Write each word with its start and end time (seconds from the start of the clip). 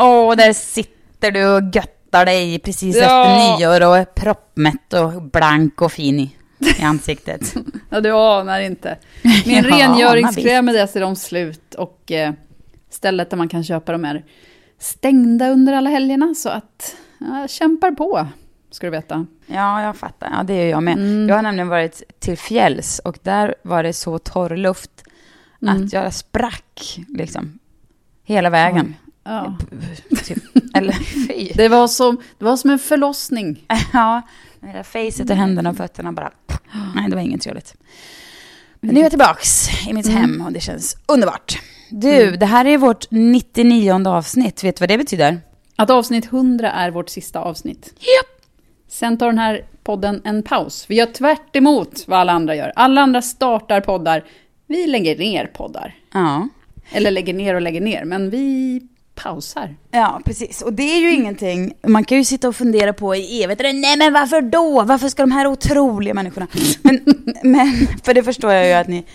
Åh, 0.00 0.36
där 0.36 0.52
sitter 0.52 1.30
du 1.30 1.46
och 1.46 1.62
göttar 1.74 2.24
dig 2.26 2.58
precis 2.58 2.96
Ja. 2.96 3.02
efter 3.02 3.58
nyår 3.58 3.86
och 3.88 3.96
är 3.98 4.04
proppmätt 4.04 4.92
och 4.92 5.22
blank 5.22 5.82
och 5.82 5.92
fin 5.92 6.20
i, 6.20 6.36
i 6.78 6.82
ansiktet. 6.82 7.54
Ja, 7.92 8.00
du 8.00 8.10
anar 8.12 8.60
inte. 8.60 8.98
Min 9.22 9.34
Ja, 9.54 9.62
rengöringskräm 9.62 10.68
är 10.68 10.72
dessutom 10.72 11.16
slut 11.16 11.74
och 11.74 12.12
eh, 12.12 12.32
stället 12.90 13.30
där 13.30 13.36
man 13.36 13.48
kan 13.48 13.64
köpa 13.64 13.92
dem 13.92 14.04
är 14.04 14.24
stängda 14.78 15.48
under 15.50 15.72
alla 15.72 15.90
helgerna. 15.90 16.34
Så 16.34 16.48
att 16.48 16.96
ja, 17.18 17.40
jag 17.40 17.50
kämpar 17.50 17.90
på, 17.90 18.26
ska 18.70 18.86
du 18.86 18.90
veta. 18.90 19.26
Ja, 19.46 19.82
jag 19.82 19.96
fattar. 19.96 20.30
Ja, 20.36 20.42
det 20.42 20.54
är 20.54 20.70
jag 20.70 20.82
med. 20.82 21.28
Jag 21.30 21.34
har 21.36 21.42
nämligen 21.42 21.68
varit 21.68 22.02
till 22.18 22.38
fjälls 22.38 22.98
och 22.98 23.18
där 23.22 23.54
var 23.62 23.82
det 23.82 23.92
så 23.92 24.18
torr 24.18 24.56
luft 24.56 24.90
att 25.66 25.92
jag 25.92 26.14
sprack 26.14 26.98
liksom 27.08 27.58
hela 28.24 28.50
vägen. 28.50 28.94
Ja. 29.24 29.56
Eller 30.74 30.92
fy. 30.92 31.52
Det, 31.54 31.68
var 31.68 31.88
som, 31.88 32.22
det 32.38 32.44
var 32.44 32.56
som 32.56 32.70
en 32.70 32.78
förlossning. 32.78 33.66
Ja, 33.92 34.22
med 34.60 34.74
det 34.74 34.84
facet 34.84 35.30
och 35.30 35.36
händerna 35.36 35.70
och 35.70 35.76
fötterna 35.76 36.12
bara... 36.12 36.30
Nej, 36.94 37.10
det 37.10 37.16
var 37.16 37.22
inget 37.22 37.42
trevligt. 37.42 37.74
Men 38.80 38.94
nu 38.94 39.00
är 39.00 39.04
jag 39.04 39.10
tillbaks 39.10 39.68
i 39.88 39.92
mitt 39.92 40.08
hem 40.08 40.40
och 40.40 40.52
det 40.52 40.60
känns 40.60 40.96
underbart. 41.06 41.60
Du, 41.90 42.36
det 42.36 42.46
här 42.46 42.64
är 42.64 42.78
vårt 42.78 43.10
99 43.10 44.08
avsnitt. 44.08 44.64
Vet 44.64 44.76
du 44.76 44.80
vad 44.80 44.88
det 44.88 44.98
betyder? 44.98 45.40
Att 45.76 45.90
avsnitt 45.90 46.24
100 46.24 46.72
är 46.72 46.90
vårt 46.90 47.08
sista 47.08 47.40
avsnitt. 47.40 47.94
Japp. 47.98 48.46
Sen 48.88 49.18
tar 49.18 49.26
den 49.26 49.38
här 49.38 49.64
podden 49.84 50.22
en 50.24 50.42
paus. 50.42 50.86
Vi 50.88 50.94
gör 50.94 51.06
tvärt 51.06 51.56
emot 51.56 52.04
vad 52.06 52.18
alla 52.18 52.32
andra 52.32 52.56
gör. 52.56 52.72
Alla 52.76 53.00
andra 53.00 53.22
startar 53.22 53.80
poddar. 53.80 54.24
Vi 54.66 54.86
lägger 54.86 55.18
ner 55.18 55.46
poddar. 55.46 55.94
Ja. 56.12 56.48
Eller 56.90 57.10
lägger 57.10 57.34
ner 57.34 57.54
och 57.54 57.60
lägger 57.60 57.80
ner, 57.80 58.04
men 58.04 58.30
vi 58.30 58.80
pausar. 59.22 59.74
Ja, 59.90 60.20
precis. 60.24 60.62
Och 60.62 60.72
det 60.72 60.82
är 60.82 61.00
ju 61.00 61.14
ingenting, 61.14 61.72
man 61.86 62.04
kan 62.04 62.18
ju 62.18 62.24
sitta 62.24 62.48
och 62.48 62.56
fundera 62.56 62.92
på 62.92 63.16
i 63.16 63.42
evigheter, 63.42 63.72
nej 63.72 63.96
men 63.96 64.12
varför 64.12 64.42
då? 64.42 64.82
Varför 64.82 65.08
ska 65.08 65.22
de 65.22 65.32
här 65.32 65.46
otroliga 65.46 66.14
människorna? 66.14 66.46
Men, 66.82 67.00
men 67.42 67.86
för 68.04 68.14
det 68.14 68.22
förstår 68.22 68.52
jag 68.52 68.66
ju 68.66 68.72
att 68.72 68.88
ni 68.88 69.06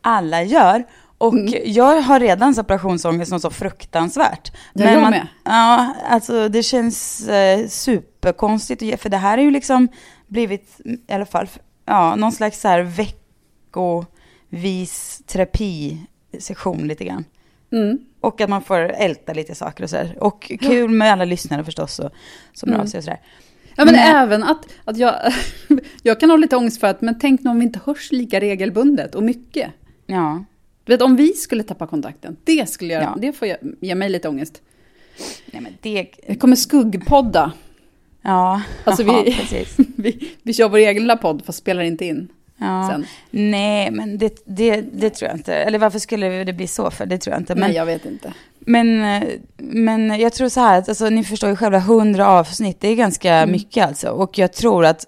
alla 0.00 0.42
gör. 0.42 0.84
Och 1.18 1.34
jag 1.64 2.00
har 2.00 2.20
redan 2.20 2.54
separationsångest 2.54 3.32
något 3.32 3.42
så 3.42 3.50
fruktansvärt. 3.50 4.52
Ja, 4.72 4.90
jag 4.90 5.02
man, 5.02 5.10
med. 5.10 5.26
Ja, 5.44 5.94
alltså 6.08 6.48
det 6.48 6.62
känns 6.62 7.28
eh, 7.28 7.66
superkonstigt, 7.68 9.02
för 9.02 9.08
det 9.08 9.16
här 9.16 9.38
är 9.38 9.42
ju 9.42 9.50
liksom 9.50 9.88
blivit, 10.26 10.80
i 11.08 11.12
alla 11.12 11.26
fall, 11.26 11.48
ja, 11.84 12.16
någon 12.16 12.32
slags 12.32 12.60
så 12.60 12.68
här 12.68 12.80
veckovis 14.50 15.22
terapisession 15.26 16.88
lite 16.88 17.04
grann. 17.04 17.24
Mm. 17.74 17.98
Och 18.20 18.40
att 18.40 18.50
man 18.50 18.62
får 18.62 18.78
älta 18.78 19.32
lite 19.32 19.54
saker 19.54 19.84
och 19.84 19.90
sådär. 19.90 20.16
Och 20.20 20.52
kul 20.60 20.90
med 20.90 21.12
alla 21.12 21.24
lyssnare 21.24 21.64
förstås 21.64 21.98
och, 21.98 22.10
som 22.52 22.72
av 22.72 22.86
sig 22.86 22.98
och 22.98 23.04
sådär. 23.04 23.20
Ja, 23.76 23.84
men 23.84 23.94
Men- 23.94 24.16
även 24.16 24.42
att, 24.42 24.66
att 24.84 24.96
jag, 24.96 25.14
jag 26.02 26.20
kan 26.20 26.30
ha 26.30 26.36
lite 26.36 26.56
ångest 26.56 26.80
för 26.80 26.86
att, 26.86 27.00
men 27.00 27.18
tänk 27.18 27.40
nu 27.42 27.50
om 27.50 27.58
vi 27.58 27.64
inte 27.64 27.80
hörs 27.84 28.12
lika 28.12 28.40
regelbundet 28.40 29.14
och 29.14 29.22
mycket. 29.22 29.70
Ja. 30.06 30.44
Du 30.84 30.92
vet, 30.92 31.02
om 31.02 31.16
vi 31.16 31.32
skulle 31.32 31.62
tappa 31.62 31.86
kontakten, 31.86 32.36
det 32.44 32.68
skulle 32.70 32.92
göra, 32.92 33.02
Ja. 33.02 33.16
det 33.20 33.32
får 33.32 33.48
jag, 33.48 33.58
ge 33.80 33.94
mig 33.94 34.08
lite 34.08 34.28
ångest. 34.28 34.62
Nej 35.46 35.62
men 35.62 35.72
det... 35.80 36.06
Vi 36.28 36.34
kommer 36.34 36.56
skuggpodda. 36.56 37.52
Ja, 38.22 38.62
Alltså 38.84 39.02
ja, 39.02 39.22
vi, 39.26 39.34
precis. 39.34 39.76
vi, 39.96 40.30
vi 40.42 40.52
kör 40.52 40.68
vår 40.68 40.78
egen 40.78 41.02
lilla 41.02 41.16
podd, 41.16 41.42
fast 41.44 41.58
spelar 41.58 41.82
inte 41.82 42.04
in. 42.04 42.28
Ja. 42.64 42.88
sen. 42.90 43.06
Nej, 43.30 43.90
men 43.90 44.18
det, 44.18 44.42
det, 44.46 44.80
det 44.80 45.10
tror 45.10 45.28
jag 45.30 45.38
inte. 45.38 45.54
Eller 45.54 45.78
varför 45.78 45.98
skulle 45.98 46.44
det 46.44 46.52
bli 46.52 46.66
så 46.66 46.90
för? 46.90 47.06
Det 47.06 47.18
tror 47.18 47.32
jag 47.34 47.40
inte. 47.40 47.54
Men, 47.54 47.68
Nej, 47.68 47.76
jag 47.76 47.86
vet 47.86 48.04
inte. 48.04 48.32
men, 48.58 49.00
men 49.56 50.20
jag 50.20 50.32
tror 50.32 50.48
så 50.48 50.60
här, 50.60 50.78
att, 50.78 50.88
alltså, 50.88 51.08
ni 51.08 51.24
förstår 51.24 51.50
ju 51.50 51.56
själva, 51.56 51.78
100 51.78 52.28
avsnitt, 52.28 52.80
det 52.80 52.88
är 52.88 52.94
ganska 52.94 53.32
Mm. 53.34 53.52
mycket 53.52 53.86
alltså. 53.86 54.08
Och 54.08 54.38
jag 54.38 54.52
tror 54.52 54.84
att, 54.86 55.06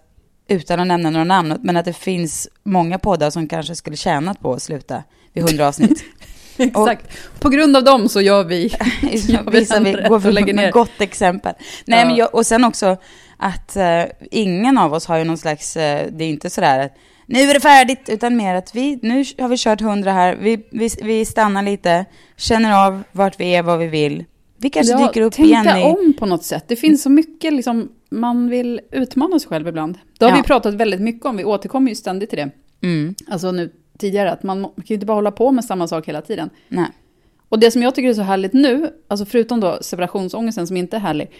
utan 0.48 0.80
att 0.80 0.86
nämna 0.86 1.10
några 1.10 1.24
namn, 1.24 1.58
men 1.62 1.76
att 1.76 1.84
det 1.84 1.92
finns 1.92 2.48
många 2.62 2.98
poddar 2.98 3.30
som 3.30 3.48
kanske 3.48 3.74
skulle 3.74 3.96
tjänat 3.96 4.40
på 4.40 4.52
att 4.52 4.62
sluta 4.62 5.02
vid 5.32 5.44
100 5.44 5.68
avsnitt. 5.68 6.04
Exakt. 6.58 7.06
På 7.40 7.48
grund 7.48 7.76
av 7.76 7.84
dem 7.84 8.08
så 8.08 8.20
gör 8.20 8.44
vi, 8.44 8.66
gör 9.02 9.50
vi 9.50 9.58
Visar 9.58 9.80
vi, 9.80 9.92
går 9.92 10.16
och 10.16 10.22
för 10.22 10.32
lägger 10.32 10.54
ner. 10.54 10.70
gott 10.72 11.00
exempel. 11.00 11.54
Nej, 11.84 11.98
Ja. 12.00 12.06
men 12.06 12.16
jag, 12.16 12.34
och 12.34 12.46
sen 12.46 12.64
också 12.64 12.96
att 13.36 13.76
eh, 13.76 14.02
ingen 14.30 14.78
av 14.78 14.94
oss 14.94 15.06
har 15.06 15.16
ju 15.18 15.24
någon 15.24 15.38
slags, 15.38 15.76
eh, 15.76 16.06
det 16.12 16.24
är 16.24 16.28
inte 16.28 16.50
sådär 16.50 16.78
att 16.78 16.92
nu 17.26 17.38
är 17.40 17.54
det 17.54 17.60
färdigt, 17.60 18.08
utan 18.08 18.36
mer 18.36 18.54
att 18.54 18.74
vi, 18.74 18.98
nu 19.02 19.24
har 19.38 19.48
vi 19.48 19.56
kört 19.58 19.80
hundra 19.80 20.12
här, 20.12 20.36
vi, 20.36 20.66
vi, 20.70 20.88
vi 21.02 21.24
stannar 21.24 21.62
lite, 21.62 22.04
känner 22.36 22.86
av 22.86 23.02
vart 23.12 23.40
vi 23.40 23.54
är, 23.54 23.62
vad 23.62 23.78
vi 23.78 23.86
vill. 23.86 24.24
Vi 24.58 24.70
kanske 24.70 24.92
Ja, 24.92 25.06
dyker 25.06 25.20
upp 25.20 25.32
tänka 25.32 25.48
igen 25.48 25.78
i... 25.78 25.82
om 25.84 26.14
på 26.18 26.26
något 26.26 26.44
sätt. 26.44 26.64
Det 26.68 26.76
finns 26.76 27.02
så 27.02 27.10
mycket, 27.10 27.52
liksom, 27.52 27.88
man 28.10 28.48
vill 28.50 28.80
utmana 28.92 29.38
sig 29.38 29.48
själv 29.48 29.68
ibland. 29.68 29.98
Det 30.18 30.24
har 30.24 30.32
Ja. 30.32 30.36
vi 30.36 30.42
pratat 30.42 30.74
väldigt 30.74 31.00
mycket 31.00 31.26
om, 31.26 31.36
vi 31.36 31.44
återkommer 31.44 31.88
ju 31.88 31.94
ständigt 31.94 32.30
till 32.30 32.38
det. 32.38 32.50
Mm, 32.82 33.14
Alltså 33.28 33.52
nu 33.52 33.72
tidigare, 33.98 34.32
att 34.32 34.42
man 34.42 34.60
man 34.60 34.70
kan 34.70 34.84
ju 34.86 34.94
inte 34.94 35.06
bara 35.06 35.14
hålla 35.14 35.30
på 35.30 35.52
med 35.52 35.64
samma 35.64 35.88
sak 35.88 36.08
hela 36.08 36.20
tiden. 36.22 36.50
nej. 36.68 36.86
Och 37.48 37.58
det 37.58 37.70
som 37.70 37.82
jag 37.82 37.94
tycker 37.94 38.08
är 38.08 38.14
så 38.14 38.22
härligt 38.22 38.52
nu, 38.52 38.90
alltså 39.08 39.26
förutom 39.26 39.60
då 39.60 39.78
separationsångesten 39.80 40.66
som 40.66 40.76
inte 40.76 40.96
är 40.96 41.00
härlig, 41.00 41.30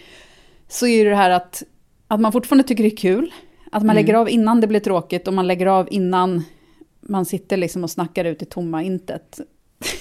så 0.67 0.87
är 0.87 1.03
det 1.03 1.09
det 1.09 1.15
här 1.15 1.29
att, 1.29 1.63
att 2.07 2.19
man 2.19 2.31
fortfarande 2.31 2.63
tycker 2.67 2.83
det 2.83 2.89
är 2.89 2.97
kul. 2.97 3.33
Att 3.77 3.83
man 3.85 3.95
lägger 3.95 4.13
av 4.13 4.29
innan 4.29 4.61
det 4.61 4.67
blir 4.67 4.79
tråkigt 4.79 5.27
och 5.27 5.33
man 5.33 5.47
lägger 5.47 5.65
av 5.65 5.87
innan 5.91 6.43
man 7.01 7.25
sitter 7.25 7.57
liksom 7.57 7.83
och 7.83 7.91
snackar 7.91 8.25
ut 8.25 8.41
i 8.41 8.45
tomma 8.45 8.83
intet. 8.83 9.39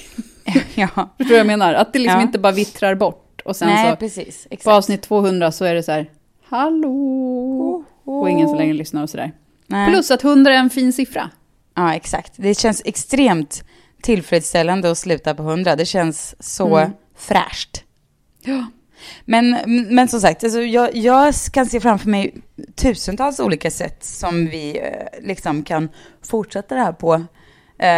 ja. 0.75 0.89
Förstår 0.89 1.09
du 1.19 1.29
vad 1.31 1.39
jag 1.39 1.47
menar? 1.47 1.75
Att 1.75 1.93
det 1.93 1.99
liksom 1.99 2.19
Ja. 2.21 2.27
inte 2.27 2.39
bara 2.39 2.53
vittrar 2.53 2.95
bort. 2.95 3.41
Och 3.45 3.57
sen 3.57 3.69
Nej, 3.69 3.91
så 3.91 3.97
precis. 3.97 4.47
på 4.65 4.71
avsnitt 4.73 5.03
200 5.03 5.53
så 5.53 5.65
är 5.65 5.75
det 5.75 5.83
så 5.83 5.93
här, 5.93 6.11
hallå, 6.49 7.85
och 8.05 8.31
ingen 8.31 8.49
som 8.49 8.59
längre 8.59 8.73
lyssnar 8.75 9.03
och 9.03 9.11
sådär. 9.11 9.33
Nej. 9.67 9.89
Plus 9.91 10.11
att 10.11 10.25
100 10.25 10.53
är 10.55 10.59
en 10.59 10.71
fin 10.71 10.93
siffra. 10.93 11.31
Ja, 11.75 11.95
exakt. 11.95 12.33
Det 12.37 12.55
känns 12.59 12.83
extremt 12.85 13.65
tillfredsställande 14.03 14.91
att 14.91 14.99
sluta 14.99 15.35
på 15.35 15.43
100. 15.43 15.77
Det 15.77 15.85
känns 15.87 16.37
så 16.41 16.77
Mm. 16.77 16.91
fräscht. 17.17 17.83
Men, 19.25 19.57
men 19.95 20.09
som 20.09 20.21
sagt, 20.21 20.45
alltså 20.45 20.61
jag, 20.61 20.97
jag 20.97 21.35
kan 21.53 21.67
se 21.67 21.81
framför 21.81 22.09
mig 22.11 22.35
tusentals 22.75 23.41
olika 23.41 23.71
sätt 23.71 24.05
som 24.05 24.47
vi 24.47 24.79
eh, 24.79 25.27
liksom 25.27 25.63
kan 25.63 25.89
fortsätta 26.23 26.75
det 26.75 26.81
här 26.81 26.93
på. 26.93 27.15
Eh, 27.15 27.23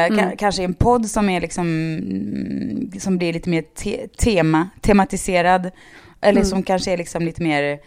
Mm. 0.06 0.36
Kanske 0.36 0.62
en 0.62 0.74
podd 0.74 1.06
som 1.06 1.28
är 1.28 1.40
liksom, 1.40 1.66
mm, 1.66 2.90
som 3.00 3.18
blir 3.18 3.32
lite 3.32 3.50
mer 3.50 3.62
te- 3.62 4.08
tema, 4.08 4.68
tematiserad. 4.80 5.70
Eller 6.20 6.40
Mm. 6.40 6.44
som 6.50 6.62
kanske 6.62 6.92
är 6.92 6.96
liksom 6.96 7.24
lite 7.24 7.42
mer 7.42 7.78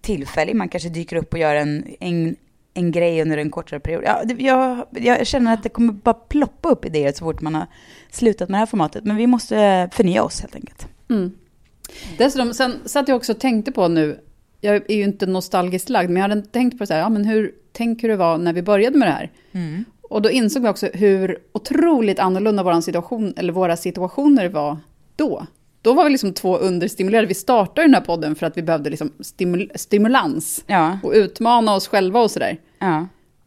tillfällig. 0.00 0.54
Man 0.56 0.68
kanske 0.68 0.88
dyker 0.88 1.16
upp 1.16 1.32
och 1.32 1.38
gör 1.38 1.54
en, 1.54 1.84
en, 2.00 2.36
en 2.74 2.92
grej 2.92 3.22
under 3.22 3.38
en 3.38 3.50
kortare 3.50 3.80
period. 3.80 4.04
Ja, 4.04 4.22
jag, 4.38 4.86
jag 5.18 5.26
känner 5.26 5.54
att 5.54 5.62
det 5.62 5.68
kommer 5.68 5.92
bara 5.92 6.14
ploppa 6.14 6.68
upp 6.68 6.84
idéer 6.84 7.12
så 7.12 7.24
fort 7.24 7.40
man 7.40 7.54
har 7.54 7.66
slutat 8.10 8.48
med 8.48 8.54
det 8.54 8.58
här 8.58 8.66
formatet. 8.66 9.04
Men 9.04 9.16
vi 9.16 9.26
måste 9.26 9.88
förnya 9.92 10.22
oss 10.22 10.40
helt 10.40 10.54
enkelt. 10.54 10.88
Mm. 11.10 11.32
Dessutom, 12.18 12.54
sen 12.54 12.72
satt 12.84 13.08
jag 13.08 13.16
också 13.16 13.32
och 13.32 13.38
tänkte 13.38 13.72
på 13.72 13.88
nu, 13.88 14.20
jag 14.60 14.90
är 14.90 14.96
ju 14.96 15.04
inte 15.04 15.26
nostalgiskt 15.26 15.88
lagd, 15.88 16.10
men 16.10 16.22
jag 16.22 16.28
hade 16.28 16.42
tänkt 16.42 16.78
på 16.78 16.86
så 16.86 16.92
här, 16.94 17.00
ja 17.00 17.08
men 17.08 17.24
hur, 17.24 17.52
tänk 17.72 18.02
hur 18.02 18.08
det 18.08 18.16
var 18.16 18.38
när 18.38 18.52
vi 18.52 18.62
började 18.62 18.98
med 18.98 19.08
det 19.08 19.12
här. 19.12 19.30
Och 20.02 20.22
då 20.22 20.30
insåg 20.30 20.64
jag 20.64 20.70
också 20.70 20.86
hur 20.86 21.38
otroligt 21.52 22.18
annorlunda 22.18 22.62
vår 22.62 22.80
situation, 22.80 23.34
eller 23.36 23.52
våra 23.52 23.76
situationer 23.76 24.48
var 24.48 24.76
då. 25.16 25.46
då 25.82 25.92
var 25.92 26.04
vi 26.04 26.10
liksom 26.10 26.32
två 26.32 26.58
understimulerade. 26.58 27.26
Vi 27.28 27.34
startade 27.34 27.86
den 27.86 27.94
här 27.94 28.00
podden 28.00 28.34
för 28.34 28.46
att 28.46 28.56
vi 28.56 28.62
behövde 28.62 28.90
liksom 28.90 29.12
stimul 29.20 29.70
stimulans 29.74 30.64
Ja, 30.66 30.98
och 31.02 31.12
utmana 31.12 31.74
oss 31.74 31.88
själva 31.88 32.20
och 32.20 32.30
sådär. 32.30 32.56
ja. 32.78 33.06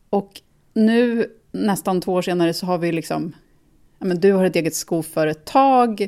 Och 0.10 0.32
nu, 0.74 1.28
nästan 1.52 2.02
två 2.02 2.14
år 2.14 2.22
senare, 2.22 2.54
så 2.54 2.66
har 2.66 2.78
vi 2.78 2.92
liksom... 2.92 3.34
Ja, 4.00 4.06
men 4.06 4.20
du 4.20 4.34
har 4.34 4.46
ett 4.46 4.56
eget 4.56 4.76
skoföretag, 4.76 6.08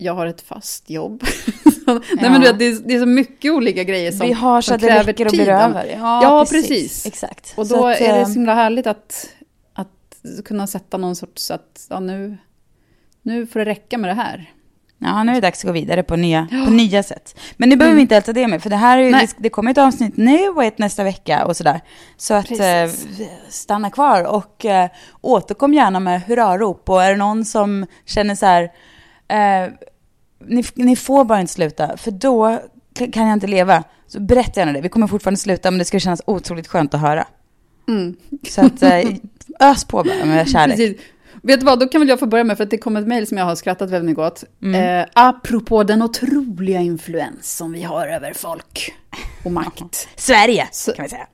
jag 0.00 0.14
har 0.14 0.26
ett 0.26 0.40
fast 0.40 0.90
jobb. 0.90 1.22
Nej, 1.86 2.30
men 2.30 2.40
du 2.40 2.46
vet, 2.46 2.58
det, 2.58 2.64
är, 2.64 2.88
det 2.88 2.94
är 2.94 3.00
så 3.00 3.06
mycket 3.06 3.52
olika 3.52 3.84
grejer 3.84 4.12
som 4.12 4.26
vi 4.26 4.32
har 4.32 4.60
så 4.60 4.66
som 4.66 4.74
att 4.74 4.80
det 4.80 4.86
kräver 4.86 5.04
räcker 5.04 5.26
och 5.26 5.34
över. 5.34 5.86
Ja, 5.86 6.46
precis. 6.50 7.06
Exakt. 7.06 7.52
Och 7.56 7.66
Så 7.66 7.76
då 7.76 7.86
att, 7.86 8.00
är 8.00 8.12
det 8.12 8.20
eh, 8.20 8.26
så 8.26 8.32
himla 8.32 8.54
härligt 8.54 8.86
att, 8.86 9.26
att 9.74 10.44
kunna 10.44 10.66
sätta 10.66 10.98
någon 10.98 11.16
sorts 11.16 11.50
att 11.50 11.86
ja, 11.90 12.00
nu, 12.00 12.38
nu 13.22 13.46
får 13.46 13.60
det 13.60 13.66
räcka 13.66 13.98
med 13.98 14.10
det 14.10 14.14
här. 14.14 14.54
Ja, 15.02 15.24
nu 15.24 15.30
är 15.30 15.34
det 15.34 15.40
dags 15.40 15.60
att 15.60 15.66
gå 15.66 15.72
vidare 15.72 16.02
på 16.02 16.16
nya, 16.16 16.48
på 16.50 16.70
nya 16.70 17.02
sätt. 17.02 17.40
Men 17.56 17.68
nu 17.68 17.76
behöver 17.76 17.96
vi 17.96 18.02
inte 18.02 18.16
älta 18.16 18.32
det 18.32 18.48
med, 18.48 18.62
för 18.62 18.70
det 18.70 18.76
här 18.76 18.98
är 18.98 19.02
ju, 19.02 19.28
det, 19.36 19.48
kommer 19.48 19.70
ett 19.70 19.78
avsnitt 19.78 20.16
nu 20.16 20.48
och 20.48 20.64
ett 20.64 20.78
nästa 20.78 21.04
vecka 21.04 21.46
och 21.46 21.56
sådär. 21.56 21.80
Så 22.16 22.34
att 22.34 22.50
eh, 22.50 22.56
Precis. 22.56 23.28
stanna 23.48 23.90
kvar 23.90 24.24
och 24.24 24.64
eh, 24.64 24.90
återkom 25.20 25.74
gärna 25.74 26.00
med 26.00 26.22
hurrarop. 26.22 26.88
Och 26.88 27.02
är 27.02 27.10
det 27.10 27.16
någon 27.16 27.44
som 27.44 27.86
känner 28.06 28.34
så 28.34 28.46
här, 28.46 28.62
eh, 29.28 29.72
ni, 30.46 30.64
ni 30.74 30.96
får 30.96 31.24
bara 31.24 31.40
inte 31.40 31.52
sluta, 31.52 31.96
för 31.96 32.10
då 32.10 32.60
kan 33.12 33.26
jag 33.26 33.32
inte 33.32 33.46
leva. 33.46 33.84
Så 34.06 34.20
berätta 34.20 34.60
gärna 34.60 34.72
det. 34.72 34.80
Vi 34.80 34.88
kommer 34.88 35.06
fortfarande 35.06 35.40
sluta, 35.40 35.70
men 35.70 35.78
det 35.78 35.84
ska 35.84 35.98
kännas 36.00 36.22
otroligt 36.26 36.68
skönt 36.68 36.94
att 36.94 37.00
höra. 37.00 37.26
Mm. 37.88 38.16
Så 38.48 38.60
att 38.66 38.82
eh, 38.82 39.00
ös 39.60 39.84
på 39.84 40.04
bara 40.04 40.24
med 40.24 40.48
kärlek. 40.50 40.76
Precis. 40.78 41.00
Vet 41.42 41.60
du 41.60 41.66
vad, 41.66 41.80
då 41.80 41.88
kan 41.88 42.00
väl 42.00 42.08
jag 42.08 42.18
få 42.20 42.26
börja 42.26 42.44
med, 42.44 42.56
för 42.56 42.64
att 42.64 42.70
det 42.70 42.78
kom 42.78 42.96
ett 42.96 43.06
mejl 43.06 43.26
som 43.26 43.38
jag 43.38 43.44
har 43.44 43.54
skrattat 43.54 43.90
väldigt 43.90 44.08
mycket 44.08 44.22
åt. 44.22 44.44
Mm. 44.62 45.00
Eh, 45.00 45.06
apropå 45.14 45.82
den 45.84 46.02
otroliga 46.02 46.80
influens 46.80 47.56
som 47.56 47.72
vi 47.72 47.82
har 47.82 48.06
över 48.06 48.32
folk 48.32 48.94
och 49.44 49.52
makt. 49.52 50.08
Sverige, 50.16 50.68
Så- 50.72 50.92
kan 50.92 51.02
vi 51.02 51.08
säga. 51.08 51.26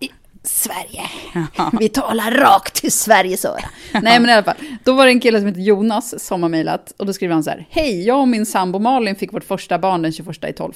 Sverige. 0.49 1.03
Vi 1.81 1.89
talar 1.89 2.31
rakt 2.31 2.75
till 2.75 2.93
Sveriges 2.93 3.45
öra. 3.45 3.65
Nej 3.93 4.21
men 4.21 4.31
i 4.31 4.33
alla 4.33 4.43
fall, 4.43 4.55
då 4.85 4.93
var 4.93 5.07
det 5.07 5.13
en 5.13 5.21
kille 5.21 5.39
som 5.39 5.47
heter 5.49 5.61
Jonas 5.61 6.25
som 6.25 6.43
har 6.43 6.51
mejlat 6.51 6.93
och 6.97 7.07
då 7.07 7.13
skriver 7.13 7.35
han 7.35 7.45
så 7.45 7.51
här. 7.51 7.67
Hej, 7.71 8.07
jag 8.07 8.21
och 8.21 8.29
min 8.29 8.47
sambo 8.47 8.79
Malin 8.79 9.17
fick 9.17 9.33
vårt 9.33 9.45
första 9.45 9.79
barn 9.79 10.03
den 10.03 10.13
21 10.13 10.45
i 10.45 10.53
12. 10.53 10.73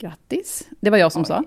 Grattis, 0.00 0.62
det 0.80 0.90
var 0.90 0.98
jag 0.98 1.12
som 1.12 1.24
sa. 1.24 1.44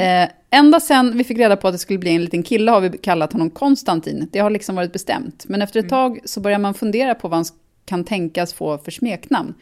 Eh, 0.00 0.28
ända 0.50 0.80
sen 0.80 1.18
vi 1.18 1.24
fick 1.24 1.38
reda 1.38 1.56
på 1.56 1.68
att 1.68 1.74
det 1.74 1.78
skulle 1.78 1.98
bli 1.98 2.14
en 2.14 2.22
liten 2.24 2.42
kille 2.42 2.70
har 2.70 2.80
vi 2.80 2.98
kallat 2.98 3.32
honom 3.32 3.50
Konstantin. 3.50 4.28
Det 4.32 4.38
har 4.38 4.50
liksom 4.50 4.76
varit 4.76 4.92
bestämt. 4.92 5.44
Men 5.48 5.62
efter 5.62 5.80
ett 5.80 5.88
tag 5.88 6.18
så 6.24 6.40
börjar 6.40 6.58
man 6.58 6.74
fundera 6.74 7.14
på 7.14 7.28
vad 7.28 7.36
han 7.36 7.44
kan 7.86 8.04
tänkas 8.04 8.52
få 8.54 8.78
för 8.78 8.90
smeknamn. 8.90 9.54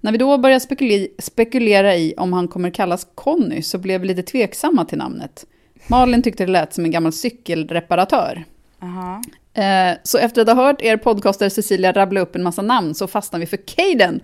När 0.00 0.12
vi 0.12 0.18
då 0.18 0.38
börjar 0.38 0.58
spekule- 0.58 1.08
spekulera 1.18 1.96
i 1.96 2.14
om 2.16 2.32
han 2.32 2.48
kommer 2.48 2.70
kallas 2.70 3.06
Conny 3.14 3.62
så 3.62 3.78
blev 3.78 4.00
vi 4.00 4.06
lite 4.06 4.22
tveksamma 4.22 4.84
till 4.84 4.98
namnet. 4.98 5.46
Malin 5.86 6.22
tyckte 6.22 6.46
det 6.46 6.52
lät 6.52 6.74
som 6.74 6.84
en 6.84 6.90
gammal 6.90 7.12
cykelreparatör. 7.12 8.44
Aha. 8.82 9.22
Eh, 9.54 9.96
så 10.02 10.18
efter 10.18 10.42
att 10.42 10.48
ha 10.48 10.54
hört 10.54 10.82
er 10.82 10.96
podcaster 10.96 11.48
Cecilia 11.48 11.92
rabbla 11.92 12.20
upp 12.20 12.36
en 12.36 12.42
massa 12.42 12.62
namn 12.62 12.94
så 12.94 13.06
fastnade 13.06 13.40
vi 13.40 13.46
för 13.46 13.56
Caden. 13.56 14.20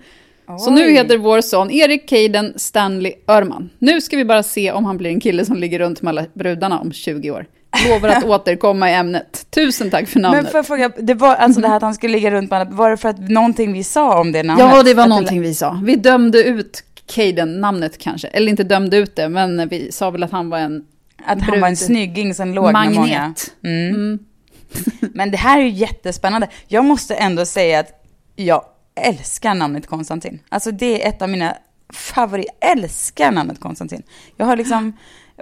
Så 0.58 0.70
nu 0.70 0.90
heter 0.90 1.16
vår 1.18 1.40
son 1.40 1.70
Erik 1.70 2.08
Caden 2.08 2.52
Stanley 2.56 3.12
Örman. 3.26 3.70
Nu 3.78 4.00
ska 4.00 4.16
vi 4.16 4.24
bara 4.24 4.42
se 4.42 4.72
om 4.72 4.84
han 4.84 4.96
blir 4.96 5.10
en 5.10 5.20
kille 5.20 5.44
som 5.44 5.56
ligger 5.56 5.78
runt 5.78 6.02
med 6.02 6.10
alla 6.10 6.24
brudarna 6.34 6.80
om 6.80 6.92
20 6.92 7.30
år. 7.30 7.46
Lovar 7.88 8.08
att 8.08 8.24
återkomma 8.40 8.90
i 8.90 8.94
ämnet. 8.94 9.46
Tusen 9.50 9.90
tack 9.90 10.08
för 10.08 10.20
namnet. 10.20 10.42
Men 10.42 10.52
för 10.52 10.62
fråga, 10.62 10.90
det 10.98 11.14
var 11.14 11.34
alltså 11.34 11.60
det 11.60 11.68
här 11.68 11.76
att 11.76 11.82
han 11.82 11.94
skulle 11.94 12.12
ligga 12.12 12.30
runt 12.30 12.50
med 12.50 12.60
alla, 12.60 12.70
var 12.70 12.90
det 12.90 12.96
för 12.96 13.08
att 13.08 13.28
någonting 13.28 13.72
vi 13.72 13.84
sa 13.84 14.20
om 14.20 14.32
det 14.32 14.42
namnet? 14.42 14.66
Ja, 14.76 14.82
det 14.82 14.94
var 14.94 15.06
någonting 15.06 15.40
vi 15.40 15.54
sa. 15.54 15.80
Vi 15.84 15.96
dömde 15.96 16.42
ut 16.44 16.82
Caden-namnet 17.06 17.98
kanske. 17.98 18.28
Eller 18.28 18.50
inte 18.50 18.64
dömde 18.64 18.96
ut 18.96 19.16
det, 19.16 19.28
men 19.28 19.68
vi 19.68 19.92
sa 19.92 20.10
väl 20.10 20.22
att 20.22 20.30
han 20.30 20.50
var 20.50 20.58
en 20.58 20.84
Att 21.26 21.42
han 21.42 21.60
var 21.60 21.68
en 21.68 21.76
snygging 21.76 22.34
som 22.34 22.54
låg 22.54 22.72
med 22.72 22.92
många. 22.94 23.00
magnet. 23.00 23.54
Mm. 23.64 23.94
Mm. 23.94 24.18
Men 25.14 25.30
det 25.30 25.36
här 25.36 25.58
är 25.58 25.62
ju 25.62 25.70
jättespännande. 25.70 26.48
Jag 26.68 26.84
måste 26.84 27.14
ändå 27.14 27.46
säga 27.46 27.80
att 27.80 28.04
jag 28.36 28.64
älskar 28.94 29.54
namnet 29.54 29.86
Konstantin. 29.86 30.38
Alltså 30.48 30.70
det 30.70 31.02
är 31.04 31.08
ett 31.08 31.22
av 31.22 31.28
mina 31.28 31.56
favoriter. 31.92 32.52
Jag 32.60 32.70
älskar 32.70 33.32
namnet 33.32 33.60
Konstantin. 33.60 34.02
Jag 34.36 34.46
har 34.46 34.56
liksom, 34.56 34.92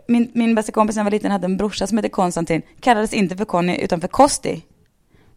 min, 0.09 0.31
min 0.35 0.55
bästa 0.55 0.73
kompis 0.73 0.97
när 0.97 1.01
jag 1.01 1.05
var 1.05 1.11
liten 1.11 1.31
hade 1.31 1.45
en 1.45 1.57
brorsa 1.57 1.87
som 1.87 1.99
hette 1.99 2.09
Konstantin. 2.09 2.63
Kallades 2.81 3.13
inte 3.13 3.37
för 3.37 3.45
Conny 3.45 3.77
utan 3.77 4.01
för 4.01 4.09
Kosti. 4.09 4.63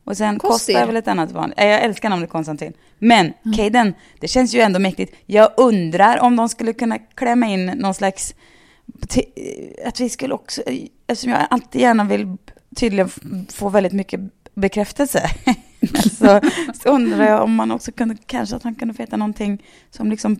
Och 0.04 0.18
sen. 0.18 0.40
Kosta 0.40 0.72
är 0.72 0.86
väl 0.86 0.96
ett 0.96 1.08
annat 1.08 1.32
vanligt. 1.32 1.58
Jag 1.60 1.82
älskar 1.84 2.10
namnet 2.10 2.30
Konstantin. 2.30 2.74
Men 3.00 3.34
Mm. 3.46 3.58
Caden, 3.58 3.94
det 4.20 4.28
känns 4.28 4.54
ju 4.56 4.60
ändå 4.60 4.80
mäktigt. 4.80 5.16
Jag 5.26 5.50
undrar 5.58 6.20
om 6.20 6.36
de 6.36 6.50
skulle 6.50 6.74
kunna 6.74 6.98
klämma 7.00 7.48
in 7.48 7.66
någon 7.66 7.94
slags 7.94 8.34
att 9.86 10.00
vi 10.00 10.10
skulle 10.10 10.34
också, 10.34 10.62
eftersom 11.08 11.32
jag 11.32 11.48
alltid 11.50 11.82
gärna 11.82 12.04
vill 12.04 12.38
tydligen 12.76 13.10
få 13.54 13.70
väldigt 13.70 13.94
mycket 13.94 14.20
bekräftelse, 14.54 15.30
så, 16.20 16.42
så 16.84 16.90
undrar 16.90 17.26
jag 17.26 17.44
om 17.44 17.56
man 17.56 17.72
också 17.72 17.92
kunde, 17.92 18.16
kanske 18.26 18.56
att 18.56 18.64
han 18.64 18.76
kunde 18.76 18.94
få 18.94 19.02
heta 19.04 19.18
någonting 19.18 19.64
som 19.90 20.10
liksom 20.10 20.40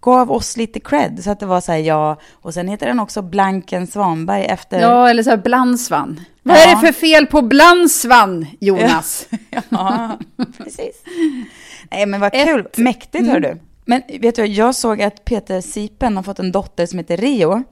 gav 0.00 0.32
oss 0.32 0.56
lite 0.56 0.80
cred, 0.80 1.20
så 1.24 1.30
att 1.30 1.40
det 1.40 1.46
var 1.46 1.60
så 1.60 1.72
här 1.72 1.78
ja, 1.78 2.20
och 2.32 2.54
sen 2.54 2.68
heter 2.68 2.86
den 2.86 3.00
också 3.00 3.22
Blanken 3.22 3.86
Svanberg 3.86 4.44
efter, 4.44 4.80
Ja, 4.80 5.10
eller 5.10 5.22
så 5.22 5.30
här 5.30 5.36
Blandsvan. 5.36 6.20
Vad 6.42 6.56
Ja. 6.56 6.60
är 6.62 6.74
det 6.74 6.86
för 6.86 6.92
fel 7.00 7.26
på 7.26 7.42
Blandsvan, 7.42 8.46
Jonas? 8.60 9.28
ja 9.68 10.18
precis. 10.58 11.02
Nej 11.90 12.06
men 12.06 12.20
vad 12.20 12.34
Ett- 12.34 12.46
kul, 12.46 12.68
mäktigt 12.76 13.26
hör 13.26 13.40
du. 13.40 13.58
Men 13.84 14.02
vet 14.20 14.34
du, 14.36 14.44
jag 14.46 14.74
såg 14.74 15.02
att 15.02 15.24
Peter 15.24 15.60
Sipen 15.60 16.16
har 16.16 16.22
fått 16.22 16.38
en 16.38 16.52
dotter 16.52 16.86
som 16.86 16.98
heter 16.98 17.16
Rio. 17.16 17.62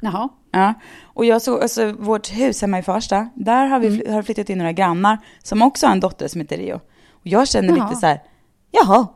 Jaha. 0.00 0.28
Ja, 0.52 0.74
och 1.04 1.24
jag 1.24 1.42
såg, 1.42 1.62
alltså 1.62 1.92
vårt 1.92 2.28
hus 2.32 2.60
hemma 2.60 2.78
i 2.78 2.82
Farsta, 2.82 3.28
där 3.34 3.66
har 3.66 3.78
vi 3.78 3.90
fly- 3.98 4.10
har 4.12 4.22
flyttat 4.22 4.50
in 4.50 4.58
några 4.58 4.72
grannar 4.72 5.18
som 5.42 5.62
också 5.62 5.86
har 5.86 5.92
en 5.92 6.00
dotter 6.00 6.28
som 6.28 6.40
heter 6.40 6.56
Rio. 6.56 6.74
Och 7.10 7.26
jag 7.26 7.48
känner 7.48 7.76
Jaha. 7.76 7.88
lite 7.88 8.00
så 8.00 8.06
här, 8.06 8.22
jaha, 8.70 9.06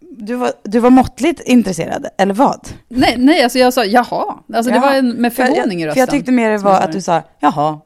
du 0.00 0.34
var, 0.34 0.50
du 0.62 0.78
var 0.78 0.90
måttligt 0.90 1.40
intresserad, 1.40 2.06
eller 2.18 2.34
vad? 2.34 2.68
Nej, 2.88 3.14
nej, 3.18 3.42
alltså 3.42 3.58
jag 3.58 3.72
sa 3.72 3.84
jaha. 3.84 4.38
Alltså 4.54 4.70
det 4.72 4.76
Jaha. 4.76 4.86
var 4.86 4.94
en, 4.94 5.08
med 5.10 5.32
För 5.32 5.42
jag- 5.42 5.54
förvåning 5.54 5.78
i 5.78 5.82
För 5.82 5.86
rösten. 5.86 6.00
jag 6.00 6.10
tyckte 6.10 6.32
mer 6.32 6.50
det 6.50 6.58
var 6.58 6.74
att 6.80 6.86
det. 6.86 6.92
du 6.92 7.00
sa, 7.02 7.22
jaha. 7.40 7.80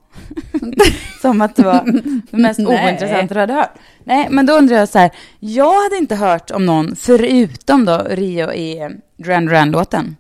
Som 1.23 1.41
att 1.41 1.57
det 1.57 1.63
var 1.63 1.85
det 2.31 2.37
mest 2.37 2.61
ointressanta 2.61 3.35
du 3.35 3.41
hade 3.41 3.53
hört. 3.53 3.75
Nej, 4.05 4.29
men 4.31 4.47
då 4.47 4.53
undrar 4.53 4.77
jag 4.77 4.89
så 4.89 4.99
här, 4.99 5.11
jag 5.41 5.83
hade 5.83 5.97
inte 5.97 6.15
hört 6.15 6.51
om 6.51 6.67
någon 6.67 6.97
förutom 6.97 7.85
då 7.85 8.07
Rio 8.11 8.53
i 8.53 8.99
Duran 9.17 9.47
Duran-låten. 9.47 10.17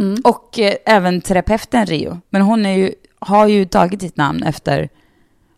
Mm. 0.00 0.20
Och 0.24 0.58
eh, 0.58 0.74
även 0.86 1.20
terapeuten 1.20 1.86
Rio. 1.86 2.20
Men 2.30 2.42
hon 2.42 2.66
är 2.66 2.76
ju, 2.76 2.94
har 3.18 3.46
ju 3.46 3.64
tagit 3.64 4.00
sitt 4.00 4.16
namn 4.16 4.42
efter, 4.42 4.88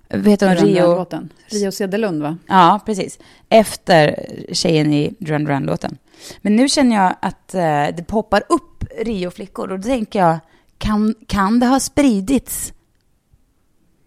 vet 0.09 0.40
hon, 0.40 0.57
Rio? 0.57 1.07
Rio 1.47 1.73
Cederlund, 1.73 2.23
va? 2.23 2.37
Ja, 2.47 2.81
precis. 2.87 3.19
Efter 3.49 4.26
tjejen 4.52 4.93
i 4.93 5.14
Duran 5.19 5.45
Duran-låten. 5.45 5.99
Men 6.43 6.57
nu 6.57 6.69
känner 6.69 6.97
jag 6.97 7.14
att 7.21 7.54
eh, 7.54 7.97
det 7.97 8.04
poppar 8.07 8.43
upp 8.49 8.85
Rio-flickor 8.99 9.71
och 9.71 9.78
då 9.78 9.83
tänker 9.83 10.19
jag, 10.19 10.38
kan, 10.78 11.14
kan 11.26 11.61
det 11.61 11.66
ha 11.66 11.81
spridits 11.81 12.73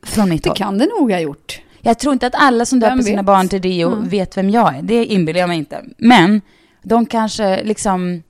från 0.03 0.29
mitt 0.29 0.43
Det 0.43 0.49
håll? 0.49 0.57
kan 0.57 0.77
det 0.77 0.85
nog 0.99 1.11
ha 1.11 1.19
gjort. 1.19 1.61
Jag 1.81 1.99
tror 1.99 2.13
inte 2.13 2.27
att 2.27 2.35
alla 2.35 2.65
som 2.65 2.79
döper 2.79 3.01
sina 3.01 3.23
barn 3.23 3.49
till 3.49 3.61
Rio 3.61 3.87
Mm. 3.93 4.09
vet 4.09 4.37
vem 4.37 4.49
jag 4.49 4.75
är. 4.75 4.81
Det 4.81 5.05
inbillar 5.05 5.39
jag 5.39 5.49
mig 5.49 5.57
inte. 5.57 5.83
Men 5.97 6.41
de 6.83 7.05
kanske 7.05 7.63
liksom 7.63 8.23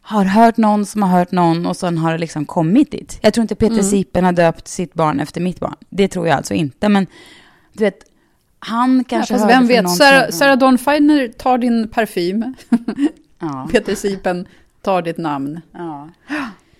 har 0.00 0.24
hört 0.24 0.56
någon 0.56 0.86
som 0.86 1.02
har 1.02 1.18
hört 1.18 1.32
någon 1.32 1.66
och 1.66 1.76
sen 1.76 1.98
har 1.98 2.12
det 2.12 2.18
liksom 2.18 2.44
kommit 2.46 2.90
dit. 2.90 3.18
Jag 3.22 3.34
tror 3.34 3.42
inte 3.42 3.54
Peter 3.54 3.72
Mm. 3.74 3.84
Sipen 3.84 4.24
har 4.24 4.32
döpt 4.32 4.68
sitt 4.68 4.94
barn 4.94 5.20
efter 5.20 5.40
mitt 5.40 5.60
barn. 5.60 5.74
Det 5.90 6.08
tror 6.08 6.28
jag 6.28 6.36
alltså 6.36 6.54
inte. 6.54 6.88
Men 6.88 7.06
du 7.72 7.84
vet, 7.84 7.98
han 8.58 9.04
kanske 9.04 9.34
ja, 9.34 9.40
hörde 9.40 9.52
vem 9.54 9.66
vet, 9.66 9.90
Sarah, 9.90 10.30
Sarah 10.30 10.58
Dawn 10.58 10.78
Finer 10.78 11.28
tar 11.28 11.58
din 11.58 11.88
parfym. 11.88 12.54
Ja. 13.38 13.68
Peter 13.72 13.94
Sipen 13.94 14.46
tar 14.82 15.02
ditt 15.02 15.18
namn. 15.18 15.60
ja. 15.72 16.08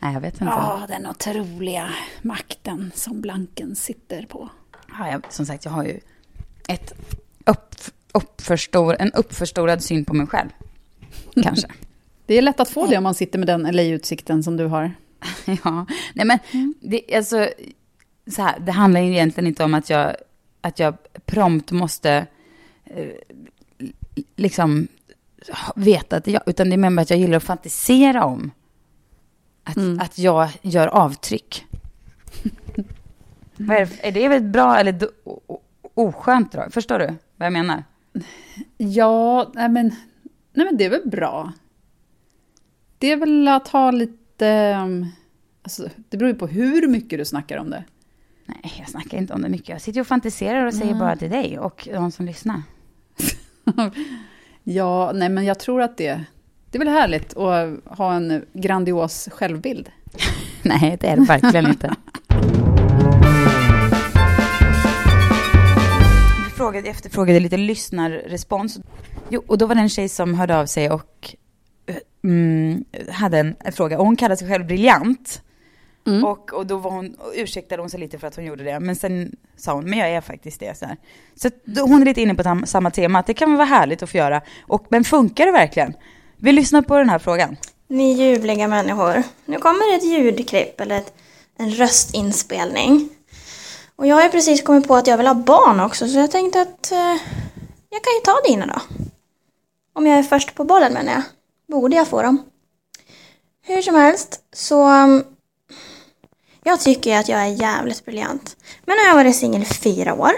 Nej, 0.03 0.15
jag 0.15 0.21
vet 0.21 0.35
inte. 0.35 0.45
Ja, 0.45 0.85
den 0.89 1.07
otroliga 1.07 1.91
makten 2.23 2.93
som 2.95 3.21
Blanken 3.21 3.77
sitter 3.77 4.27
på. 4.27 4.49
Ja, 4.99 5.11
jag, 5.11 5.33
som 5.33 5.47
sagt, 5.47 5.65
jag 5.65 5.73
har 5.73 5.85
ju 5.85 6.01
ett 6.69 6.93
upp, 7.47 7.75
uppförstor, 8.13 8.97
en 8.99 9.13
uppförstorad 9.13 9.83
syn 9.83 10.05
på 10.05 10.15
mig 10.15 10.27
själv. 10.27 10.49
Kanske. 11.43 11.69
Det 12.27 12.35
är 12.35 12.43
lätt 12.43 12.61
att 12.61 12.69
få 12.69 12.87
det 12.87 12.97
om 12.97 13.05
man 13.05 13.15
sitter 13.15 13.39
med 13.39 13.49
den 13.49 13.63
LA-utsikten 13.63 14.43
som 14.43 14.57
du 14.57 14.67
har. 14.67 14.95
ja, 15.65 15.87
nej 16.15 16.27
men 16.27 16.39
det, 16.81 17.17
alltså, 17.17 17.49
så 18.27 18.43
här, 18.43 18.59
det 18.59 18.73
handlar 18.73 19.01
ju 19.01 19.13
egentligen 19.13 19.47
inte 19.47 19.65
om 19.65 19.75
att 19.75 19.91
jag, 19.91 20.17
att 20.61 20.79
jag 20.79 20.97
prompt 21.25 21.71
måste 21.71 22.27
eh, 22.85 23.09
liksom 24.37 24.89
veta 25.77 26.17
att 26.17 26.27
jag, 26.27 26.43
utan 26.47 26.71
det 26.71 26.75
är 26.75 26.91
mer 26.91 27.03
att 27.03 27.11
jag 27.11 27.19
gillar 27.19 27.37
att 27.37 27.43
fantisera 27.43 28.25
om 28.25 28.51
att, 29.65 29.77
Mm. 29.77 30.01
att 30.01 30.19
jag 30.19 30.49
gör 30.63 30.87
avtryck. 30.87 31.67
Är, 33.59 33.67
det, 33.67 34.09
är 34.09 34.13
det 34.13 34.29
väl 34.29 34.43
bra 34.43 34.77
eller 34.77 35.09
oskönt 35.95 36.53
drag? 36.53 36.73
Förstår 36.73 36.99
du 36.99 37.07
vad 37.37 37.47
jag 37.47 37.53
menar? 37.53 37.85
Ja, 38.77 39.51
nej 39.55 39.69
men, 39.69 39.95
nej 40.53 40.67
men 40.67 40.77
det 40.77 40.85
är 40.85 40.91
väl 40.91 41.09
bra. 41.09 41.53
Det 42.99 43.13
är 43.13 43.17
väl 43.17 43.49
att 43.49 43.69
ha 43.69 43.91
lite... 43.91 44.79
um, 44.83 45.07
Alltså, 45.65 45.89
det 46.09 46.17
beror 46.17 46.31
ju 46.33 46.39
på 46.39 46.47
hur 46.47 46.89
mycket 46.89 47.19
du 47.19 47.25
snackar 47.25 47.57
om 47.59 47.71
det. 47.71 47.85
Nej, 48.47 48.73
jag 48.79 48.89
snackar 48.89 49.19
inte 49.19 49.35
om 49.35 49.43
det 49.43 49.49
mycket. 49.49 49.69
Jag 49.69 49.81
sitter 49.81 50.01
och 50.01 50.07
fantiserar 50.07 50.67
och 50.67 50.75
säger 50.75 50.95
bara 50.95 51.17
till 51.17 51.31
dig 51.31 51.59
och 51.59 51.89
de 51.93 52.11
som 52.11 52.27
lyssnar. 52.27 52.63
Ja, 54.65 55.13
nej 55.15 55.29
men 55.29 55.45
jag 55.45 55.59
tror 55.59 55.83
att 55.83 55.97
det, 55.97 56.25
det 56.73 56.79
är 56.79 56.85
väl 56.85 56.89
härligt 56.89 57.37
att 57.37 57.99
ha 57.99 58.15
en 58.15 58.45
grandios 58.53 59.29
självbild. 59.33 59.91
Nej, 60.63 60.97
det 61.01 61.07
är 61.07 61.17
det 61.17 61.23
verkligen 61.23 61.67
inte. 61.67 61.95
Vi 66.45 66.51
frågade, 66.57 66.89
efterfrågade 66.89 67.41
lite 67.41 67.57
lyssnarrespons. 67.57 68.81
Jo, 69.29 69.43
och 69.47 69.59
då 69.59 69.67
var 69.67 69.75
det 69.75 69.81
en 69.81 69.89
tjej 69.89 70.09
som 70.09 70.35
hörde 70.35 70.59
av 70.59 70.67
sig 70.67 70.91
och 70.91 71.35
eh, 71.87 71.97
mm, 72.25 72.85
hade 73.09 73.39
en, 73.39 73.57
en 73.61 73.73
fråga. 73.73 73.99
Och 73.99 74.05
hon 74.05 74.17
kallar 74.17 74.37
sig 74.37 74.49
själv 74.49 74.67
briljant. 74.67 75.43
Mm. 76.07 76.25
Och, 76.25 76.53
och 76.53 76.67
då 76.67 76.77
var 76.77 76.91
hon, 76.91 77.15
och 77.15 77.33
ursäktade 77.35 77.83
hon 77.83 77.91
sig 77.91 78.01
lite 78.01 78.19
för 78.19 78.27
att 78.27 78.37
hon 78.37 78.45
gjorde 78.45 78.65
det. 78.65 78.81
Men 78.81 78.97
sen 78.97 79.37
sa 79.57 79.75
hon, 79.75 79.91
men 79.91 79.99
jag 79.99 80.11
är 80.11 80.21
faktiskt 80.21 80.61
det. 80.61 80.79
Så, 80.79 80.87
här. 80.87 80.97
så 81.35 81.51
då, 81.65 81.83
hon 81.83 82.01
är 82.01 82.07
lite 82.07 82.23
inne 82.23 82.35
på 82.35 82.43
tam, 82.43 82.67
samma 82.67 82.91
tema, 82.91 83.19
att 83.19 83.27
det 83.27 83.35
kan 83.35 83.57
vara 83.57 83.67
härligt 83.67 84.03
att 84.03 84.11
få 84.11 84.17
göra. 84.17 84.41
Och, 84.63 84.87
men 84.89 85.05
funkar 85.05 85.47
det 85.47 85.53
verkligen? 85.53 85.95
Vi 86.45 86.53
lyssnar 86.53 86.83
på 86.83 86.99
den 86.99 87.09
här 87.09 87.19
frågan. 87.19 87.57
Ni 87.89 88.13
ljuvliga 88.13 88.69
människor. 88.69 89.23
Nu 89.45 89.59
kommer 89.59 89.97
ett 89.97 90.05
ljudklipp 90.05 90.81
eller 90.81 90.99
ett, 90.99 91.13
en 91.59 91.71
röstinspelning. 91.71 93.09
Och 93.97 94.07
jag 94.07 94.17
har 94.17 94.23
ju 94.23 94.29
precis 94.29 94.63
kommit 94.63 94.89
på 94.89 94.97
att 94.97 95.07
jag 95.07 95.17
vill 95.17 95.27
ha 95.27 95.35
barn 95.35 95.81
också 95.81 96.09
så 96.09 96.19
jag 96.19 96.31
tänkte 96.31 96.61
att 96.61 96.93
eh, 96.93 97.17
jag 97.91 98.03
kan 98.03 98.15
ju 98.15 98.21
ta 98.25 98.41
dina 98.45 98.67
då. 98.67 98.81
Om 99.93 100.07
jag 100.07 100.19
är 100.19 100.23
först 100.23 100.55
på 100.55 100.65
bollen 100.65 100.93
menar 100.93 101.13
jag. 101.13 101.23
Borde 101.69 101.97
jag 101.97 102.09
få 102.09 102.23
dem? 102.23 102.43
Hur 103.63 103.83
som 103.83 103.95
helst 103.95 104.41
så... 104.53 104.89
um, 104.89 105.25
jag 106.65 106.81
tycker 106.81 107.19
att 107.19 107.29
jag 107.29 107.41
är 107.41 107.47
jävligt 107.61 108.05
briljant. 108.05 108.57
Men 108.85 108.97
nu 108.97 109.03
har 109.03 109.09
jag 109.09 109.25
varit 109.25 109.37
singel 109.37 109.63
i 109.63 109.65
fyra 109.65 110.15
år. 110.15 110.33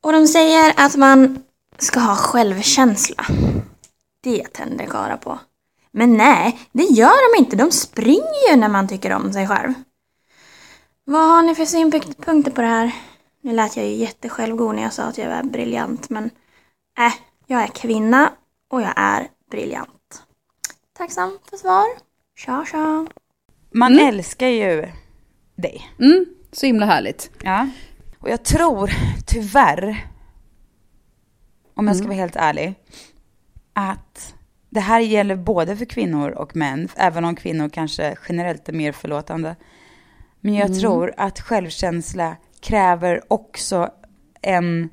Och 0.00 0.12
de 0.12 0.26
säger 0.26 0.72
att 0.76 0.96
man 0.96 1.42
ska 1.78 2.00
ha 2.00 2.16
självkänsla. 2.16 3.26
Det 4.20 4.52
tänder 4.52 4.86
karlar 4.86 5.16
på. 5.16 5.38
Men 5.90 6.16
nej, 6.16 6.58
det 6.72 6.82
gör 6.82 7.34
de 7.34 7.44
inte. 7.44 7.56
De 7.56 7.70
springer 7.70 8.50
ju 8.50 8.56
när 8.56 8.68
man 8.68 8.88
tycker 8.88 9.12
om 9.12 9.32
sig 9.32 9.46
själv. 9.48 9.74
Vad 11.04 11.28
har 11.28 11.42
ni 11.42 11.54
för 11.54 11.64
synpunkter 11.64 12.50
på 12.50 12.60
det 12.60 12.66
här? 12.66 12.92
Nu 13.40 13.52
lät 13.52 13.76
jag 13.76 13.86
ju 13.86 13.92
jättesjälvgod 13.92 14.74
när 14.74 14.82
jag 14.82 14.92
sa 14.92 15.02
att 15.02 15.18
jag 15.18 15.26
är 15.26 15.42
briljant, 15.42 16.10
men 16.10 16.24
äh, 16.98 17.12
jag 17.46 17.62
är 17.62 17.66
kvinna 17.66 18.32
och 18.70 18.82
jag 18.82 18.92
är 18.96 19.28
briljant. 19.50 20.22
Tacksam 20.98 21.38
för 21.50 21.56
svar. 21.56 21.86
Tja, 22.36 22.64
tja. 22.70 23.06
Man 23.70 23.98
älskar 23.98 24.46
ju 24.46 24.88
dig. 25.56 25.90
Mm, 25.98 26.26
så 26.52 26.66
himla 26.66 26.86
härligt. 26.86 27.30
Ja. 27.42 27.68
Och 28.18 28.30
jag 28.30 28.44
tror 28.44 28.90
tyvärr, 29.26 30.06
om 31.74 31.86
jag 31.86 31.96
ska 31.96 32.06
vara 32.06 32.16
helt 32.16 32.36
ärlig, 32.36 32.74
att 33.78 34.34
det 34.70 34.80
här 34.80 35.00
gäller 35.00 35.36
både 35.36 35.76
för 35.76 35.84
kvinnor 35.84 36.30
och 36.30 36.56
män, 36.56 36.88
även 36.96 37.24
om 37.24 37.36
kvinnor 37.36 37.68
kanske 37.68 38.16
generellt 38.28 38.68
är 38.68 38.72
mer 38.72 38.92
förlåtande. 38.92 39.56
Men 40.40 40.54
jag 40.54 40.80
tror 40.80 41.14
att 41.16 41.40
självkänsla 41.40 42.36
kräver 42.60 43.22
också 43.28 43.90
en 44.42 44.88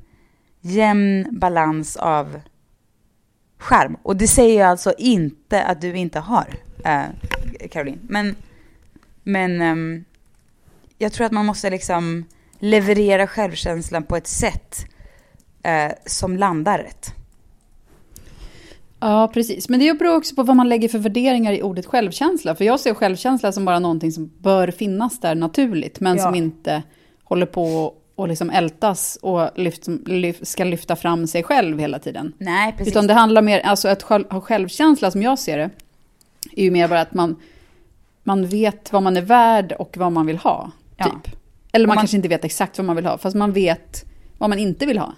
jämn 0.61 1.27
balans 1.31 1.97
av 1.97 2.39
skärm. 3.57 3.97
Och 4.03 4.15
det 4.15 4.27
säger 4.27 4.59
jag 4.59 4.69
alltså 4.69 4.93
inte 4.97 5.63
att 5.63 5.81
du 5.81 5.95
inte 5.97 6.19
har, 6.19 6.47
eh, 6.85 7.03
Caroline. 7.71 7.99
Men, 8.09 8.35
men 9.23 9.61
ehm, 9.61 10.05
jag 10.97 11.13
tror 11.13 11.25
att 11.25 11.31
man 11.31 11.45
måste 11.45 11.69
liksom 11.69 12.25
leverera 12.59 13.27
självkänslan 13.27 14.03
på 14.03 14.15
ett 14.17 14.27
sätt 14.27 14.85
eh, 15.63 15.91
som 16.05 16.37
landar 16.37 16.79
rätt. 16.79 17.22
Ja, 19.05 19.27
precis. 19.33 19.69
Men 19.69 19.79
det 19.79 19.93
beror 19.99 20.15
också 20.15 20.35
på 20.35 20.43
vad 20.43 20.55
man 20.55 20.69
lägger 20.69 20.89
för 20.89 20.99
värderingar 20.99 21.53
i 21.53 21.61
ordet 21.61 21.85
självkänsla. 21.85 22.55
För 22.55 22.65
jag 22.65 22.79
ser 22.79 22.93
självkänsla 22.93 23.51
som 23.51 23.65
bara 23.65 23.79
någonting 23.79 24.11
som 24.11 24.31
bör 24.37 24.71
finnas 24.71 25.19
där 25.19 25.35
naturligt, 25.35 25.99
men 25.99 26.17
Ja. 26.17 26.23
som 26.23 26.35
inte 26.35 26.83
håller 27.23 27.45
på 27.45 27.93
och 28.15 28.27
liksom 28.27 28.49
ältas 28.49 29.17
och 29.21 29.49
lyft, 29.55 29.87
lyft, 30.05 30.47
ska 30.47 30.63
lyfta 30.63 30.95
fram 30.95 31.27
sig 31.27 31.43
själv 31.43 31.79
hela 31.79 31.99
tiden. 31.99 32.33
Nej, 32.37 32.71
precis. 32.77 32.93
Utan 32.93 33.07
det 33.07 33.13
handlar 33.13 33.41
mer, 33.41 33.59
alltså 33.59 33.87
att 33.87 34.03
själv, 34.03 34.31
ha 34.31 34.41
självkänsla 34.41 35.11
som 35.11 35.21
jag 35.21 35.39
ser 35.39 35.57
det, 35.57 35.69
är 36.55 36.63
ju 36.63 36.71
mer 36.71 36.87
bara 36.87 37.01
att 37.01 37.13
man, 37.13 37.35
man 38.23 38.47
vet 38.47 38.93
vad 38.93 39.03
man 39.03 39.17
är 39.17 39.21
värd 39.21 39.71
och 39.79 39.97
vad 39.97 40.11
man 40.11 40.25
vill 40.25 40.37
ha. 40.37 40.71
Ja. 40.97 41.05
Typ. 41.05 41.35
Eller 41.71 41.87
man, 41.87 41.95
man- 41.95 42.01
kanske 42.01 42.17
inte 42.17 42.29
vet 42.29 42.45
exakt 42.45 42.77
vad 42.77 42.85
man 42.85 42.95
vill 42.95 43.05
ha, 43.05 43.17
fast 43.17 43.35
man 43.35 43.51
vet 43.53 44.05
vad 44.37 44.49
man 44.49 44.59
inte 44.59 44.85
vill 44.85 44.97
ha. 44.97 45.13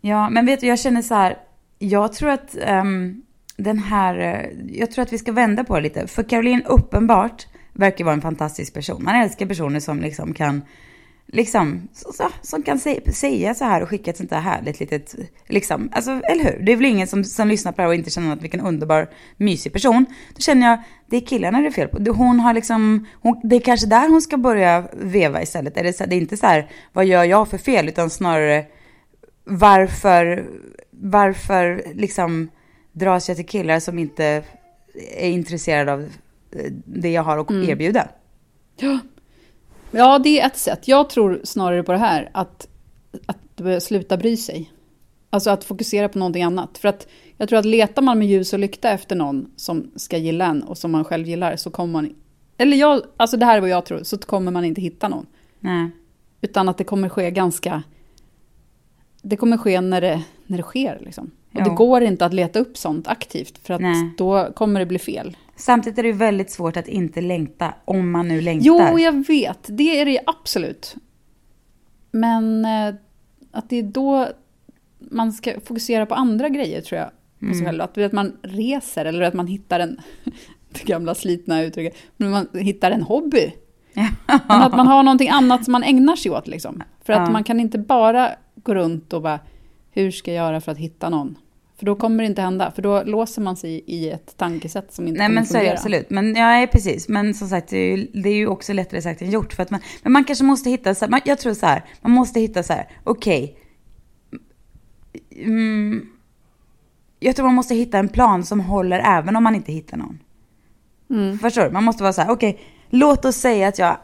Ja, 0.00 0.30
men 0.30 0.46
vet 0.46 0.60
du, 0.60 0.66
jag 0.66 0.78
känner 0.78 1.02
så 1.02 1.14
här, 1.14 1.36
jag 1.82 2.12
tror 2.12 2.30
att 2.30 2.56
um, 2.68 3.22
den 3.56 3.78
här, 3.78 4.18
eh, 4.18 4.76
jag 4.78 4.90
tror 4.90 5.02
att 5.02 5.12
vi 5.12 5.18
ska 5.18 5.32
vända 5.32 5.64
på 5.64 5.76
det 5.76 5.80
lite. 5.82 6.06
För 6.06 6.22
Caroline 6.22 6.62
uppenbart 6.66 7.46
verkar 7.72 8.04
vara 8.04 8.14
en 8.14 8.20
fantastisk 8.20 8.74
person. 8.74 9.04
Man 9.04 9.14
älskar 9.14 9.46
personer 9.46 9.80
som 9.80 10.00
liksom 10.00 10.34
kan, 10.34 10.62
liksom, 11.26 11.88
så, 11.92 12.28
som 12.42 12.62
kan 12.62 12.78
säga 13.12 13.54
så 13.54 13.64
här 13.64 13.82
och 13.82 13.88
skicka 13.88 14.10
ett 14.10 14.16
sånt 14.16 14.30
där 14.30 14.40
härligt 14.40 14.80
litet, 14.80 15.14
liksom, 15.48 15.88
alltså, 15.92 16.10
eller 16.10 16.44
hur? 16.44 16.62
Det 16.64 16.72
är 16.72 16.76
väl 16.76 16.86
ingen 16.86 17.06
som, 17.06 17.24
som 17.24 17.48
lyssnar 17.48 17.72
på 17.72 17.76
det 17.76 17.82
här 17.82 17.88
och 17.88 17.94
inte 17.94 18.10
känner 18.10 18.32
att 18.32 18.42
vilken 18.42 18.60
underbar, 18.60 19.08
mysig 19.36 19.72
person. 19.72 20.06
Då 20.34 20.40
känner 20.40 20.66
jag, 20.70 20.78
det 21.06 21.16
är 21.16 21.20
killarna 21.20 21.60
det 21.60 21.66
är 21.66 21.70
fel 21.70 21.88
på. 21.88 21.98
Det- 21.98 22.10
Hon 22.10 22.40
har 22.40 22.54
liksom, 22.54 23.06
hon, 23.20 23.40
det 23.44 23.56
är 23.56 23.60
kanske 23.60 23.86
där 23.86 24.08
hon 24.08 24.22
ska 24.22 24.36
börja 24.36 24.84
veva 24.92 25.42
istället. 25.42 25.76
Är 25.76 25.84
det, 25.84 25.92
så, 25.92 26.06
det 26.06 26.14
är 26.14 26.20
inte 26.20 26.36
så 26.36 26.46
här, 26.46 26.70
vad 26.92 27.04
gör 27.06 27.24
jag 27.24 27.48
för 27.48 27.58
fel? 27.58 27.88
Utan 27.88 28.10
snarare, 28.10 28.64
varför, 29.44 30.46
varför 30.90 31.82
liksom 31.94 32.50
dras 32.92 33.28
jag 33.28 33.36
till 33.36 33.46
killar 33.46 33.80
som 33.80 33.98
inte 33.98 34.44
är 35.16 35.28
intresserade 35.28 35.92
av 35.92 36.00
eh, 36.50 36.72
det 36.84 37.10
jag 37.10 37.22
har 37.22 37.38
att 37.38 37.50
erbjuda? 37.50 38.08
Ja, 39.90 40.18
det 40.18 40.40
är 40.40 40.46
ett 40.46 40.56
sätt. 40.56 40.88
Jag 40.88 41.10
tror 41.10 41.40
snarare 41.44 41.82
på 41.82 41.92
det 41.92 41.98
här, 41.98 42.30
att, 42.32 42.68
att 43.26 43.82
sluta 43.82 44.16
bry 44.16 44.36
sig. 44.36 44.72
Alltså 45.30 45.50
att 45.50 45.64
fokusera 45.64 46.08
på 46.08 46.18
någonting 46.18 46.42
annat. 46.42 46.78
För 46.78 46.88
att 46.88 47.08
jag 47.36 47.48
tror 47.48 47.58
att 47.58 47.64
letar 47.64 48.02
man 48.02 48.18
med 48.18 48.28
ljus 48.28 48.52
och 48.52 48.58
lykta 48.58 48.90
efter 48.90 49.16
någon 49.16 49.50
som 49.56 49.90
ska 49.96 50.16
gilla 50.16 50.46
en 50.46 50.62
och 50.62 50.78
som 50.78 50.90
man 50.90 51.04
själv 51.04 51.26
gillar 51.26 51.56
så 51.56 51.70
kommer 51.70 51.92
man... 51.92 52.14
Eller 52.56 52.76
jag, 52.76 53.02
alltså 53.16 53.36
det 53.36 53.46
här 53.46 53.56
är 53.56 53.60
vad 53.60 53.70
jag 53.70 53.84
tror, 53.86 54.02
så 54.02 54.18
kommer 54.18 54.50
man 54.50 54.64
inte 54.64 54.80
hitta 54.80 55.08
någon. 55.08 55.26
Nej. 55.60 55.90
Utan 56.40 56.68
att 56.68 56.78
det 56.78 56.84
kommer 56.84 57.08
ske 57.08 57.30
ganska... 57.30 57.82
Det 59.22 59.36
kommer 59.36 59.56
ske 59.56 59.80
när 59.80 60.00
det, 60.00 60.22
när 60.46 60.56
det 60.56 60.62
sker 60.62 60.98
liksom. 61.04 61.30
Och 61.54 61.64
det 61.64 61.70
går 61.70 62.02
inte 62.02 62.26
att 62.26 62.34
leta 62.34 62.58
upp 62.58 62.76
sånt 62.78 63.08
aktivt 63.08 63.58
för 63.58 63.74
att 63.74 63.80
Nej. 63.80 64.14
då 64.18 64.52
kommer 64.54 64.80
det 64.80 64.86
bli 64.86 64.98
fel. 64.98 65.36
Samtidigt 65.56 65.98
är 65.98 66.02
det 66.02 66.12
väldigt 66.12 66.50
svårt 66.50 66.76
att 66.76 66.88
inte 66.88 67.20
längta, 67.20 67.74
om 67.84 68.10
man 68.10 68.28
nu 68.28 68.40
längtar. 68.40 68.66
Jo, 68.66 68.98
jag 68.98 69.26
vet. 69.26 69.58
Det 69.66 70.00
är 70.00 70.06
det 70.06 70.20
absolut. 70.26 70.96
Men 72.10 72.64
eh, 72.64 72.94
att 73.50 73.70
det 73.70 73.76
är 73.76 73.82
då 73.82 74.28
man 74.98 75.32
ska 75.32 75.60
fokusera 75.60 76.06
på 76.06 76.14
andra 76.14 76.48
grejer, 76.48 76.80
tror 76.80 77.00
jag. 77.00 77.10
På 77.48 77.54
sig 77.54 77.66
själv. 77.66 77.80
Att, 77.80 77.98
att 77.98 78.12
man 78.12 78.36
reser 78.42 79.04
eller 79.04 79.22
att 79.22 79.34
man 79.34 79.46
hittar 79.46 79.80
en, 79.80 80.00
det 80.72 80.84
gamla 80.84 81.14
slitna 81.14 81.62
uttrycket, 81.62 81.96
men 82.16 82.30
man 82.30 82.48
hittar 82.52 82.90
en 82.90 83.02
hobby. 83.02 83.52
Men 83.94 84.62
att 84.62 84.76
man 84.76 84.86
har 84.86 85.02
någonting 85.02 85.28
annat 85.28 85.64
som 85.64 85.72
man 85.72 85.82
ägnar 85.82 86.16
sig 86.16 86.30
åt. 86.30 86.46
Liksom. 86.46 86.82
För 87.04 87.12
att 87.12 87.26
Ja. 87.28 87.32
man 87.32 87.44
kan 87.44 87.60
inte 87.60 87.78
bara 87.78 88.30
gå 88.62 88.74
runt 88.74 89.12
och 89.12 89.22
bara, 89.22 89.40
hur 89.90 90.10
ska 90.10 90.32
jag 90.32 90.44
göra 90.46 90.60
för 90.60 90.72
att 90.72 90.78
hitta 90.78 91.08
någon? 91.08 91.38
För 91.78 91.86
då 91.86 91.96
kommer 91.96 92.24
det 92.24 92.26
inte 92.26 92.42
hända, 92.42 92.70
för 92.70 92.82
då 92.82 93.02
låser 93.02 93.42
man 93.42 93.56
sig 93.56 93.84
i 93.86 94.10
ett 94.10 94.36
tankesätt 94.36 94.92
som 94.94 95.08
inte 95.08 95.18
Nej 95.18 95.26
kommer 95.28 95.34
men 95.34 95.46
så 95.46 95.54
är 95.54 95.58
det 95.58 95.60
fungera. 95.64 95.74
absolut. 95.78 96.10
Men 96.10 96.34
ja, 96.34 96.46
är 96.50 96.66
precis. 96.66 97.08
Men 97.08 97.34
som 97.34 97.48
sagt, 97.48 97.68
det 97.68 97.76
är, 97.78 97.96
ju, 97.96 98.06
det 98.22 98.28
är 98.28 98.34
ju 98.34 98.46
också 98.46 98.72
lättare 98.72 99.02
sagt 99.02 99.22
än 99.22 99.30
gjort. 99.30 99.52
För 99.52 99.62
att 99.62 99.70
man, 99.70 99.80
men 100.02 100.12
man 100.12 100.24
kanske 100.24 100.44
måste 100.44 100.70
hitta, 100.70 100.94
så 100.94 101.04
här, 101.04 101.10
man, 101.10 101.20
jag 101.24 101.38
tror 101.38 101.54
så 101.54 101.66
här, 101.66 101.84
man 102.00 102.12
måste 102.12 102.40
hitta 102.40 102.62
så 102.62 102.72
här, 102.72 102.88
okej. 103.04 103.56
Mm, 105.36 106.06
jag 107.20 107.36
tror 107.36 107.46
man 107.46 107.54
måste 107.54 107.74
hitta 107.74 107.98
en 107.98 108.08
plan 108.08 108.44
som 108.44 108.60
håller 108.60 108.98
även 108.98 109.36
om 109.36 109.42
man 109.44 109.54
inte 109.54 109.72
hittar 109.72 109.96
någon. 109.96 110.18
Mm. 111.10 111.38
Förstår 111.38 111.62
du? 111.64 111.70
Man 111.70 111.84
måste 111.84 112.02
vara 112.02 112.12
så 112.12 112.22
här, 112.22 112.30
okej, 112.30 112.60
låt 112.90 113.24
oss 113.24 113.36
säga 113.36 113.68
att 113.68 113.78
jag 113.78 113.96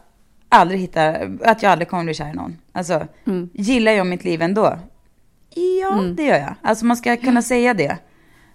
aldrig 0.49 0.81
hittar, 0.81 1.37
att 1.45 1.63
jag 1.63 1.73
aldrig 1.73 1.89
kommer 1.89 2.05
bli 2.05 2.15
kär 2.15 2.31
i 2.31 2.33
någon. 2.33 2.57
Alltså, 2.73 3.07
Mm. 3.27 3.49
gillar 3.55 3.93
jag 3.93 4.07
mitt 4.07 4.25
liv 4.25 4.43
ändå? 4.43 4.79
Ja, 5.81 6.03
det 6.17 6.23
gör 6.23 6.39
jag. 6.39 6.55
Alltså 6.63 6.85
man 6.85 6.97
ska 6.97 7.17
kunna 7.17 7.43
säga 7.43 7.75
det. 7.75 7.97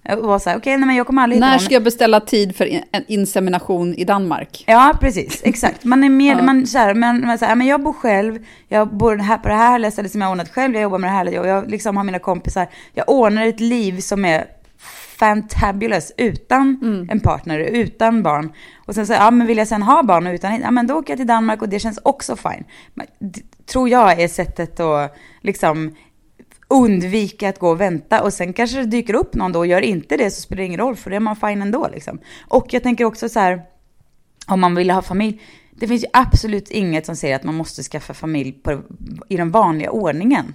Och 0.10 0.28
vara 0.28 0.40
så 0.40 0.50
här, 0.50 0.58
okej, 0.58 0.78
nej 0.78 0.88
men 0.88 0.96
jag 0.96 1.08
kommer 1.08 1.22
aldrig 1.22 1.38
hitta 1.38 1.46
När 1.46 1.54
någon. 1.54 1.60
ska 1.60 1.74
jag 1.74 1.84
beställa 1.84 2.20
tid 2.20 2.56
för 2.56 2.66
in- 2.66 2.84
en 2.92 3.04
insemination 3.08 3.94
i 3.96 4.04
Danmark? 4.04 4.64
Ja, 4.68 4.94
precis. 5.02 5.42
Exakt. 5.44 5.84
Man 5.84 6.04
är 6.04 6.10
mer, 6.10 6.36
Ja. 6.38 6.44
man 6.44 6.68
så 6.68 6.78
här, 6.78 6.94
men, 6.94 7.26
man 7.28 7.38
så 7.38 7.46
här, 7.46 7.56
men 7.56 7.68
jag 7.68 7.84
bor 7.84 7.94
själv, 7.94 8.46
jag 8.68 8.88
bor 8.94 9.16
här 9.18 9.38
på 9.38 9.48
det 9.50 9.56
här 9.56 9.90
stället 9.92 10.12
som 10.12 10.22
jag 10.22 10.28
har 10.28 10.32
ordnat 10.32 10.50
själv, 10.50 10.74
jag 10.74 10.82
jobbar 10.84 10.98
med 10.98 11.08
det 11.10 11.14
här, 11.14 11.26
jag, 11.26 11.48
jag 11.48 11.70
liksom 11.72 11.98
har 11.98 12.04
mina 12.04 12.20
kompisar. 12.20 12.68
Jag 12.94 13.10
ordnar 13.10 13.46
ett 13.48 13.60
liv 13.60 14.00
som 14.00 14.26
är 14.26 14.46
fantabulous 15.22 16.12
utan 16.18 16.78
en 17.10 17.20
partner, 17.20 17.60
utan 17.60 18.24
barn. 18.24 18.54
Och 18.86 18.96
sen 18.96 19.08
så, 19.08 19.13
ja 19.13 19.32
men 19.32 19.48
vill 19.48 19.58
jag 19.58 19.68
sen 19.68 19.82
ha 19.82 20.04
barn 20.04 20.28
och 20.28 20.34
utan, 20.34 20.62
ja 20.62 20.72
men 20.72 20.88
då 20.88 20.94
åker 20.94 21.12
jag 21.13 21.18
till 21.18 21.28
Danmark 21.28 21.62
och 21.62 21.70
det 21.70 21.80
känns 21.80 22.00
också 22.04 22.36
fine. 22.36 22.63
Men, 22.94 23.08
tror 23.66 23.90
jag 23.90 24.22
är 24.22 24.28
sättet 24.28 24.80
att 24.80 25.16
liksom 25.42 25.96
undvika 26.68 27.50
att 27.50 27.60
gå 27.60 27.70
och 27.70 27.82
vänta 27.82 28.24
och 28.24 28.34
sen 28.34 28.54
kanske 28.54 28.78
det 28.78 28.86
dyker 28.86 29.13
upp 29.13 29.36
någon 29.36 29.51
då 29.51 29.60
och 29.60 29.68
gör 29.68 29.82
inte 29.82 30.18
det 30.18 30.32
så 30.32 30.42
spelar 30.42 30.58
det 30.58 30.66
ingen 30.66 30.80
roll 30.80 30.96
för 30.96 31.10
det 31.10 31.16
är 31.16 31.20
man 31.20 31.36
fine 31.36 31.62
ändå 31.62 31.90
liksom. 31.94 32.20
Och 32.48 32.74
jag 32.74 32.84
tänker 32.84 33.06
också 33.06 33.30
så 33.30 33.40
här, 33.40 33.62
om 34.48 34.60
man 34.60 34.75
vill 34.75 34.92
ha 34.92 35.01
familj, 35.01 35.42
det 35.72 35.88
finns 35.88 36.04
ju 36.04 36.08
absolut 36.13 36.72
inget 36.72 37.06
som 37.06 37.16
säger 37.16 37.36
att 37.36 37.44
man 37.44 37.56
måste 37.56 37.84
skaffa 37.84 38.13
familj 38.13 38.51
på, 38.51 38.82
i 39.30 39.38
den 39.38 39.51
vanliga 39.51 39.92
ordningen. 39.92 40.54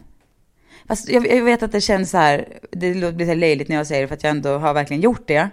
Fast 0.89 1.09
jag, 1.09 1.27
jag 1.27 1.45
vet 1.45 1.63
att 1.63 1.73
det 1.73 1.81
känns 1.81 2.11
så 2.11 2.19
här, 2.19 2.49
det 2.73 2.95
låter 2.95 3.19
lite 3.19 3.35
löjligt 3.35 3.69
när 3.69 3.77
jag 3.77 3.87
säger 3.87 4.03
det 4.03 4.09
för 4.09 4.15
att 4.15 4.23
jag 4.23 4.31
ändå 4.31 4.59
har 4.59 4.75
verkligen 4.75 5.03
gjort 5.03 5.27
det. 5.27 5.51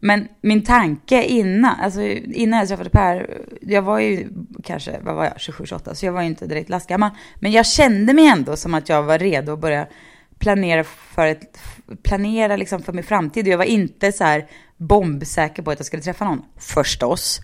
Men 0.00 0.28
min 0.40 0.64
tanke 0.64 1.22
innan, 1.22 1.80
alltså 1.80 2.02
innan 2.02 2.58
jag 2.58 2.68
träffade 2.68 2.90
Per, 2.90 3.40
jag 3.60 3.82
var 3.82 3.98
ju 3.98 4.28
kanske, 4.64 4.98
vad 5.02 5.14
var 5.14 5.24
jag, 5.24 5.34
27-28, 5.34 5.94
så 5.94 6.06
jag 6.06 6.12
var 6.12 6.20
ju 6.22 6.26
inte 6.26 6.46
direkt 6.46 6.68
lastgammal. 6.68 7.10
Men 7.34 7.52
jag 7.52 7.66
kände 7.66 8.14
mig 8.14 8.26
ändå 8.26 8.56
som 8.56 8.74
att 8.74 8.88
jag 8.88 9.02
var 9.02 9.18
redo 9.18 9.52
att 9.52 9.58
börja 9.58 9.86
planera 10.38 10.84
för, 10.84 11.26
ett, 11.26 11.58
planera 12.02 12.56
liksom 12.56 12.82
för 12.82 12.92
min 12.92 13.04
framtid. 13.04 13.46
Och 13.46 13.52
jag 13.52 13.58
var 13.58 13.64
inte 13.64 14.12
så 14.12 14.24
här 14.24 14.46
bombsäker 14.76 15.62
på 15.62 15.70
att 15.70 15.78
jag 15.78 15.86
skulle 15.86 16.02
träffa 16.02 16.24
någon, 16.24 16.42
förstås. 16.56 17.40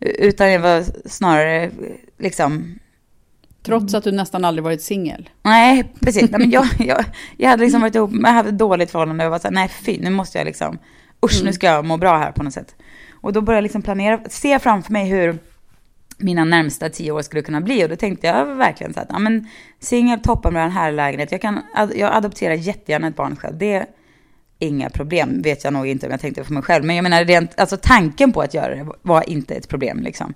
Utan 0.00 0.52
jag 0.52 0.60
var 0.60 1.08
snarare 1.08 1.70
liksom 2.18 2.78
Trots 3.62 3.94
att 3.94 4.04
du 4.04 4.12
nästan 4.12 4.44
aldrig 4.44 4.64
varit 4.64 4.82
singel. 4.82 5.30
Nej, 5.42 5.92
precis. 6.00 6.30
Nej, 6.30 6.40
men 6.40 6.50
jag, 6.50 6.66
jag, 6.78 7.04
jag 7.36 7.50
hade 7.50 7.62
liksom 7.62 7.80
varit 7.80 7.94
ihop, 7.94 8.10
jag 8.22 8.28
hade 8.28 8.48
ett 8.48 8.58
dåligt 8.58 8.90
förhållande 8.90 9.24
och 9.24 9.30
var 9.30 9.38
så 9.38 9.48
här, 9.48 9.54
nej 9.54 9.68
fy, 9.68 9.98
nu 10.00 10.10
måste 10.10 10.38
jag 10.38 10.44
liksom, 10.44 10.78
usch 11.26 11.44
nu 11.44 11.52
ska 11.52 11.66
jag 11.66 11.84
må 11.84 11.96
bra 11.96 12.18
här 12.18 12.32
på 12.32 12.42
något 12.42 12.54
sätt. 12.54 12.74
Och 13.10 13.32
då 13.32 13.40
började 13.40 13.56
jag 13.56 13.62
liksom 13.62 13.82
planera, 13.82 14.20
se 14.28 14.58
framför 14.58 14.92
mig 14.92 15.08
hur 15.08 15.38
mina 16.18 16.44
närmsta 16.44 16.88
tio 16.88 17.12
år 17.12 17.22
skulle 17.22 17.42
kunna 17.42 17.60
bli 17.60 17.84
och 17.84 17.88
då 17.88 17.96
tänkte 17.96 18.26
jag 18.26 18.46
verkligen 18.46 18.94
så 18.94 19.00
att, 19.00 19.06
ja 19.08 19.18
men 19.18 19.48
singel 19.80 20.20
toppar 20.20 20.50
med 20.50 20.62
den 20.62 20.70
här 20.70 20.92
lägenheten, 20.92 21.38
jag 21.40 21.42
kan, 21.42 21.62
jag 21.94 22.16
adopterar 22.16 22.54
jättegärna 22.54 23.08
ett 23.08 23.16
barn 23.16 23.36
själv, 23.36 23.58
det 23.58 23.74
är 23.74 23.86
inga 24.58 24.90
problem, 24.90 25.42
vet 25.42 25.64
jag 25.64 25.72
nog 25.72 25.86
inte 25.86 26.06
om 26.06 26.10
jag 26.10 26.20
tänkte 26.20 26.44
för 26.44 26.52
mig 26.52 26.62
själv, 26.62 26.84
men 26.84 26.96
jag 26.96 27.02
menar 27.02 27.24
rent, 27.24 27.60
alltså 27.60 27.76
tanken 27.82 28.32
på 28.32 28.40
att 28.40 28.54
göra 28.54 28.74
det 28.74 28.86
var 29.02 29.30
inte 29.30 29.54
ett 29.54 29.68
problem 29.68 30.00
liksom. 30.02 30.34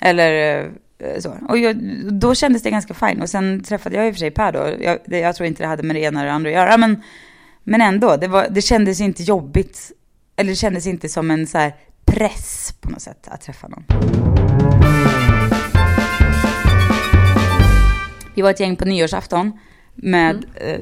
Eller 0.00 0.58
eh, 0.58 0.70
så. 1.18 1.34
Och 1.48 1.58
jag, 1.58 1.76
då 2.12 2.34
kändes 2.34 2.62
det 2.62 2.70
ganska 2.70 2.94
fint. 2.94 3.22
Och 3.22 3.30
sen 3.30 3.62
träffade 3.62 3.96
jag 3.96 4.08
i 4.08 4.10
och 4.10 4.14
för 4.14 4.18
sig 4.18 4.30
Per 4.30 4.52
då. 4.52 4.70
Jag, 4.80 4.98
det, 5.06 5.18
jag 5.18 5.36
tror 5.36 5.46
inte 5.46 5.62
det 5.62 5.66
hade 5.66 5.82
med 5.82 5.96
det 5.96 6.00
ena 6.00 6.20
eller 6.20 6.28
det 6.28 6.34
andra 6.34 6.50
att 6.50 6.56
göra. 6.56 6.76
Men, 6.76 7.02
men 7.64 7.80
ändå, 7.80 8.16
det, 8.16 8.28
var, 8.28 8.46
det 8.50 8.62
kändes 8.62 9.00
inte 9.00 9.22
jobbigt. 9.22 9.92
Eller 10.36 10.50
det 10.50 10.56
kändes 10.56 10.86
inte 10.86 11.08
som 11.08 11.30
en 11.30 11.46
så 11.46 11.58
här 11.58 11.74
press 12.04 12.74
på 12.80 12.90
något 12.90 13.02
sätt 13.02 13.28
att 13.28 13.40
träffa 13.40 13.68
någon. 13.68 13.84
Vi 18.34 18.42
var 18.42 18.50
ett 18.50 18.60
gäng 18.60 18.76
på 18.76 18.84
nyårsafton 18.84 19.58
med 19.94 20.44
eh, 20.54 20.80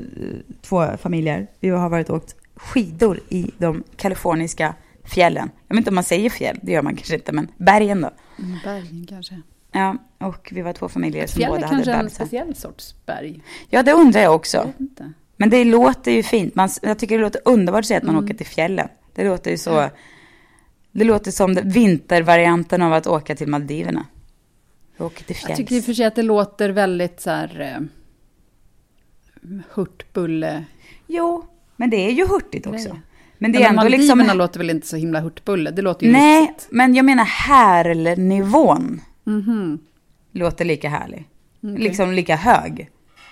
två 0.62 0.96
familjer. 0.96 1.46
Vi 1.60 1.68
har 1.68 1.88
varit 1.88 2.10
och 2.10 2.16
åkt 2.16 2.36
skidor 2.56 3.20
i 3.28 3.50
de 3.58 3.84
kaliforniska 3.96 4.74
fjällen. 5.04 5.50
Jag 5.68 5.74
vet 5.74 5.80
inte 5.80 5.90
om 5.90 5.94
man 5.94 6.04
säger 6.04 6.30
fjäll, 6.30 6.58
det 6.62 6.72
gör 6.72 6.82
man 6.82 6.96
kanske 6.96 7.14
inte, 7.14 7.32
men 7.32 7.48
bergen 7.56 8.00
då. 8.00 8.10
Mm, 8.38 8.58
bergen 8.64 9.06
kanske. 9.08 9.40
Ja, 9.72 9.96
och 10.18 10.48
vi 10.52 10.62
var 10.62 10.72
två 10.72 10.88
familjer 10.88 11.26
som 11.26 11.40
båda 11.40 11.52
hade 11.52 11.68
kanske 11.68 11.92
en 11.92 11.98
bebisar. 11.98 12.24
speciell 12.24 12.54
sorts 12.54 12.94
berg. 13.06 13.40
Ja, 13.70 13.82
det 13.82 13.92
undrar 13.92 14.20
jag 14.20 14.28
Jag 14.28 14.34
också. 14.34 14.72
inte. 14.80 15.12
Men 15.36 15.50
det 15.50 15.64
låter 15.64 16.12
ju 16.12 16.22
fint. 16.22 16.54
Man, 16.54 16.68
jag 16.82 16.98
tycker 16.98 17.18
det 17.18 17.24
låter 17.24 17.40
underbart 17.44 17.78
att 17.80 17.86
säga 17.86 17.98
att 17.98 18.04
man 18.04 18.14
Mm. 18.14 18.24
åker 18.24 18.34
till 18.34 18.46
fjällen. 18.46 18.88
Det 19.14 19.24
låter 19.24 19.50
ju 19.50 19.58
så... 19.58 19.90
Det 20.92 21.04
låter 21.04 21.30
som 21.30 21.54
det- 21.54 21.62
vintervarianten 21.62 22.82
av 22.82 22.92
att 22.92 23.06
åka 23.06 23.34
till 23.36 23.48
Maldiverna. 23.48 24.06
Jag 24.96 25.06
åker 25.06 25.24
till 25.24 25.36
Jag 25.36 25.46
fjälls. 25.46 25.56
tycker 25.56 25.74
i 25.74 25.80
och 25.80 25.84
för 25.84 25.92
sig 25.94 26.04
att 26.06 26.14
det 26.14 26.22
låter 26.22 26.70
väldigt 26.70 27.20
så 27.20 27.30
här... 27.30 27.60
Eh, 27.60 27.80
hurtbulle. 29.70 30.64
Jo, 31.06 31.44
men 31.76 31.90
det 31.90 31.96
är 31.96 32.10
ju 32.10 32.26
hurtigt 32.26 32.66
också. 32.66 32.96
Men 33.38 33.52
det 33.52 33.58
Ja, 33.58 33.66
är 33.66 33.70
men 33.72 33.78
ändå 33.78 33.90
Maldiverna 33.90 34.14
liksom... 34.22 34.38
låter 34.38 34.58
väl 34.58 34.70
inte 34.70 34.86
så 34.86 34.96
himla 34.96 35.20
hurtbulle? 35.20 35.70
Det 35.70 35.82
låter 35.82 36.06
ju 36.06 36.12
Nej, 36.12 36.40
risigt. 36.40 36.68
men 36.70 36.94
jag 36.94 37.04
menar 37.04 37.24
härlnivån 37.24 39.00
Mhm. 39.24 39.78
låter 40.32 40.64
lika 40.64 40.88
härlig. 40.88 41.24
Okej. 41.62 41.78
Liksom 41.78 42.12
lika 42.12 42.36
hög. 42.36 42.90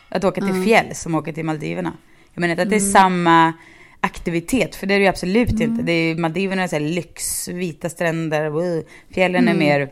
Att 0.08 0.24
åka 0.24 0.40
till 0.40 0.50
Mm. 0.50 0.64
fjäll 0.64 0.94
som 0.94 1.14
åka 1.14 1.32
till 1.32 1.44
Maldiverna. 1.44 1.92
Jag 2.34 2.40
menar 2.40 2.52
inte 2.52 2.62
att 2.62 2.70
det 2.70 2.76
är 2.76 2.80
samma 2.80 3.52
aktivitet, 4.00 4.74
för 4.76 4.86
det 4.86 4.94
är 4.94 4.98
det 4.98 5.02
ju 5.02 5.08
absolut 5.08 5.50
Mm. 5.50 5.62
inte. 5.62 5.82
Det 5.82 5.92
är, 5.92 6.14
Maldiverna 6.16 6.62
är 6.62 6.66
så 6.68 6.78
lyx, 6.78 7.48
vita 7.48 7.88
stränder, 7.88 8.48
wow. 8.48 8.82
fjällen 9.14 9.48
är 9.48 9.52
Mm. 9.54 9.58
mer 9.58 9.90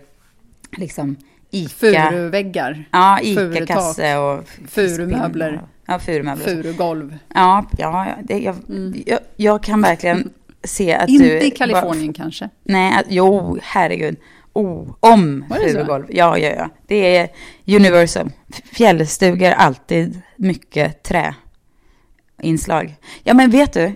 liksom 0.77 1.17
Ica. 1.51 1.69
Furuväggar, 2.11 2.85
Ja, 2.93 3.21
Ica-kasse 3.23 4.17
och 4.19 4.49
furumöbler. 4.69 5.63
Ja, 5.87 5.99
furumöbler. 5.99 6.45
furugolv. 6.45 7.19
Ja, 7.35 7.67
ja, 7.79 8.07
det, 8.25 8.39
jag, 8.39 8.57
jag, 9.07 9.19
jag 9.37 9.63
kan 9.63 9.83
verkligen 9.83 10.31
se 10.65 10.95
att 10.95 11.09
Mm. 11.09 11.23
Inte 11.23 11.39
du... 11.39 11.41
i 11.47 11.51
Kalifornien 11.51 12.13
kanske. 12.13 12.49
Nej, 12.63 12.99
att, 12.99 13.07
jo, 13.09 13.59
herregud. 13.63 14.17
Oh, 14.59 14.95
om 15.01 15.45
furugolv. 15.49 16.07
Ja, 16.09 16.39
ja, 16.39 16.49
ja. 16.57 16.69
Det 16.87 17.17
är 17.17 17.29
universal. 17.67 18.31
Fjällstugor, 18.73 19.51
alltid 19.51 20.21
mycket 20.37 21.03
träinslag. 21.03 22.95
Ja, 23.23 23.35
men 23.35 23.51
vet 23.51 23.73
du? 23.73 23.93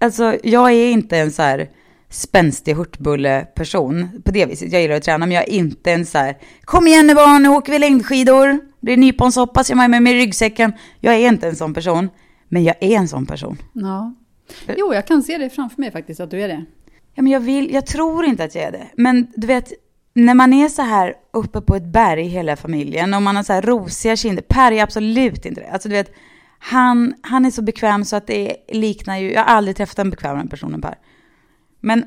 Alltså, 0.00 0.36
jag 0.42 0.72
är 0.72 0.90
inte 0.90 1.18
en 1.18 1.30
så 1.30 1.42
här 1.42 1.70
spänstig 2.08 2.74
hurtbulle-person 2.74 4.22
på 4.24 4.30
det 4.30 4.46
viset. 4.46 4.72
Jag 4.72 4.82
gillar 4.82 4.94
att 4.94 5.02
träna, 5.02 5.26
men 5.26 5.34
jag 5.34 5.48
är 5.48 5.52
inte 5.52 5.92
en 5.92 6.06
så 6.06 6.18
här, 6.18 6.36
kom 6.64 6.86
igen 6.86 7.06
nu 7.06 7.14
barn, 7.14 7.42
nu 7.42 7.48
åker 7.48 7.72
vi 7.72 7.78
längdskidor. 7.78 8.58
Blir 8.80 8.96
nyponsoppa, 8.96 9.64
så 9.64 9.72
jag 9.72 9.76
har 9.76 9.88
med 9.88 10.02
mig 10.02 10.14
ryggsäcken. 10.14 10.72
Jag 11.00 11.14
är 11.14 11.28
inte 11.28 11.48
en 11.48 11.56
sån 11.56 11.74
person, 11.74 12.08
men 12.48 12.64
jag 12.64 12.76
är 12.80 12.96
en 12.96 13.08
sån 13.08 13.26
person. 13.26 13.58
Ja. 13.72 14.14
Jo, 14.76 14.94
jag 14.94 15.06
kan 15.06 15.22
se 15.22 15.38
det 15.38 15.50
framför 15.50 15.80
mig 15.80 15.90
faktiskt, 15.92 16.20
att 16.20 16.30
du 16.30 16.40
är 16.40 16.48
det. 16.48 16.64
Ja, 17.14 17.22
men 17.22 17.32
jag, 17.32 17.40
vill, 17.40 17.74
jag 17.74 17.86
tror 17.86 18.24
inte 18.24 18.44
att 18.44 18.54
jag 18.54 18.64
är 18.64 18.72
det. 18.72 18.86
Men 18.96 19.32
du 19.36 19.46
vet, 19.46 19.72
när 20.16 20.34
man 20.34 20.52
är 20.52 20.68
så 20.68 20.82
här 20.82 21.14
uppe 21.30 21.60
på 21.60 21.76
ett 21.76 21.84
berg 21.84 22.22
hela 22.22 22.56
familjen 22.56 23.14
och 23.14 23.22
man 23.22 23.36
har 23.36 23.42
så 23.42 23.52
här 23.52 23.62
rosiga 23.62 24.16
kinder. 24.16 24.42
Per 24.42 24.72
är 24.72 24.82
absolut 24.82 25.46
inte 25.46 25.60
det. 25.60 25.70
Alltså 25.70 25.88
du 25.88 25.94
vet, 25.94 26.12
han, 26.58 27.14
han 27.22 27.44
är 27.44 27.50
så 27.50 27.62
bekväm 27.62 28.04
så 28.04 28.16
att 28.16 28.26
det 28.26 28.56
liknar 28.68 29.16
ju, 29.16 29.32
jag 29.32 29.44
har 29.44 29.54
aldrig 29.54 29.76
träffat 29.76 29.98
en 29.98 30.10
bekvämare 30.10 30.46
person 30.46 30.74
än 30.74 30.80
Per. 30.80 30.98
Men 31.80 32.04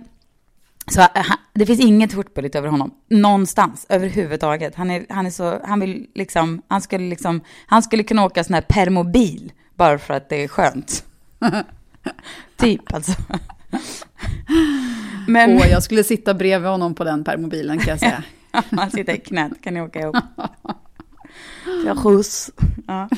så 0.87 1.01
eh, 1.01 1.09
han, 1.13 1.37
det 1.53 1.65
finns 1.65 1.79
inget 1.79 2.13
hurtbulligt 2.13 2.55
över 2.55 2.67
honom, 2.67 2.93
någonstans, 3.09 3.85
överhuvudtaget. 3.89 4.75
Han, 4.75 4.91
är, 4.91 5.05
han, 5.09 5.25
är 5.25 5.29
så, 5.29 5.59
han 5.63 5.79
vill 5.79 6.07
liksom, 6.15 6.61
han 6.67 6.81
skulle 6.81 7.09
liksom, 7.09 7.41
han 7.65 7.83
skulle 7.83 8.03
kunna 8.03 8.25
åka 8.25 8.43
sån 8.43 8.53
här 8.53 8.61
permobil 8.61 9.51
bara 9.75 9.99
för 9.99 10.13
att 10.13 10.29
det 10.29 10.43
är 10.43 10.47
skönt. 10.47 11.05
typ 12.57 12.93
alltså. 12.93 13.11
Men... 15.31 15.57
Och 15.57 15.65
jag 15.71 15.83
skulle 15.83 16.03
sitta 16.03 16.33
bredvid 16.33 16.69
honom 16.69 16.95
på 16.95 17.03
den 17.03 17.23
permobilen 17.23 17.77
kan 17.79 17.87
jag 17.89 17.99
säga. 17.99 18.23
Han 18.71 18.91
sitter 18.91 19.13
i 19.13 19.17
knät, 19.17 19.51
kan 19.61 19.73
ni 19.73 19.81
åka 19.81 19.99
ihop? 19.99 20.15
Jag 21.85 21.97
skjuts. 21.97 22.51
Ja. 22.87 23.09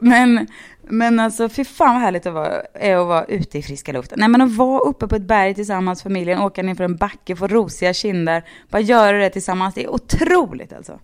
Men, 0.00 0.46
men 0.82 1.20
alltså, 1.20 1.48
fy 1.48 1.64
fan 1.64 1.94
vad 1.94 2.02
härligt 2.02 2.22
det 2.22 2.30
var, 2.30 2.66
är 2.74 2.96
att 2.96 3.06
vara 3.06 3.24
ute 3.24 3.58
i 3.58 3.62
friska 3.62 3.92
luften. 3.92 4.18
Nej 4.20 4.28
men 4.28 4.40
att 4.40 4.56
vara 4.56 4.80
uppe 4.80 5.08
på 5.08 5.16
ett 5.16 5.22
berg 5.22 5.54
tillsammans, 5.54 6.02
familjen, 6.02 6.40
åka 6.40 6.62
ner 6.62 6.74
för 6.74 6.84
en 6.84 6.96
backe, 6.96 7.36
få 7.36 7.46
rosiga 7.46 7.94
kinder, 7.94 8.44
bara 8.70 8.82
göra 8.82 9.18
det 9.18 9.30
tillsammans, 9.30 9.74
det 9.74 9.84
är 9.84 9.88
otroligt 9.90 10.72
alltså. 10.72 10.98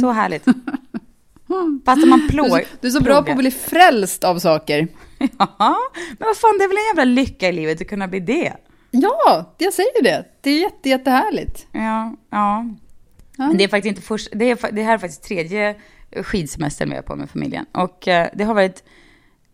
Så 0.00 0.10
härligt. 0.12 0.44
Fast 1.84 2.06
man 2.06 2.18
Du, 2.20 2.28
plår. 2.28 2.48
så- 2.48 2.64
du 2.80 2.86
är 2.88 2.92
så 2.92 3.00
bra 3.02 3.22
på 3.22 3.30
att 3.32 3.38
bli 3.38 3.50
frälst 3.50 4.24
av 4.24 4.38
saker. 4.38 4.88
Ja, 5.18 5.76
men 6.18 6.26
vad 6.28 6.36
fan, 6.36 6.58
det 6.58 6.64
är 6.64 6.68
väl 6.68 6.76
en 6.76 6.96
jävla 6.96 7.04
lycka 7.04 7.48
i 7.48 7.52
livet 7.52 7.80
att 7.80 7.88
kunna 7.88 8.08
bli 8.08 8.20
det. 8.20 8.52
Ja, 8.94 9.54
jag 9.58 9.72
säger 9.72 10.02
det. 10.02 10.24
Det 10.40 10.50
är 10.50 10.60
jätte, 10.60 10.88
jättehärligt. 10.88 11.66
Ja, 11.72 12.16
ja. 12.30 12.66
Ja. 13.36 13.46
Men 13.46 13.56
det 13.56 13.64
är 13.64 13.68
faktiskt 13.68 13.88
inte 13.88 14.02
först, 14.02 14.28
det, 14.32 14.50
är, 14.50 14.72
det 14.72 14.82
här 14.82 14.94
är 14.94 14.98
faktiskt 14.98 15.22
tredje 15.22 15.74
skidsemestern 16.22 16.90
vi 16.90 16.96
är 16.96 17.02
på 17.02 17.16
med 17.16 17.30
familjen. 17.30 17.66
Och 17.72 18.08
eh, 18.08 18.28
det 18.34 18.44
har 18.44 18.54
varit 18.54 18.82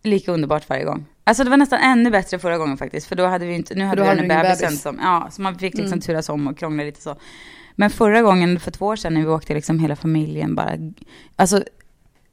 lika 0.03 0.33
underbart 0.33 0.69
varje 0.69 0.85
gång. 0.85 1.07
Alltså 1.25 1.45
det 1.45 1.51
var 1.51 1.57
nästan 1.57 1.79
ännu 1.81 2.11
bättre 2.11 2.39
förra 2.39 2.59
gången 2.59 2.77
faktiskt. 2.77 3.07
För 3.07 3.17
då 3.17 3.27
hade 3.27 3.47
vi 3.47 3.55
inte, 3.55 3.75
nu 3.75 3.85
hade 3.85 4.03
vi 4.03 4.09
du 4.09 4.15
ingen 4.15 4.29
bebisen 4.29 4.67
bebis. 4.69 4.83
som, 4.83 4.99
ja, 5.03 5.29
så 5.31 5.43
man 5.43 5.59
fick 5.59 5.75
liksom 5.75 5.87
Mm. 5.93 6.01
turas 6.01 6.29
om 6.29 6.47
och 6.47 6.59
krångla 6.59 6.83
lite 6.83 7.01
så. 7.01 7.17
Men 7.75 7.91
förra 7.91 8.23
gången, 8.23 8.61
för 8.61 8.71
två 8.71 8.87
år 8.87 8.97
sedan, 8.97 9.15
när 9.15 9.21
vi 9.21 9.27
åkte 9.27 9.55
liksom 9.55 9.79
hela 9.79 9.97
familjen 9.97 10.55
bara, 10.55 10.73
alltså 11.37 11.63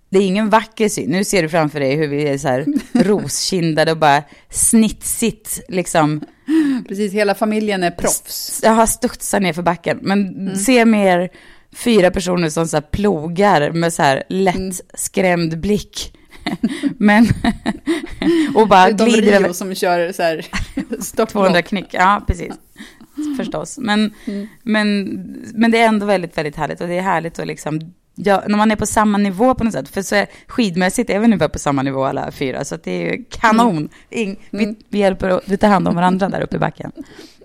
det 0.09 0.17
är 0.19 0.27
ingen 0.27 0.49
vacker 0.49 0.89
syn. 0.89 1.09
Nu 1.09 1.23
ser 1.23 1.43
du 1.43 1.49
framför 1.49 1.79
dig 1.79 1.95
hur 1.95 2.07
vi 2.07 2.27
är 2.27 2.37
så 2.37 2.47
här 2.47 2.65
roskindade 2.93 3.91
och 3.91 3.97
bara 3.97 4.23
snitsigt 4.49 5.59
liksom 5.69 6.21
Precis, 6.87 7.13
hela 7.13 7.35
familjen 7.35 7.83
är 7.83 7.91
proffs. 7.91 8.61
jag 8.63 8.71
har 8.71 8.85
studsat 8.85 9.41
ner 9.41 9.53
för 9.53 9.61
backen. 9.61 9.99
Men 10.01 10.27
Mm. 10.27 10.55
se 10.55 10.85
mer 10.85 11.29
fyra 11.75 12.11
personer 12.11 12.49
som 12.49 12.67
så 12.67 12.81
plogar 12.81 13.71
med 13.71 13.93
så 13.93 14.01
här 14.03 14.23
lätt 14.29 14.55
Mm. 14.55 14.73
skrämd 14.93 15.59
blick. 15.59 16.17
men, 16.97 17.27
och 18.55 18.67
bara 18.67 18.85
det 18.85 18.91
är 18.91 18.97
de 18.97 19.03
glider 19.05 19.27
Rio 19.31 19.35
över 19.35 19.53
som 19.53 19.75
kör 19.75 20.11
så 20.11 20.23
här 20.23 20.45
200 20.75 21.03
stopplopp. 21.03 21.65
knyck. 21.65 21.87
Ja, 21.91 22.23
precis. 22.27 22.53
Förstås. 23.37 23.77
Men, 23.77 24.13
men, 24.63 25.05
men 25.53 25.71
det 25.71 25.77
är 25.79 25.87
ändå 25.87 26.05
väldigt, 26.05 26.37
väldigt 26.37 26.55
härligt. 26.55 26.81
Och 26.81 26.87
det 26.87 26.97
är 26.97 27.01
härligt 27.01 27.39
att 27.39 27.47
liksom, 27.47 27.93
ja, 28.15 28.43
när 28.47 28.57
man 28.57 28.71
är 28.71 28.75
på 28.75 28.85
samma 28.85 29.17
nivå 29.17 29.55
på 29.55 29.63
något 29.63 29.73
sätt. 29.73 29.89
För 29.89 30.01
så 30.01 30.15
är, 30.15 30.27
skidmässigt 30.47 31.09
är 31.09 31.19
vi 31.19 31.25
ungefär 31.25 31.47
på 31.47 31.59
samma 31.59 31.83
nivå 31.83 32.03
alla 32.03 32.31
fyra. 32.31 32.65
Så 32.65 32.77
det 32.83 32.91
är 32.91 33.15
ju 33.15 33.25
kanon. 33.29 33.89
In, 34.09 34.35
vi, 34.49 34.75
vi 34.89 34.99
hjälper 34.99 35.29
och 35.29 35.41
vi 35.45 35.57
tar 35.57 35.67
hand 35.67 35.87
om 35.87 35.95
varandra 35.95 36.29
där 36.29 36.41
uppe 36.41 36.55
i 36.55 36.59
backen. 36.59 36.91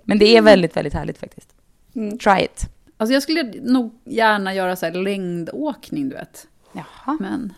Men 0.05 0.19
det 0.19 0.37
är 0.37 0.43
väldigt, 0.43 0.77
väldigt 0.77 0.95
härligt 0.95 1.19
faktiskt. 1.19 1.55
Mm. 1.95 2.19
Try 2.19 2.45
it. 2.45 2.69
Alltså 2.97 3.15
jag 3.15 3.23
skulle 3.23 3.43
nog 3.63 4.01
gärna 4.05 4.55
göra 4.55 4.77
så 4.77 4.87
här 4.87 4.93
längdåkning, 4.93 6.09
du 6.09 6.15
vet. 6.15 6.47
Jaha. 6.73 7.17
Men, 7.21 7.53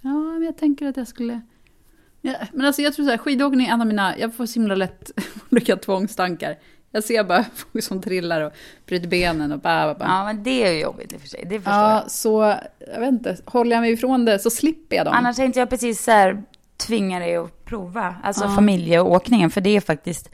ja, 0.00 0.10
men 0.10 0.42
jag 0.42 0.56
tänker 0.56 0.86
att 0.86 0.96
jag 0.96 1.08
skulle... 1.08 1.40
Ja, 2.20 2.34
men 2.52 2.66
alltså 2.66 2.82
jag 2.82 2.94
tror 2.94 3.04
så 3.04 3.10
här, 3.10 3.18
skidåkning 3.18 3.66
är 3.66 3.72
en 3.72 3.80
av 3.80 3.86
mina... 3.86 4.18
Jag 4.18 4.34
får 4.34 4.46
så 4.46 4.60
himla 4.60 4.74
lätt 4.74 5.10
olika 5.50 5.76
tvångstankar. 5.76 6.56
Jag 6.94 7.04
ser 7.04 7.24
bara 7.24 7.44
folk 7.54 7.84
som 7.84 8.02
trillar 8.02 8.40
och 8.40 8.52
bryter 8.86 9.08
benen 9.08 9.52
och 9.52 9.58
bara, 9.58 9.94
bara. 9.94 10.08
Ja, 10.08 10.24
men 10.24 10.42
det 10.42 10.66
är 10.66 10.72
ju 10.72 10.80
jobbigt 10.80 11.12
i 11.12 11.16
och 11.16 11.20
för 11.20 11.28
sig. 11.28 11.44
Det 11.46 11.58
förstår 11.58 11.72
Ja, 11.74 12.00
jag. 12.02 12.10
så 12.10 12.54
jag 12.94 13.00
vet 13.00 13.08
inte. 13.08 13.36
Håller 13.44 13.76
jag 13.76 13.80
mig 13.80 13.92
ifrån 13.92 14.24
det 14.24 14.38
så 14.38 14.50
slipper 14.50 14.96
jag 14.96 15.06
dem. 15.06 15.14
Annars 15.16 15.38
inte 15.38 15.58
jag 15.58 15.70
precis 15.70 16.04
så 16.04 16.10
här 16.10 16.42
tvinga 16.76 17.18
dig 17.18 17.36
att 17.36 17.64
prova. 17.64 18.16
Alltså 18.22 18.44
Ja. 18.44 18.54
familjeåkningen. 18.54 19.50
För 19.50 19.60
det 19.60 19.76
är 19.76 19.80
faktiskt, 19.80 20.30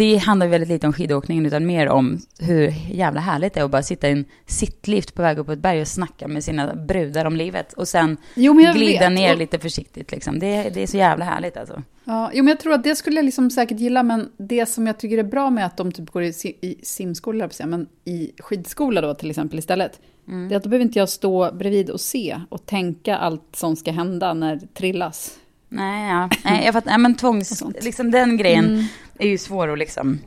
det 0.00 0.16
handlar 0.16 0.46
väldigt 0.48 0.68
lite 0.68 0.86
om 0.86 0.92
skidåkningen 0.92 1.46
utan 1.46 1.66
mer 1.66 1.88
om 1.88 2.18
hur 2.38 2.74
jävla 2.90 3.20
härligt 3.20 3.54
det 3.54 3.60
är 3.60 3.64
att 3.64 3.70
bara 3.70 3.82
sitta 3.82 4.08
i 4.08 4.12
en 4.12 4.24
sittlift 4.46 5.14
på 5.14 5.22
väg 5.22 5.38
upp 5.38 5.46
på 5.46 5.52
ett 5.52 5.58
berg 5.58 5.80
och 5.80 5.88
snacka 5.88 6.28
med 6.28 6.44
sina 6.44 6.74
brudar 6.74 7.24
om 7.24 7.36
livet. 7.36 7.72
Och 7.72 7.88
sen 7.88 8.16
Jo, 8.34 8.52
glida 8.74 9.00
vet. 9.08 9.12
ner 9.12 9.36
lite 9.36 9.58
försiktigt 9.58 10.12
liksom. 10.12 10.38
Det, 10.38 10.70
det 10.74 10.82
är 10.82 10.86
så 10.86 10.96
jävla 10.96 11.24
härligt 11.24 11.56
alltså. 11.56 11.82
Ja, 12.04 12.30
jo, 12.34 12.44
men 12.44 12.48
jag 12.48 12.60
tror 12.60 12.72
att 12.72 12.84
det 12.84 12.96
skulle 12.96 13.16
jag 13.16 13.24
liksom 13.24 13.50
säkert 13.50 13.78
gilla, 13.80 14.02
men 14.02 14.28
det 14.36 14.66
som 14.66 14.86
jag 14.86 14.98
tycker 14.98 15.18
är 15.18 15.22
bra 15.22 15.50
med 15.50 15.66
att 15.66 15.76
de 15.76 15.92
typ 15.92 16.10
går 16.10 16.22
i, 16.22 16.28
i 16.60 16.76
simskola, 16.82 17.48
men 17.66 17.86
i 18.04 18.30
skidskola 18.38 19.00
då 19.00 19.14
till 19.14 19.30
exempel 19.30 19.58
istället, 19.58 20.00
Mm. 20.28 20.48
det 20.48 20.54
är 20.54 20.56
att 20.56 20.62
då 20.62 20.68
behöver 20.68 20.84
inte 20.84 20.98
jag 20.98 21.08
stå 21.08 21.52
bredvid 21.52 21.90
och 21.90 22.00
se 22.00 22.40
och 22.48 22.66
tänka 22.66 23.16
allt 23.16 23.42
som 23.56 23.76
ska 23.76 23.92
hända 23.92 24.34
när 24.34 24.56
det 24.56 24.74
trillas. 24.74 25.38
Nej, 25.68 26.10
ja. 26.10 26.28
Nej, 26.44 26.64
jag 26.64 26.74
fattar. 26.74 26.90
Nej, 26.90 26.98
men 26.98 27.14
tvångs... 27.14 27.62
Liksom 27.80 28.10
den 28.10 28.36
grejen 28.36 28.64
Mm. 28.64 28.84
Är 29.20 29.28
ju 29.28 29.38
svår 29.38 29.72
att 29.72 29.78
liksom 29.78 30.18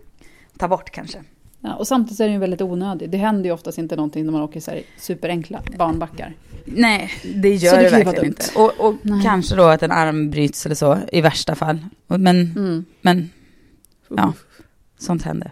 ta 0.58 0.68
bort 0.68 0.90
kanske. 0.92 1.18
Ja, 1.60 1.76
och 1.76 1.88
samtidigt 1.88 2.20
är 2.20 2.24
den 2.24 2.34
ju 2.34 2.40
väldigt 2.40 2.62
onödig. 2.62 3.10
Det 3.10 3.18
händer 3.18 3.46
ju 3.46 3.52
oftast 3.52 3.78
inte 3.78 3.96
någonting 3.96 4.26
när 4.26 4.32
man 4.32 4.42
åker 4.42 4.60
så 4.60 4.72
här 4.72 4.82
superenkla 4.98 5.62
barnbackar. 5.78 6.34
Nej, 6.66 7.12
det 7.36 7.56
gör 7.56 7.72
Så 7.72 7.76
det 7.78 7.84
det, 7.84 7.90
verkligen 7.90 8.26
inte. 8.26 8.44
Och, 8.56 8.72
och 8.80 8.96
kanske 9.24 9.56
då 9.56 9.64
att 9.64 9.84
en 9.84 9.92
arm 9.92 10.30
bryts 10.30 10.66
eller 10.66 10.76
så 10.76 10.98
i 11.12 11.22
värsta 11.22 11.56
fall. 11.56 11.80
Men, 12.08 12.36
Mm. 12.56 12.86
men 13.02 13.30
ja, 14.10 14.34
sånt 15.00 15.24
händer. 15.24 15.52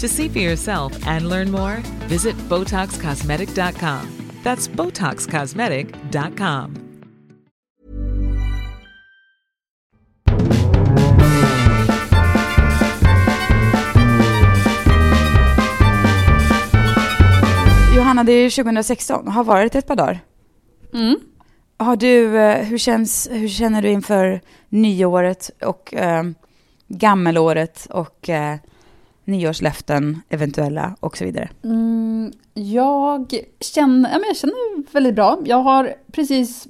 To 0.00 0.08
see 0.08 0.28
for 0.28 0.38
yourself 0.38 1.06
and 1.06 1.28
learn 1.28 1.50
more, 1.50 1.76
visit 2.08 2.36
BotoxCosmetic.com. 2.48 4.32
That's 4.42 4.68
BotoxCosmetic.com. 4.68 6.86
Johanna, 17.96 18.24
det 18.24 18.32
är 18.32 18.50
2016, 18.50 19.28
har 19.28 19.44
varit 19.44 19.74
ett 19.74 19.86
par 19.86 19.96
dagar. 19.96 20.20
Mm. 20.94 21.16
Har 21.76 21.96
du, 21.96 22.38
eh, 22.38 22.64
hur, 22.64 22.78
känns, 22.78 23.28
hur 23.30 23.48
känner 23.48 23.82
du 23.82 23.88
inför 23.88 24.40
nyåret 24.68 25.50
och 25.62 25.94
eh, 25.94 26.24
gammelåret 26.88 27.86
och 27.90 28.28
eh, 28.28 28.56
nyårslöften 29.26 30.20
eventuella 30.28 30.96
och 31.00 31.16
så 31.16 31.24
vidare? 31.24 31.48
Mm, 31.64 32.32
jag, 32.54 33.34
känner, 33.60 34.10
ja, 34.12 34.18
men 34.18 34.26
jag 34.28 34.36
känner 34.36 34.92
väldigt 34.92 35.14
bra. 35.14 35.38
Jag 35.44 35.56
har 35.62 35.94
precis 36.12 36.66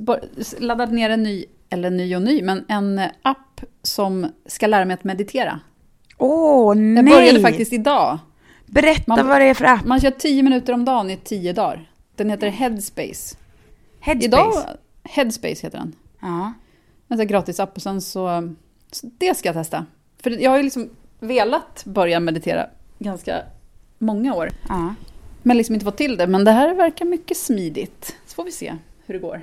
laddat 0.58 0.92
ner 0.92 1.10
en 1.10 1.22
ny, 1.22 1.44
eller 1.70 1.90
ny 1.90 2.16
och 2.16 2.22
ny, 2.22 2.42
men 2.42 2.64
en 2.68 3.00
app 3.22 3.60
som 3.82 4.32
ska 4.46 4.66
lära 4.66 4.84
mig 4.84 4.94
att 4.94 5.04
meditera. 5.04 5.60
Åh, 6.18 6.66
Jag 6.68 6.76
nej! 6.76 7.04
började 7.04 7.40
faktiskt 7.40 7.72
idag. 7.72 8.18
Berätta 8.66 9.16
Man- 9.16 9.28
vad 9.28 9.40
det 9.40 9.44
är 9.44 9.54
för 9.54 9.64
app. 9.64 9.84
Man 9.84 10.00
kör 10.00 10.10
10 10.10 10.42
minuter 10.42 10.72
om 10.72 10.84
dagen 10.84 11.10
i 11.10 11.16
10 11.16 11.52
dagar. 11.52 11.90
Den 12.16 12.30
heter 12.30 12.48
Headspace. 12.48 13.36
Headspace. 14.00 14.24
Idag, 14.24 14.52
Headspace 15.04 15.66
heter 15.66 15.78
den. 15.78 15.92
Ja. 16.20 16.52
En 17.08 17.16
sån 17.16 17.18
här 17.18 17.24
gratis 17.24 17.60
app 17.60 17.76
och 17.76 17.82
sen 17.82 18.00
så, 18.00 18.52
så... 18.92 19.06
Det 19.18 19.34
ska 19.36 19.48
jag 19.48 19.54
testa. 19.56 19.86
För 20.22 20.30
jag 20.30 20.50
har 20.50 20.56
ju 20.56 20.62
liksom 20.62 20.88
velat 21.20 21.82
börja 21.84 22.20
meditera 22.20 22.66
ganska 22.98 23.42
många 23.98 24.34
år. 24.34 24.50
ja. 24.68 24.94
Men 25.42 25.56
liksom 25.56 25.74
inte 25.74 25.84
fått 25.84 25.96
till 25.96 26.16
det. 26.16 26.26
Men 26.26 26.44
det 26.44 26.50
här 26.52 26.74
verkar 26.74 27.04
mycket 27.04 27.36
smidigt. 27.36 28.16
Så 28.26 28.34
får 28.34 28.44
vi 28.44 28.52
se 28.52 28.72
hur 29.06 29.14
det 29.14 29.20
går. 29.20 29.36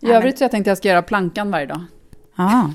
I 0.00 0.06
Ja, 0.06 0.14
övrigt 0.14 0.38
så 0.38 0.44
jag 0.44 0.50
tänkte 0.50 0.70
jag 0.70 0.78
ska 0.78 0.88
göra 0.88 1.02
plankan 1.02 1.50
varje 1.50 1.66
dag. 1.66 1.80
Ja, 2.36 2.70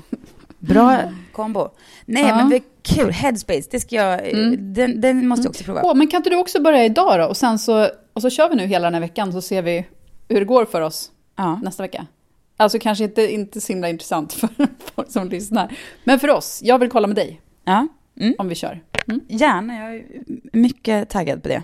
bra 0.58 0.98
kombo. 1.32 1.68
Nej, 2.04 2.24
Ja. 2.28 2.36
men 2.48 2.60
kul. 2.82 3.10
Headspace, 3.10 3.68
det 3.70 3.80
ska 3.80 3.96
jag, 3.96 4.28
Mm. 4.28 4.74
den, 4.74 5.00
den 5.00 5.28
måste 5.28 5.44
jag 5.44 5.50
också 5.50 5.64
prova. 5.64 5.82
Åh, 5.84 5.94
men 5.94 6.06
kan 6.08 6.18
inte 6.18 6.30
du 6.30 6.36
också 6.36 6.60
börja 6.62 6.84
idag 6.84 7.20
då? 7.20 7.24
Och 7.26 7.36
sen 7.36 7.58
så, 7.58 7.88
och 8.12 8.22
så 8.22 8.30
kör 8.30 8.48
vi 8.48 8.54
nu 8.56 8.66
hela 8.66 8.84
den 8.86 8.94
här 8.94 9.00
veckan 9.00 9.32
så 9.32 9.42
ser 9.42 9.62
vi 9.62 9.86
hur 10.28 10.38
det 10.38 10.44
går 10.46 10.64
för 10.64 10.80
oss 10.80 11.10
Ja. 11.36 11.60
nästa 11.62 11.82
vecka. 11.82 12.06
Alltså 12.60 12.78
kanske 12.78 13.04
inte, 13.04 13.32
inte 13.32 13.60
så 13.60 13.72
himla 13.72 13.88
intressant 13.88 14.32
för 14.32 14.48
folk 14.94 15.10
som 15.10 15.28
lyssnar. 15.28 15.76
Men 16.04 16.20
för 16.20 16.30
oss, 16.30 16.60
jag 16.64 16.78
vill 16.78 16.90
kolla 16.90 17.06
med 17.06 17.16
dig 17.16 17.40
ja. 17.64 17.86
Mm. 18.20 18.34
om 18.38 18.48
vi 18.48 18.54
kör. 18.54 18.82
Mm. 19.08 19.20
Gärna, 19.28 19.74
jag 19.76 19.94
är 19.96 20.04
mycket 20.52 21.10
taggad 21.10 21.42
på 21.42 21.48
det. 21.48 21.62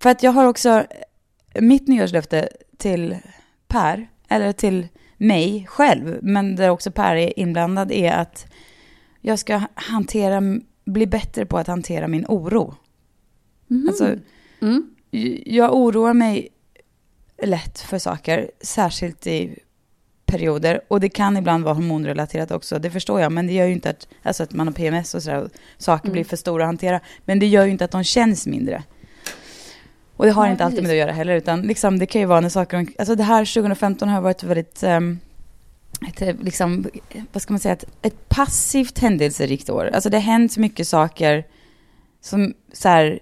För 0.00 0.10
att 0.10 0.22
jag 0.22 0.32
har 0.32 0.44
också 0.44 0.84
mitt 1.60 1.88
nyårslöfte 1.88 2.48
till 2.76 3.16
Per, 3.68 4.08
eller 4.28 4.52
till 4.52 4.88
mig 5.16 5.66
själv, 5.68 6.18
men 6.22 6.56
där 6.56 6.68
också 6.68 6.90
Per 6.90 7.16
är 7.16 7.38
inblandad, 7.38 7.92
är 7.92 8.12
att 8.12 8.46
jag 9.20 9.38
ska 9.38 9.60
hantera, 9.74 10.42
bli 10.84 11.06
bättre 11.06 11.46
på 11.46 11.58
att 11.58 11.66
hantera 11.66 12.08
min 12.08 12.26
oro. 12.28 12.74
Alltså, 13.88 14.14
Mm. 14.60 14.90
jag 15.46 15.74
oroar 15.74 16.14
mig 16.14 16.48
lätt 17.42 17.80
för 17.80 17.98
saker, 17.98 18.50
särskilt 18.60 19.26
i 19.26 19.58
perioder. 20.26 20.80
Och 20.88 21.00
det 21.00 21.08
kan 21.08 21.36
ibland 21.36 21.64
vara 21.64 21.74
hormonrelaterat 21.74 22.50
också, 22.50 22.78
det 22.78 22.90
förstår 22.90 23.20
jag. 23.20 23.32
Men 23.32 23.46
det 23.46 23.52
gör 23.52 23.66
ju 23.66 23.72
inte 23.72 23.90
att, 23.90 24.08
alltså 24.22 24.42
att 24.42 24.52
man 24.52 24.66
har 24.66 24.74
PMS 24.74 25.14
och 25.14 25.22
sådär, 25.22 25.42
och 25.42 25.50
saker 25.78 26.06
Mm. 26.06 26.12
blir 26.12 26.24
för 26.24 26.36
stora 26.36 26.64
att 26.64 26.68
hantera. 26.68 27.00
Men 27.24 27.38
det 27.38 27.46
gör 27.46 27.64
ju 27.64 27.70
inte 27.70 27.84
att 27.84 27.90
de 27.90 28.04
känns 28.04 28.46
mindre. 28.46 28.82
Och 30.16 30.26
det 30.26 30.32
har 30.32 30.42
Nej, 30.42 30.52
inte 30.52 30.64
alltid 30.64 30.82
med 30.82 30.90
det 30.90 30.94
att 30.94 30.98
göra 30.98 31.12
heller, 31.12 31.34
utan 31.36 31.62
liksom, 31.62 31.98
det 31.98 32.06
kan 32.06 32.20
ju 32.20 32.26
vara 32.26 32.40
när 32.40 32.48
saker... 32.48 32.86
Alltså 32.98 33.14
det 33.14 33.22
här 33.22 33.54
2015 33.54 34.08
har 34.08 34.20
varit 34.20 34.42
väldigt... 34.42 34.82
ehm, 34.82 35.18
ett, 36.08 36.22
eh, 36.22 36.34
liksom, 36.40 36.86
vad 37.32 37.42
ska 37.42 37.52
man 37.52 37.60
säga, 37.60 37.72
ett, 37.72 37.84
ett 38.02 38.28
passivt 38.28 38.98
händelserikt 38.98 39.70
år. 39.70 39.90
Alltså 39.92 40.10
det 40.10 40.16
har 40.16 40.22
hänt 40.22 40.52
så 40.52 40.60
mycket 40.60 40.88
saker 40.88 41.44
som 42.20 42.54
så 42.72 42.88
här 42.88 43.18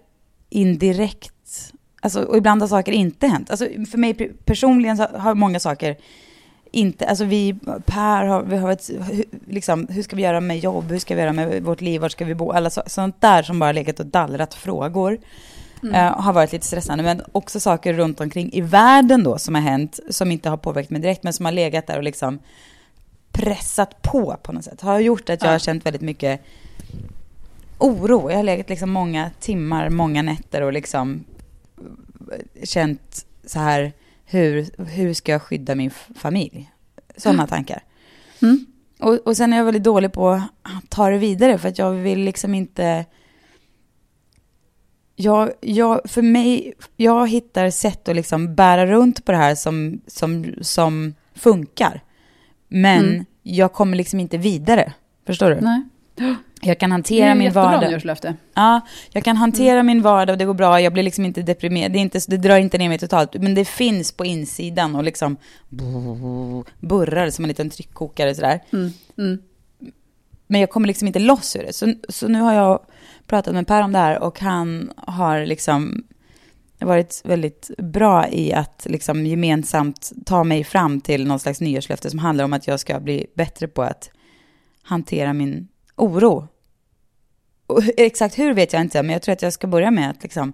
indirekt, 0.50 1.72
alltså, 2.00 2.22
och 2.22 2.36
ibland 2.36 2.62
har 2.62 2.68
saker 2.68 2.92
inte 2.92 3.26
hänt. 3.26 3.50
Alltså 3.50 3.68
för 3.90 3.98
mig 3.98 4.14
personligen 4.44 4.98
har 4.98 5.34
många 5.34 5.60
saker 5.60 5.96
inte, 6.74 7.06
alltså 7.06 7.24
vi, 7.24 7.56
Per 7.86 8.24
har, 8.24 8.42
vi 8.42 8.56
har 8.56 8.70
ett, 8.70 8.90
liksom, 9.46 9.86
hur 9.90 10.02
ska 10.02 10.16
vi 10.16 10.22
göra 10.22 10.40
med 10.40 10.58
jobb, 10.58 10.90
hur 10.90 10.98
ska 10.98 11.14
vi 11.14 11.20
göra 11.20 11.32
med 11.32 11.62
vårt 11.62 11.80
liv, 11.80 12.00
var 12.00 12.08
ska 12.08 12.24
vi 12.24 12.34
bo, 12.34 12.50
alla 12.50 12.70
så, 12.70 12.82
sånt 12.86 13.20
där 13.20 13.42
som 13.42 13.58
bara 13.58 13.72
legat 13.72 14.00
och 14.00 14.06
dallrat 14.06 14.54
frågor. 14.54 15.18
Mm. 15.82 15.94
Uh, 15.94 16.20
har 16.20 16.32
varit 16.32 16.52
lite 16.52 16.66
stressande, 16.66 17.04
men 17.04 17.22
också 17.32 17.60
saker 17.60 17.92
runt 17.92 18.20
omkring 18.20 18.52
i 18.52 18.60
världen 18.60 19.24
då 19.24 19.38
som 19.38 19.54
har 19.54 19.62
hänt, 19.62 20.00
som 20.10 20.30
inte 20.30 20.48
har 20.48 20.56
påverkat 20.56 20.90
mig 20.90 21.00
direkt, 21.00 21.22
men 21.22 21.32
som 21.32 21.44
har 21.44 21.52
legat 21.52 21.86
där 21.86 21.96
och 21.96 22.02
liksom 22.02 22.38
pressat 23.32 24.02
på 24.02 24.36
på 24.42 24.52
något 24.52 24.64
sätt. 24.64 24.80
Har 24.80 24.98
gjort 24.98 25.30
att 25.30 25.42
jag 25.42 25.50
har 25.50 25.58
känt 25.58 25.86
väldigt 25.86 26.02
mycket 26.02 26.40
oro. 27.78 28.30
Jag 28.30 28.36
har 28.36 28.42
legat 28.42 28.68
liksom 28.68 28.90
många 28.90 29.30
timmar, 29.40 29.90
många 29.90 30.22
nätter 30.22 30.62
och 30.62 30.72
liksom 30.72 31.24
känt 32.62 33.26
så 33.46 33.58
här, 33.58 33.92
hur, 34.34 34.84
hur 34.84 35.14
ska 35.14 35.32
jag 35.32 35.42
skydda 35.42 35.74
min 35.74 35.90
familj? 36.14 36.70
Sådana 37.16 37.42
mm. 37.42 37.48
tankar. 37.48 37.82
Mm. 38.42 38.66
Och, 39.00 39.14
och 39.14 39.36
sen 39.36 39.52
är 39.52 39.56
jag 39.56 39.64
väldigt 39.64 39.82
dålig 39.82 40.12
på 40.12 40.30
att 40.30 40.90
ta 40.90 41.10
det 41.10 41.18
vidare 41.18 41.58
för 41.58 41.68
att 41.68 41.78
jag 41.78 41.92
vill 41.92 42.20
liksom 42.20 42.54
inte... 42.54 43.04
Jag, 45.16 45.50
jag, 45.60 46.00
för 46.04 46.22
mig, 46.22 46.74
jag 46.96 47.28
hittar 47.28 47.70
sätt 47.70 48.08
att 48.08 48.16
liksom 48.16 48.54
bära 48.54 48.86
runt 48.86 49.24
på 49.24 49.32
det 49.32 49.38
här 49.38 49.54
som, 49.54 50.00
som, 50.06 50.54
som 50.60 51.14
funkar. 51.34 52.00
Men 52.68 53.04
mm. 53.04 53.24
jag 53.42 53.72
kommer 53.72 53.96
liksom 53.96 54.20
inte 54.20 54.38
vidare. 54.38 54.92
Förstår 55.26 55.50
du? 55.50 55.60
Nej. 55.60 55.82
Jag 56.64 56.78
kan 56.78 56.92
hantera 56.92 57.34
min 57.34 57.52
vardag. 57.52 57.90
Nyårslöfte. 57.90 58.34
Ja, 58.54 58.80
jag 59.10 59.24
kan 59.24 59.36
hantera 59.36 59.74
mm. 59.74 59.86
min 59.86 60.02
vardag 60.02 60.34
och 60.34 60.38
det 60.38 60.44
går 60.44 60.54
bra. 60.54 60.80
Jag 60.80 60.92
blir 60.92 61.02
liksom 61.02 61.24
inte 61.24 61.42
deprimerad. 61.42 61.92
Det, 61.92 61.98
är 61.98 62.00
inte, 62.00 62.20
det 62.28 62.36
drar 62.36 62.56
inte 62.56 62.78
ner 62.78 62.88
mig 62.88 62.98
totalt. 62.98 63.34
Men 63.34 63.54
det 63.54 63.64
finns 63.64 64.12
på 64.12 64.24
insidan 64.24 64.96
och 64.96 65.04
liksom 65.04 65.36
burrar 66.80 67.30
som 67.30 67.44
en 67.44 67.48
liten 67.48 67.70
tryckkokare 67.70 68.34
sådär. 68.34 68.60
Mm. 68.72 68.92
Mm. 69.18 69.38
Men 70.46 70.60
jag 70.60 70.70
kommer 70.70 70.88
liksom 70.88 71.06
inte 71.06 71.18
loss 71.18 71.56
ur 71.56 71.62
det. 71.62 71.72
Så, 71.72 71.94
så 72.08 72.28
nu 72.28 72.40
har 72.40 72.52
jag 72.52 72.80
pratat 73.26 73.54
med 73.54 73.66
Per 73.66 73.82
om 73.82 73.92
det 73.92 73.98
här 73.98 74.22
och 74.22 74.40
han 74.40 74.92
har 74.96 75.46
liksom 75.46 76.04
varit 76.78 77.22
väldigt 77.24 77.70
bra 77.78 78.28
i 78.28 78.52
att 78.52 78.86
liksom 78.90 79.26
gemensamt 79.26 80.12
ta 80.26 80.44
mig 80.44 80.64
fram 80.64 81.00
till 81.00 81.26
någon 81.26 81.38
slags 81.38 81.60
nyårslöfte 81.60 82.10
som 82.10 82.18
handlar 82.18 82.44
om 82.44 82.52
att 82.52 82.66
jag 82.66 82.80
ska 82.80 83.00
bli 83.00 83.26
bättre 83.34 83.68
på 83.68 83.82
att 83.82 84.10
hantera 84.82 85.32
min 85.32 85.68
oro. 85.96 86.48
Och 87.66 87.82
exakt 87.96 88.38
hur 88.38 88.54
vet 88.54 88.72
jag 88.72 88.82
inte, 88.82 89.02
men 89.02 89.12
jag 89.12 89.22
tror 89.22 89.32
att 89.32 89.42
jag 89.42 89.52
ska 89.52 89.66
börja 89.66 89.90
med 89.90 90.10
att 90.10 90.22
liksom 90.22 90.52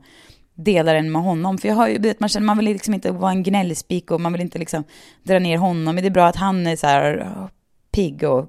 dela 0.55 0.93
den 0.93 1.13
med 1.13 1.23
honom. 1.23 1.59
För 1.59 1.69
jag 1.69 1.75
har 1.75 1.89
ju, 1.89 2.15
man 2.19 2.29
känner, 2.29 2.47
man 2.47 2.57
vill 2.59 2.67
liksom 2.67 2.95
inte 2.95 3.11
vara 3.11 3.31
en 3.31 3.43
gnällspik 3.43 4.11
och 4.11 4.21
man 4.21 4.33
vill 4.33 4.43
inte 4.43 4.59
liksom 4.59 4.85
dra 5.23 5.39
ner 5.39 5.57
honom. 5.57 5.95
Men 5.95 6.05
det 6.05 6.09
är 6.09 6.11
bra 6.11 6.27
att 6.27 6.37
han 6.37 6.67
är 6.67 6.77
så 6.77 6.87
här 6.87 7.33
ah, 7.37 7.49
pigg 7.93 8.23
och 8.23 8.49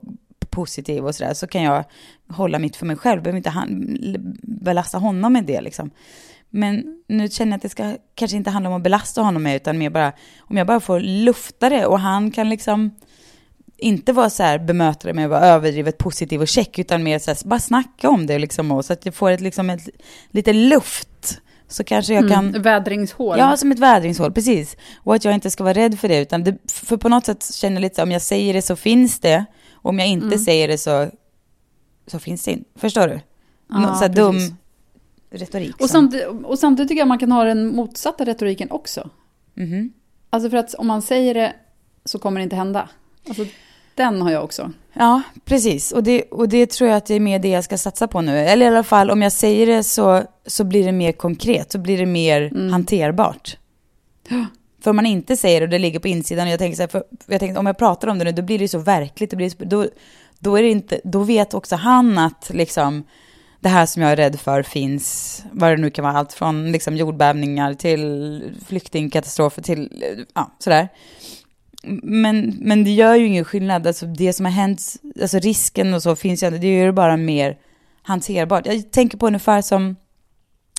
positiv 0.49 1.05
och 1.05 1.15
sådär. 1.15 1.33
Så 1.33 1.47
kan 1.47 1.63
jag 1.63 1.83
hålla 2.29 2.59
mitt 2.59 2.75
för 2.75 2.85
mig 2.85 2.95
själv. 2.95 3.21
Behöver 3.23 3.37
inte 3.37 3.49
han, 3.49 3.97
belasta 4.43 4.97
honom 4.97 5.33
med 5.33 5.45
det 5.45 5.61
liksom. 5.61 5.91
Men 6.49 7.03
nu 7.07 7.29
känner 7.29 7.51
jag 7.51 7.55
att 7.55 7.61
det 7.61 7.69
ska 7.69 7.95
kanske 8.15 8.37
inte 8.37 8.49
handla 8.49 8.69
om 8.69 8.75
att 8.75 8.83
belasta 8.83 9.21
honom 9.21 9.43
med, 9.43 9.55
utan 9.55 9.77
mer 9.77 9.89
bara, 9.89 10.13
om 10.39 10.57
jag 10.57 10.67
bara 10.67 10.79
får 10.79 10.99
lufta 10.99 11.69
det 11.69 11.85
och 11.85 11.99
han 11.99 12.31
kan 12.31 12.49
liksom 12.49 12.91
inte 13.81 14.13
vara 14.13 14.29
så 14.29 14.43
här 14.43 14.59
bemöta 14.59 15.07
det 15.07 15.13
med 15.13 15.25
att 15.25 15.31
vara 15.31 15.45
överdrivet 15.45 15.97
positiv 15.97 16.41
och 16.41 16.47
check, 16.47 16.79
utan 16.79 17.03
mer 17.03 17.19
så 17.19 17.31
här, 17.31 17.37
bara 17.45 17.59
snacka 17.59 18.09
om 18.09 18.27
det 18.27 18.39
liksom, 18.39 18.71
och 18.71 18.85
så 18.85 18.93
att 18.93 19.05
jag 19.05 19.15
får 19.15 19.31
ett, 19.31 19.41
liksom 19.41 19.69
ett, 19.69 19.89
lite 20.31 20.53
luft. 20.53 21.41
Så 21.67 21.83
kanske 21.83 22.13
jag 22.13 22.29
kan... 22.29 22.47
Mm, 22.49 22.61
vädringshål. 22.61 23.39
Ja, 23.39 23.57
som 23.57 23.71
ett 23.71 23.79
vädringshål, 23.79 24.31
precis. 24.31 24.77
Och 24.97 25.15
att 25.15 25.25
jag 25.25 25.33
inte 25.33 25.51
ska 25.51 25.63
vara 25.63 25.73
rädd 25.73 25.99
för 25.99 26.07
det, 26.07 26.19
utan 26.19 26.43
det, 26.43 26.57
för 26.71 26.97
på 26.97 27.09
något 27.09 27.25
sätt 27.25 27.53
känner 27.53 27.75
jag 27.75 27.81
lite 27.81 27.95
så 27.95 28.03
om 28.03 28.11
jag 28.11 28.21
säger 28.21 28.53
det 28.53 28.61
så 28.61 28.75
finns 28.75 29.19
det, 29.19 29.45
och 29.73 29.89
om 29.89 29.99
jag 29.99 30.07
inte 30.07 30.25
mm. 30.25 30.39
säger 30.39 30.67
det 30.67 30.77
så, 30.77 31.09
så 32.07 32.19
finns 32.19 32.43
det 32.43 32.51
inte. 32.51 32.79
Förstår 32.79 33.07
du? 33.07 33.19
Ja, 33.69 33.95
så 33.95 34.07
dum 34.07 34.55
retorik. 35.31 35.81
Och 35.81 35.89
samtidigt, 35.89 36.27
och 36.43 36.59
samtidigt 36.59 36.89
tycker 36.89 37.01
jag 37.01 37.07
man 37.07 37.19
kan 37.19 37.31
ha 37.31 37.43
den 37.43 37.75
motsatta 37.75 38.25
retoriken 38.25 38.71
också. 38.71 39.09
Mm. 39.57 39.93
Alltså 40.29 40.49
för 40.49 40.57
att 40.57 40.73
om 40.73 40.87
man 40.87 41.01
säger 41.01 41.33
det 41.33 41.53
så 42.05 42.19
kommer 42.19 42.39
det 42.39 42.43
inte 42.43 42.55
hända. 42.55 42.89
Alltså, 43.27 43.45
den 44.01 44.21
har 44.21 44.31
jag 44.31 44.43
också. 44.43 44.71
Ja, 44.93 45.21
precis. 45.45 45.91
Och 45.91 46.03
det, 46.03 46.21
och 46.21 46.49
det 46.49 46.69
tror 46.69 46.89
jag 46.89 46.97
att 46.97 47.05
det 47.05 47.15
är 47.15 47.19
mer 47.19 47.39
det 47.39 47.49
jag 47.49 47.63
ska 47.63 47.77
satsa 47.77 48.07
på 48.07 48.21
nu. 48.21 48.37
Eller 48.37 48.65
i 48.65 48.69
alla 48.69 48.83
fall, 48.83 49.11
om 49.11 49.21
jag 49.21 49.31
säger 49.31 49.67
det 49.67 49.83
så, 49.83 50.23
så 50.45 50.63
blir 50.63 50.85
det 50.85 50.91
mer 50.91 51.11
konkret. 51.11 51.71
Så 51.71 51.79
blir 51.79 51.97
det 51.97 52.05
mer 52.05 52.41
mm. 52.41 52.71
hanterbart. 52.71 53.57
För 54.83 54.89
om 54.89 54.95
man 54.95 55.05
inte 55.05 55.37
säger 55.37 55.61
det 55.61 55.65
och 55.65 55.69
det 55.69 55.79
ligger 55.79 55.99
på 55.99 56.07
insidan 56.07 56.47
och 56.47 56.51
jag 56.51 56.59
tänker 56.59 56.75
så 56.75 56.81
här, 56.81 56.87
för 56.87 57.03
jag 57.25 57.39
tänker, 57.39 57.59
om 57.59 57.65
jag 57.65 57.77
pratar 57.77 58.07
om 58.07 58.19
det 58.19 58.25
nu, 58.25 58.31
då 58.31 58.41
blir 58.41 58.59
det 58.59 58.67
så 58.67 58.77
verkligt. 58.77 59.31
Då, 59.31 59.37
blir 59.37 59.49
det, 59.49 59.65
då, 59.65 59.87
då, 60.39 60.55
är 60.55 60.63
det 60.63 60.69
inte, 60.69 61.01
då 61.03 61.23
vet 61.23 61.53
också 61.53 61.75
han 61.75 62.17
att 62.17 62.51
liksom, 62.53 63.03
det 63.59 63.69
här 63.69 63.85
som 63.85 64.01
jag 64.01 64.11
är 64.11 64.15
rädd 64.15 64.39
för 64.39 64.63
finns, 64.63 65.43
vad 65.51 65.71
det 65.71 65.77
nu 65.77 65.89
kan 65.89 66.03
vara, 66.03 66.17
allt 66.17 66.33
från 66.33 66.71
liksom 66.71 66.97
jordbävningar 66.97 67.73
till 67.73 68.43
flyktingkatastrofer 68.65 69.61
till, 69.61 70.03
ja, 70.33 70.51
sådär 70.59 70.89
men, 72.03 72.57
men 72.61 72.83
det 72.83 72.91
gör 72.91 73.15
ju 73.15 73.27
ingen 73.27 73.45
skillnad. 73.45 73.87
Alltså 73.87 74.05
det 74.05 74.33
som 74.33 74.45
har 74.45 74.51
hänt, 74.51 74.95
alltså 75.21 75.39
risken 75.39 75.93
och 75.93 76.03
så 76.03 76.15
finns 76.15 76.43
ju 76.43 76.47
ändå, 76.47 76.59
det 76.59 76.77
gör 76.77 76.85
det 76.85 76.93
bara 76.93 77.17
mer 77.17 77.57
hanterbart. 78.01 78.65
Jag 78.65 78.91
tänker 78.91 79.17
på 79.17 79.27
ungefär 79.27 79.61
som 79.61 79.95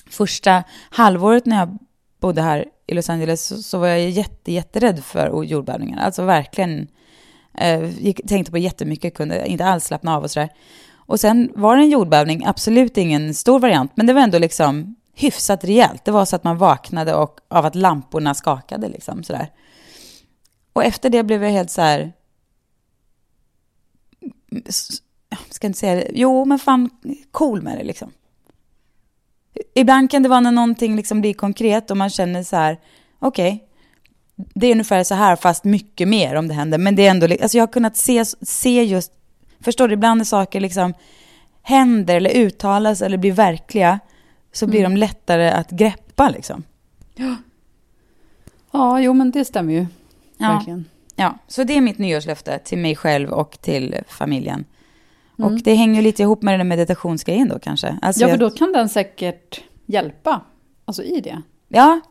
första 0.09 0.63
halvåret 0.89 1.45
när 1.45 1.59
jag 1.59 1.77
bodde 2.19 2.41
här 2.41 2.65
i 2.87 2.93
Los 2.93 3.09
Angeles 3.09 3.45
så, 3.45 3.57
så 3.57 3.77
var 3.77 3.87
jag 3.87 4.09
jätte, 4.09 4.51
jätterädd 4.51 5.03
för 5.03 5.43
jordbävningar. 5.43 6.05
Alltså 6.05 6.23
verkligen, 6.23 6.87
eh, 7.57 7.89
tänkte 8.27 8.51
på 8.51 8.57
jättemycket, 8.57 9.13
kunde 9.13 9.47
inte 9.47 9.65
alls 9.65 9.85
slappna 9.85 10.15
av 10.15 10.23
och 10.23 10.31
sådär. 10.31 10.49
Och 10.95 11.19
sen 11.19 11.51
var 11.55 11.75
det 11.75 11.83
en 11.83 11.89
jordbävning, 11.89 12.45
absolut 12.45 12.97
ingen 12.97 13.33
stor 13.33 13.59
variant, 13.59 13.91
men 13.95 14.05
det 14.05 14.13
var 14.13 14.21
ändå 14.21 14.37
liksom 14.39 14.95
hyfsat 15.15 15.63
rejält. 15.63 16.05
Det 16.05 16.11
var 16.11 16.25
så 16.25 16.35
att 16.35 16.43
man 16.43 16.57
vaknade 16.57 17.13
och, 17.13 17.39
av 17.47 17.65
att 17.65 17.75
lamporna 17.75 18.33
skakade 18.33 18.87
liksom 18.87 19.23
sådär. 19.23 19.49
Och 20.73 20.83
efter 20.83 21.09
det 21.09 21.23
blev 21.23 21.43
jag 21.43 21.51
helt 21.51 21.71
så 21.71 21.81
här... 21.81 22.13
Ska 25.49 25.67
inte 25.67 25.79
säga 25.79 25.95
det. 25.95 26.07
Jo, 26.13 26.45
men 26.45 26.59
fan 26.59 26.89
cool 27.31 27.61
med 27.61 27.77
det 27.77 27.83
liksom. 27.83 28.11
Ibland 29.73 30.11
kan 30.11 30.23
det 30.23 30.29
vara 30.29 30.39
när 30.39 30.51
någonting 30.51 30.95
liksom 30.95 31.21
blir 31.21 31.33
konkret 31.33 31.91
och 31.91 31.97
man 31.97 32.09
känner 32.09 32.43
så 32.43 32.55
här, 32.55 32.79
okej, 33.19 33.53
okay, 33.53 33.67
det 34.35 34.67
är 34.67 34.71
ungefär 34.71 35.03
så 35.03 35.15
här 35.15 35.35
fast 35.35 35.63
mycket 35.63 36.07
mer 36.07 36.35
om 36.35 36.47
det 36.47 36.53
händer. 36.53 36.77
Men 36.77 36.95
det 36.95 37.07
är 37.07 37.11
ändå, 37.11 37.25
alltså 37.25 37.57
jag 37.57 37.61
har 37.61 37.73
kunnat 37.73 37.97
se, 37.97 38.25
se 38.41 38.83
just, 38.83 39.11
förstår 39.59 39.87
du, 39.87 39.93
ibland 39.93 40.17
när 40.17 40.25
saker 40.25 40.59
liksom 40.59 40.93
händer 41.61 42.15
eller 42.15 42.29
uttalas 42.29 43.01
eller 43.01 43.17
blir 43.17 43.31
verkliga 43.31 43.99
så 44.51 44.67
blir 44.67 44.79
mm. 44.79 44.91
de 44.91 44.99
lättare 44.99 45.49
att 45.49 45.69
greppa 45.69 46.29
liksom. 46.29 46.63
Ja. 47.15 47.35
Ja, 48.71 48.99
jo 48.99 49.13
men 49.13 49.31
det 49.31 49.45
stämmer 49.45 49.73
ju. 49.73 49.85
Ja. 50.43 50.53
Verkligen. 50.53 50.85
Ja, 51.15 51.37
så 51.47 51.63
det 51.63 51.77
är 51.77 51.81
mitt 51.81 51.97
nyårslöfte 51.97 52.59
till 52.59 52.77
mig 52.77 52.95
själv 52.95 53.29
och 53.29 53.61
till 53.61 53.95
familjen. 54.07 54.65
Mm. 55.39 55.53
Och 55.53 55.61
det 55.63 55.73
hänger 55.73 56.01
lite 56.01 56.23
ihop 56.23 56.41
med 56.41 56.59
den 56.59 56.67
meditationsgrejen 56.67 57.47
då 57.47 57.59
kanske. 57.59 57.97
Alltså 58.01 58.21
ja, 58.21 58.29
för 58.29 58.37
då 58.37 58.49
kan 58.49 58.71
den 58.71 58.89
säkert 58.89 59.63
hjälpa, 59.85 60.41
alltså 60.85 61.03
i 61.03 61.21
det. 61.21 61.41
Ja, 61.67 62.01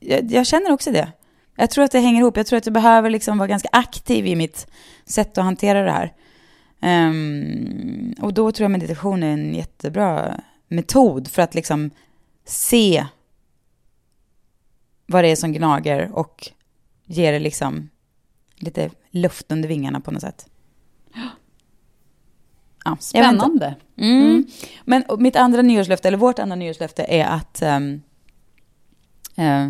jag, 0.00 0.32
jag, 0.32 0.46
känner 0.46 0.72
också 0.72 0.92
det. 0.92 1.12
Jag 1.56 1.70
tror 1.70 1.84
att 1.84 1.92
det 1.92 1.98
hänger 1.98 2.20
ihop. 2.20 2.36
Jag 2.36 2.46
tror 2.46 2.56
att 2.56 2.66
jag 2.66 2.72
behöver 2.72 3.10
liksom 3.10 3.38
vara 3.38 3.48
ganska 3.48 3.68
aktiv 3.72 4.26
i 4.26 4.36
mitt 4.36 4.66
sätt 5.04 5.38
att 5.38 5.44
hantera 5.44 5.82
det 5.82 5.90
här. 5.90 6.12
Um, 7.08 8.14
och 8.20 8.34
då 8.34 8.52
tror 8.52 8.64
jag 8.64 8.70
meditation 8.70 9.22
är 9.22 9.32
en 9.32 9.54
jättebra 9.54 10.40
metod 10.68 11.28
för 11.28 11.42
att 11.42 11.54
liksom 11.54 11.90
se 12.44 13.06
vad 15.06 15.24
det 15.24 15.28
är 15.28 15.36
som 15.36 15.52
gnager 15.52 16.10
och 16.12 16.50
ger 17.06 17.32
det 17.32 17.38
liksom 17.38 17.90
lite 18.56 18.90
luft 19.10 19.52
under 19.52 19.68
vingarna 19.68 20.00
på 20.00 20.10
något 20.10 20.20
sätt. 20.20 20.46
Ja, 22.84 22.96
Spännande. 23.00 23.74
Mm. 23.96 24.20
Mm. 24.20 24.46
Men 24.84 25.04
mitt 25.18 25.36
andra 25.36 25.62
nyårslöfte, 25.62 26.08
eller 26.08 26.18
vårt 26.18 26.38
andra 26.38 26.56
nyårslöfte 26.56 27.04
är 27.08 27.24
att 27.24 27.62
um, 27.62 28.02
uh, 29.38 29.68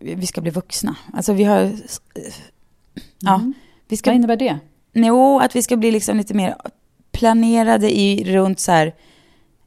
vi 0.00 0.26
ska 0.26 0.40
bli 0.40 0.50
vuxna. 0.50 0.96
Alltså 1.12 1.32
vi 1.32 1.44
har... 1.44 1.62
Uh, 1.62 1.72
ja, 3.18 3.34
mm. 3.34 3.54
vi 3.88 3.96
ska, 3.96 4.10
Vad 4.10 4.16
innebär 4.16 4.36
det? 4.36 4.58
Jo, 4.92 5.38
att 5.38 5.56
vi 5.56 5.62
ska 5.62 5.76
bli 5.76 5.90
liksom 5.90 6.16
lite 6.16 6.34
mer 6.34 6.56
planerade 7.12 7.98
i 7.98 8.34
runt 8.34 8.60
så 8.60 8.72
här 8.72 8.94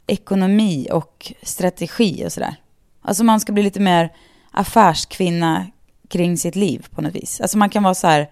ekonomi 0.07 0.87
och 0.91 1.33
strategi 1.41 2.25
och 2.25 2.31
sådär. 2.31 2.55
Alltså 3.01 3.23
man 3.23 3.39
ska 3.39 3.53
bli 3.53 3.63
lite 3.63 3.79
mer 3.79 4.13
affärskvinna 4.51 5.67
kring 6.15 6.37
sitt 6.37 6.55
liv 6.55 6.87
på 6.91 7.01
något 7.01 7.15
vis. 7.15 7.41
Alltså 7.41 7.57
man 7.57 7.69
kan 7.69 7.83
vara 7.83 7.93
så 7.93 8.07
här, 8.07 8.29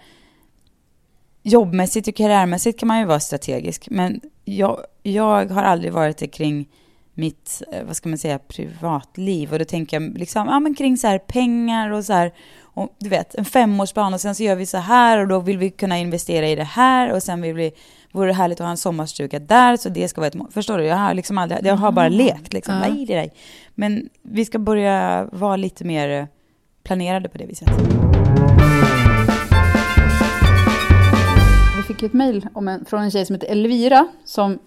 jobbmässigt 1.42 2.08
och 2.08 2.16
karriärmässigt 2.16 2.80
kan 2.80 2.88
man 2.88 3.00
ju 3.00 3.06
vara 3.06 3.20
strategisk. 3.20 3.88
Men 3.90 4.22
jag, 4.46 4.80
jag 5.04 5.46
har 5.46 5.64
aldrig 5.64 5.94
varit 5.94 6.18
det 6.18 6.28
kring 6.28 6.68
mitt, 7.14 7.62
eh, 7.74 7.84
vad 7.84 7.96
ska 7.96 8.10
man 8.10 8.18
säga, 8.18 8.40
privatliv. 8.40 9.54
Och 9.54 9.60
då 9.60 9.66
tänker 9.66 10.02
jag 10.02 10.18
liksom, 10.18 10.48
ja 10.48 10.60
men 10.60 10.76
kring 10.76 10.98
så 10.98 11.08
här 11.08 11.18
pengar 11.18 11.92
och 11.92 12.06
så 12.06 12.14
här, 12.14 12.34
och 12.62 12.96
du 13.00 13.10
vet, 13.10 13.36
en 13.36 13.46
femårsplan 13.46 14.14
och 14.14 14.22
sen 14.22 14.36
så 14.36 14.44
gör 14.44 14.56
vi 14.56 14.66
så 14.66 14.78
här 14.78 15.18
och 15.18 15.28
då 15.28 15.40
vill 15.40 15.58
vi 15.58 15.70
kunna 15.70 15.98
investera 16.00 16.48
i 16.48 16.56
det 16.56 16.64
här 16.64 17.12
och 17.14 17.24
sen 17.24 17.42
vill 17.42 17.56
vi, 17.56 17.72
vore 18.12 18.28
det 18.28 18.34
härligt 18.34 18.60
att 18.60 18.66
ha 18.66 18.72
en 18.72 18.78
sommarstuga 18.78 19.40
där 19.40 19.78
så 19.78 19.90
det 19.90 20.08
ska 20.08 20.22
vara 20.22 20.28
ett 20.28 20.36
mål. 20.36 20.52
Förstår 20.52 20.78
du? 20.78 20.86
Jag 20.86 20.96
har 20.96 21.14
liksom 21.14 21.38
aldrig, 21.38 21.66
jag 21.66 21.76
har 21.76 21.92
bara 21.92 22.06
Mm. 22.06 22.18
lekt 22.18 22.54
liksom, 22.54 22.80
nej, 22.80 23.06
det 23.06 23.16
nej. 23.16 23.34
Men 23.76 24.10
vi 24.22 24.46
ska 24.46 24.60
börja 24.60 25.30
vara 25.32 25.56
lite 25.56 25.86
mer 25.86 26.10
eh, 26.10 26.26
planerade 26.84 27.30
på 27.30 27.38
det 27.38 27.46
viset. 27.46 27.70
Vi 31.78 31.84
fick 31.88 32.04
ett 32.04 32.14
mejl 32.14 32.48
om 32.54 32.68
en, 32.68 32.86
från 32.86 33.02
en 33.02 33.12
tjej 33.12 33.26
som 33.26 33.34
heter 33.34 33.48
Elvira 33.48 34.08
som 34.26 34.60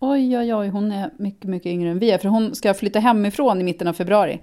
Oj, 0.00 0.38
oj, 0.38 0.54
oj, 0.54 0.68
hon 0.68 0.92
är 0.92 1.10
mycket, 1.18 1.50
mycket 1.50 1.70
yngre 1.70 1.90
än 1.90 1.98
vi 1.98 2.10
är. 2.10 2.18
För 2.18 2.28
hon 2.28 2.54
ska 2.54 2.74
flytta 2.74 3.00
hemifrån 3.00 3.60
i 3.60 3.64
mitten 3.64 3.88
av 3.88 3.92
februari. 3.92 4.40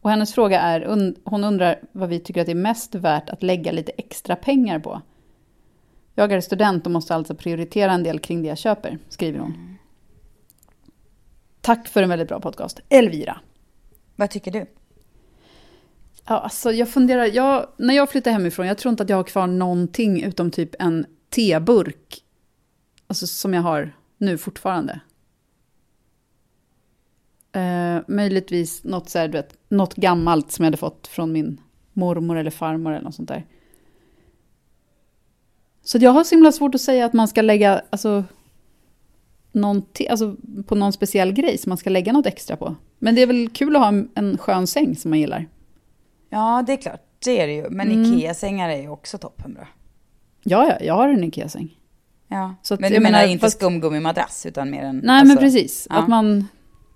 Och 0.00 0.10
hennes 0.10 0.34
fråga 0.34 0.60
är, 0.60 1.14
hon 1.24 1.44
undrar 1.44 1.80
vad 1.92 2.08
vi 2.08 2.20
tycker 2.20 2.40
att 2.40 2.46
det 2.46 2.52
är 2.52 2.54
mest 2.54 2.94
värt 2.94 3.30
att 3.30 3.42
lägga 3.42 3.72
lite 3.72 3.92
extra 3.92 4.36
pengar 4.36 4.78
på. 4.78 5.02
Jag 6.14 6.32
är 6.32 6.40
student 6.40 6.86
och 6.86 6.92
måste 6.92 7.14
alltså 7.14 7.34
prioritera 7.34 7.92
en 7.92 8.02
del 8.02 8.18
kring 8.18 8.42
det 8.42 8.48
jag 8.48 8.58
köper, 8.58 8.98
skriver 9.08 9.38
hon. 9.38 9.78
Tack 11.60 11.88
för 11.88 12.02
en 12.02 12.08
väldigt 12.08 12.28
bra 12.28 12.40
podcast. 12.40 12.80
Elvira. 12.88 13.40
Vad 14.16 14.30
tycker 14.30 14.50
du? 14.50 14.66
Ja, 16.26 16.38
alltså 16.38 16.72
jag 16.72 16.88
funderar, 16.88 17.24
jag, 17.24 17.66
när 17.76 17.94
jag 17.94 18.10
flyttar 18.10 18.30
hemifrån, 18.30 18.66
jag 18.66 18.78
tror 18.78 18.90
inte 18.90 19.02
att 19.02 19.08
jag 19.08 19.16
har 19.16 19.24
kvar 19.24 19.46
någonting 19.46 20.22
utom 20.22 20.50
typ 20.50 20.74
en 20.78 21.06
teburk. 21.30 22.24
Alltså 23.06 23.26
som 23.26 23.54
jag 23.54 23.62
har 23.62 23.92
nu 24.18 24.38
fortfarande. 24.38 25.00
Eh, 27.52 27.98
möjligtvis 28.08 28.84
något, 28.84 29.10
så 29.10 29.18
här, 29.18 29.28
du 29.28 29.32
vet, 29.32 29.58
något 29.68 29.94
gammalt 29.94 30.52
som 30.52 30.62
jag 30.62 30.66
hade 30.66 30.76
fått 30.76 31.06
från 31.06 31.32
min 31.32 31.60
mormor 31.92 32.36
eller 32.38 32.50
farmor 32.50 32.92
eller 32.92 33.04
något 33.04 33.14
sånt 33.14 33.28
där. 33.28 33.46
Så 35.82 35.98
jag 35.98 36.10
har 36.10 36.24
så 36.24 36.34
himla 36.34 36.52
svårt 36.52 36.74
att 36.74 36.80
säga 36.80 37.06
att 37.06 37.12
man 37.12 37.28
ska 37.28 37.42
lägga, 37.42 37.82
alltså, 37.90 38.24
alltså 40.10 40.36
på 40.66 40.74
någon 40.74 40.92
speciell 40.92 41.32
grej 41.32 41.58
som 41.58 41.70
man 41.70 41.78
ska 41.78 41.90
lägga 41.90 42.12
något 42.12 42.26
extra 42.26 42.56
på. 42.56 42.74
Men 42.98 43.14
det 43.14 43.22
är 43.22 43.26
väl 43.26 43.48
kul 43.48 43.76
att 43.76 43.82
ha 43.82 43.88
en, 43.88 44.10
en 44.14 44.38
skön 44.38 44.66
säng 44.66 44.96
som 44.96 45.10
man 45.10 45.20
gillar. 45.20 45.46
Ja, 46.30 46.62
det 46.66 46.72
är 46.72 46.76
klart. 46.76 47.00
Det 47.24 47.40
är 47.40 47.46
det 47.46 47.52
ju. 47.54 47.70
Men 47.70 47.90
Mm. 47.90 48.02
Ikea-sängar 48.14 48.68
är 48.68 48.76
ju 48.82 48.88
också 48.88 49.18
toppenbra. 49.18 49.68
Ja, 50.42 50.66
ja, 50.68 50.86
jag 50.86 50.94
har 50.94 51.08
en 51.08 51.24
Ikea-säng. 51.24 51.76
Ja. 52.28 52.54
Så 52.62 52.74
att 52.74 52.80
men 52.80 52.92
du 52.92 53.00
menar, 53.00 53.18
menar, 53.18 53.32
inte 53.32 53.46
fast- 53.46 53.56
skumgummimadrass 53.56 54.46
utan 54.46 54.70
mer 54.70 54.82
en... 54.82 54.96
Nej, 55.04 55.20
alltså- 55.20 55.34
men 55.34 55.36
precis. 55.42 55.86
ja. 55.90 55.96
Att 55.96 56.08
man 56.08 56.48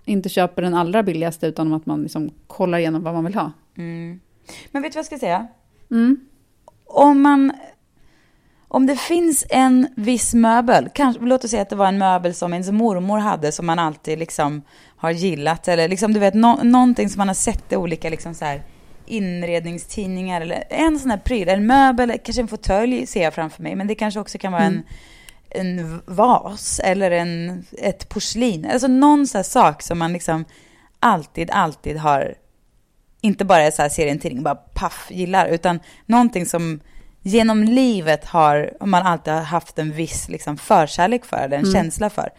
inte 0.05 0.29
köper 0.29 0.63
den 0.63 0.75
allra 0.75 1.03
billigaste 1.03 1.47
utan 1.47 1.73
att 1.73 1.87
man 1.87 2.03
liksom 2.03 2.31
kollar 2.47 2.79
igenom 2.79 3.03
vad 3.03 3.15
man 3.15 3.25
vill 3.25 3.35
ha. 3.35 3.53
Mm. 3.79 4.21
Men 4.71 4.83
vet 4.83 4.93
du 4.93 4.97
vad 4.97 5.01
jag 5.01 5.07
ska 5.07 5.19
säga? 5.19 5.47
Mm. 5.91 6.21
Om 6.87 7.21
man... 7.23 7.53
Om 8.69 8.87
det 8.87 8.97
finns 8.97 9.45
en 9.51 9.87
viss 9.97 10.35
möbel, 10.35 10.89
kanske, 10.95 11.23
låt 11.25 11.45
oss 11.45 11.51
säga 11.51 11.63
att 11.63 11.71
det 11.71 11.77
var 11.77 11.89
en 11.89 11.99
möbel 11.99 12.35
som 12.35 12.53
ens 12.53 12.71
mormor 12.71 13.19
hade 13.19 13.53
som 13.53 13.67
man 13.67 13.79
alltid 13.79 14.19
liksom 14.19 14.63
har 14.97 15.11
gillat 15.11 15.69
eller 15.69 15.89
liksom 15.89 16.13
du 16.13 16.21
vet 16.21 16.35
nå, 16.35 16.61
någonting 16.63 17.09
som 17.09 17.19
man 17.19 17.29
har 17.29 17.35
sett 17.35 17.73
i 17.73 17.77
olika 17.77 18.11
liksom 18.11 18.35
så 18.35 18.45
här 18.45 18.63
inredningstidningar 19.07 20.41
eller 20.41 20.65
en 20.71 20.99
sån 20.99 21.11
här 21.11 21.19
pryl, 21.19 21.49
en 21.49 21.67
möbel, 21.67 22.19
kanske 22.25 22.43
en 22.43 22.49
fåtölj 22.49 23.07
ser 23.07 23.23
jag 23.23 23.35
framför 23.35 23.63
mig 23.63 23.75
men 23.75 23.87
det 23.87 23.95
kanske 23.95 24.21
också 24.21 24.39
kan 24.39 24.53
vara 24.53 24.63
en, 24.63 24.83
en 25.51 26.03
vas 26.07 26.81
eller 26.85 27.11
en, 27.11 27.65
ett 27.79 28.09
porslin, 28.09 28.67
alltså 28.71 28.89
någon 28.89 29.27
sån 29.27 29.39
här 29.39 29.43
sak 29.43 29.83
som 29.83 29.99
man 29.99 30.13
liksom 30.13 30.45
alltid, 31.01 31.51
alltid 31.51 31.97
har 31.97 32.35
inte 33.21 33.45
bara 33.45 33.71
så 33.71 33.83
här 33.83 33.89
ser 33.89 34.07
en 34.07 34.19
tidning 34.19 34.43
bara 34.43 34.55
paff 34.55 35.07
gillar, 35.11 35.47
utan 35.47 35.81
någonting 36.07 36.47
som 36.47 36.81
genom 37.23 37.65
livet 37.65 38.25
har 38.25 38.77
man 38.81 39.03
alltid 39.03 39.33
har 39.33 39.41
haft 39.41 39.79
en 39.79 39.93
viss 39.93 40.29
liksom 40.29 40.57
förkärlek 40.57 41.25
för, 41.25 41.37
eller 41.37 41.57
en 41.57 41.73
känsla 41.73 42.11
för. 42.11 42.31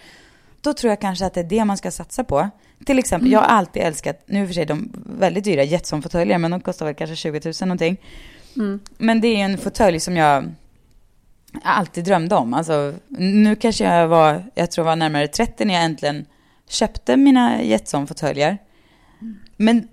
Då 0.62 0.73
tror 0.73 0.89
jag 0.89 1.01
kanske 1.01 1.25
att 1.25 1.34
det 1.34 1.39
är 1.39 1.43
det 1.43 1.65
man 1.65 1.78
ska 1.78 1.91
satsa 1.91 2.23
på. 2.23 2.49
Till 2.85 2.99
exempel, 2.99 3.31
jag 3.31 3.39
har 3.39 3.47
alltid 3.47 3.81
älskat, 3.81 4.23
nu 4.25 4.47
för 4.47 4.53
sig 4.53 4.65
de 4.65 4.91
väldigt 5.19 5.43
dyra 5.43 5.63
Jetson-fåtöljer, 5.63 6.38
men 6.38 6.51
de 6.51 6.61
kostar 6.61 6.85
väl 6.85 6.95
kanske 6.95 7.15
20 7.15 7.41
000 7.45 7.53
någonting. 7.61 7.97
Men 8.97 9.21
det 9.21 9.27
är 9.27 9.38
en 9.45 9.57
fåtölj 9.57 9.99
som 9.99 10.15
jag 10.17 10.53
alltid 11.63 12.03
drömde 12.03 12.35
om. 12.35 12.53
Alltså, 12.53 12.93
nu 13.07 13.55
kanske 13.55 13.83
jag 13.83 14.07
var, 14.07 14.43
jag 14.55 14.71
tror 14.71 14.85
jag 14.85 14.91
var 14.91 14.95
närmare 14.95 15.27
30 15.27 15.65
när 15.65 15.73
jag 15.73 15.83
äntligen 15.83 16.25
köpte 16.69 17.17
mina 17.17 17.63
Jetson-fåtöljer. 17.63 18.57
Men 19.57 19.88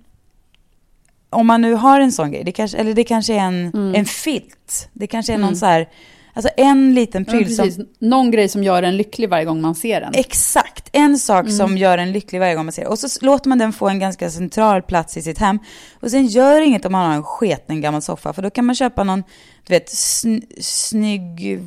om 1.31 1.47
man 1.47 1.63
nu 1.63 1.75
har 1.75 2.01
en 2.01 2.13
sån 2.13 2.33
grej, 2.33 2.45
det 2.45 2.53
kanske, 2.53 2.79
eller 2.79 2.95
det 2.95 3.05
kanske 3.05 3.35
är 3.35 3.41
en, 3.41 3.95
en 3.95 4.05
filt. 4.05 4.89
Det 4.93 5.07
kanske 5.07 5.35
är 5.35 5.39
någon 5.39 5.57
så 5.57 5.67
här, 5.67 5.89
alltså 6.33 6.53
en 6.57 6.95
liten 6.95 7.25
Ja, 7.27 7.33
pryl 7.33 7.57
som... 7.57 7.65
precis. 7.65 7.87
Någon 7.99 8.31
grej 8.31 8.49
som 8.49 8.65
gör 8.65 8.83
en 8.83 8.97
lycklig 8.97 9.29
varje 9.29 9.45
gång 9.45 9.61
man 9.61 9.75
ser 9.75 10.01
den. 10.01 10.15
Exakt, 10.15 10.89
en 10.93 11.19
sak 11.19 11.51
som 11.51 11.79
gör 11.79 11.99
en 11.99 12.13
lycklig 12.13 12.41
varje 12.41 12.55
gång 12.55 12.65
man 12.65 12.73
ser 12.73 12.83
det. 12.83 12.89
Och 12.89 12.99
så 12.99 13.27
låter 13.27 13.49
man 13.49 13.59
den 13.59 13.73
få 13.73 13.89
en 13.89 13.99
ganska 13.99 14.31
central 14.31 14.83
plats 14.83 15.17
i 15.17 15.23
sitt 15.23 15.39
hem. 15.39 15.59
Och 16.01 16.11
sen 16.11 16.27
gör 16.27 16.61
det 16.61 16.67
inget 16.67 16.85
om 16.85 16.93
man 16.93 17.07
har 17.09 17.17
en 17.17 17.23
sketen 17.23 17.81
gammal 17.81 18.03
soffa, 18.03 18.33
för 18.33 18.43
då 18.43 18.51
kan 18.51 18.65
man 18.65 18.75
köpa 18.75 19.05
någon, 19.05 19.23
du 19.67 19.75
vet, 19.75 19.89
sn 19.89 20.41
snygg 20.61 21.61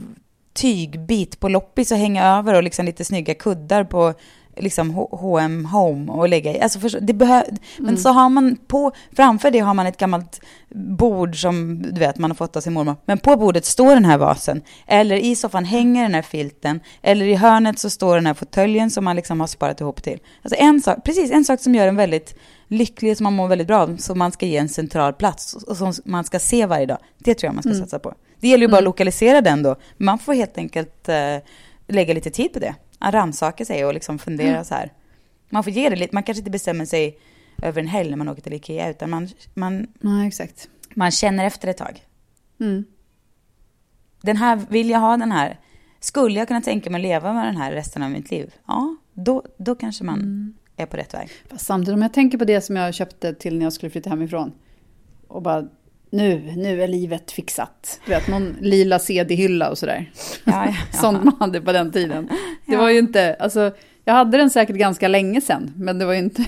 tygbit 0.54 1.40
på 1.40 1.50
loppis 1.50 1.92
och 1.92 1.98
hänga 1.98 2.26
över 2.26 2.54
och 2.54 2.64
liksom 2.64 2.86
lite 2.86 3.06
snygga 3.06 3.34
kuddar 3.34 3.84
på 3.84 4.14
liksom 4.58 4.90
H&M 5.12 5.66
Home 5.66 6.12
och 6.12 6.30
lägga 6.30 6.54
i. 6.58 6.62
Alltså 6.62 6.80
förstå, 6.80 7.00
det 7.02 7.14
behö- 7.14 7.58
Men 7.78 7.98
så 7.98 8.10
har 8.10 8.30
man 8.30 8.58
på, 8.68 8.92
framför 9.16 9.52
det 9.52 9.60
har 9.60 9.74
man 9.74 9.86
ett 9.88 9.98
gammalt 9.98 10.40
bord 10.76 11.42
som 11.42 11.82
du 11.82 12.00
vet 12.00 12.18
man 12.18 12.32
har 12.32 12.36
fått 12.36 12.56
av 12.56 12.62
sin 12.62 12.74
mormor. 12.74 12.96
Men 13.06 13.18
på 13.18 13.36
bordet 13.36 13.66
står 13.66 13.94
den 13.94 14.06
här 14.06 14.18
vasen. 14.18 14.62
Eller 14.88 15.16
i 15.16 15.36
soffan 15.36 15.66
hänger 15.66 16.04
den 16.04 16.14
här 16.14 16.22
filten. 16.22 16.80
Eller 17.02 17.26
i 17.26 17.36
hörnet 17.36 17.80
så 17.80 17.90
står 17.90 18.16
den 18.16 18.26
här 18.26 18.34
fåtöljen 18.34 18.92
som 18.92 19.04
man 19.06 19.16
liksom 19.16 19.40
har 19.40 19.48
sparat 19.48 19.82
ihop 19.82 20.04
till. 20.04 20.20
Alltså 20.42 20.62
en 20.62 20.82
sak, 20.82 20.98
precis 21.04 21.32
en 21.32 21.46
sak 21.46 21.60
som 21.62 21.76
gör 21.76 21.88
en 21.88 21.96
väldigt 21.96 22.36
lycklig, 22.68 23.18
som 23.18 23.24
man 23.24 23.34
mår 23.34 23.48
väldigt 23.48 23.68
bra 23.68 23.78
av, 23.80 23.98
som 23.98 24.20
man 24.20 24.32
ska 24.32 24.46
ge 24.46 24.58
en 24.58 24.70
central 24.70 25.14
plats 25.14 25.54
och 25.54 25.78
som 25.78 25.94
man 26.06 26.24
ska 26.24 26.40
se 26.40 26.66
varje 26.66 26.86
dag. 26.86 26.98
Det 27.18 27.34
tror 27.34 27.48
jag 27.48 27.54
man 27.56 27.64
ska 27.64 27.74
satsa 27.84 28.00
på. 28.00 28.14
Det 28.40 28.48
gäller 28.48 28.62
ju 28.66 28.68
bara 28.72 28.78
att 28.78 28.84
lokalisera 28.84 29.42
den 29.42 29.64
då. 29.64 29.76
Man 29.98 30.20
får 30.20 30.34
helt 30.34 30.58
enkelt 30.58 31.10
eh, 31.10 31.16
lägga 31.88 32.14
lite 32.14 32.30
tid 32.30 32.54
på 32.54 32.60
det. 32.60 32.76
Att 33.00 33.14
rannsaka 33.14 33.66
sig 33.66 33.86
och 33.86 33.94
liksom 33.94 34.20
fundera 34.20 34.64
så 34.64 34.76
här. 34.76 34.92
Man 35.50 35.64
får 35.64 35.74
ge 35.74 35.90
det 35.90 35.96
lite, 35.96 36.16
man 36.16 36.24
kanske 36.24 36.40
inte 36.40 36.52
bestämmer 36.52 36.86
sig 36.86 37.20
över 37.62 37.82
en 37.82 37.88
helg 37.88 38.10
när 38.10 38.18
man 38.18 38.30
åker 38.30 38.42
till 38.42 38.54
Ikea, 38.54 38.90
utan 38.90 39.10
man, 39.10 39.30
man, 39.54 39.88
Nej, 40.00 40.28
exakt. 40.28 40.70
man 40.94 41.12
känner 41.12 41.46
efter 41.46 41.68
ett 41.68 41.78
tag. 41.78 42.04
Mm. 42.60 42.86
Den 44.22 44.38
här, 44.38 44.56
vill 44.70 44.90
jag 44.90 45.00
ha 45.00 45.18
den 45.18 45.32
här? 45.32 45.60
Skulle 46.00 46.40
jag 46.40 46.48
kunna 46.48 46.62
tänka 46.62 46.90
mig 46.90 47.00
att 47.00 47.04
leva 47.04 47.34
med 47.34 47.46
den 47.46 47.58
här 47.58 47.72
resten 47.72 48.04
av 48.04 48.12
mitt 48.12 48.32
liv? 48.32 48.54
Ja, 48.68 48.96
då, 49.14 49.44
då 49.58 49.76
kanske 49.76 50.04
man 50.04 50.54
är 50.78 50.86
på 50.86 50.98
rätt 50.98 51.14
väg. 51.14 51.30
Fast 51.50 51.66
samtidigt, 51.66 51.96
om 51.96 52.02
jag 52.02 52.14
tänker 52.14 52.38
på 52.38 52.46
det 52.46 52.62
som 52.62 52.76
jag 52.76 52.94
köpte 52.94 53.34
till 53.34 53.58
när 53.58 53.66
jag 53.66 53.74
skulle 53.74 53.90
flytta 53.90 54.10
hemifrån. 54.10 54.52
Och 55.28 55.42
bara, 55.42 55.68
nu, 56.10 56.54
nu 56.56 56.84
är 56.84 56.88
livet 56.88 57.32
fixat. 57.32 58.00
Du 58.06 58.12
vet, 58.12 58.28
någon 58.28 58.56
lila 58.60 59.00
CD-hylla 59.00 59.70
och 59.70 59.78
sådär. 59.78 60.12
Ja, 60.44 60.66
ja, 60.66 60.74
ja. 60.92 60.98
Sånt 61.02 61.24
man 61.24 61.36
hade 61.40 61.62
på 61.62 61.72
den 61.72 61.92
tiden. 61.92 62.30
Det 62.66 62.78
var 62.78 62.90
ju 62.90 63.00
inte, 63.00 63.36
alltså, 63.40 63.72
jag 64.04 64.14
hade 64.14 64.38
den 64.38 64.50
säkert 64.50 64.76
ganska 64.76 65.08
länge 65.08 65.42
sedan, 65.42 65.74
men 65.76 66.00
det 66.00 66.06
var 66.06 66.14
ju 66.14 66.20
inte, 66.20 66.46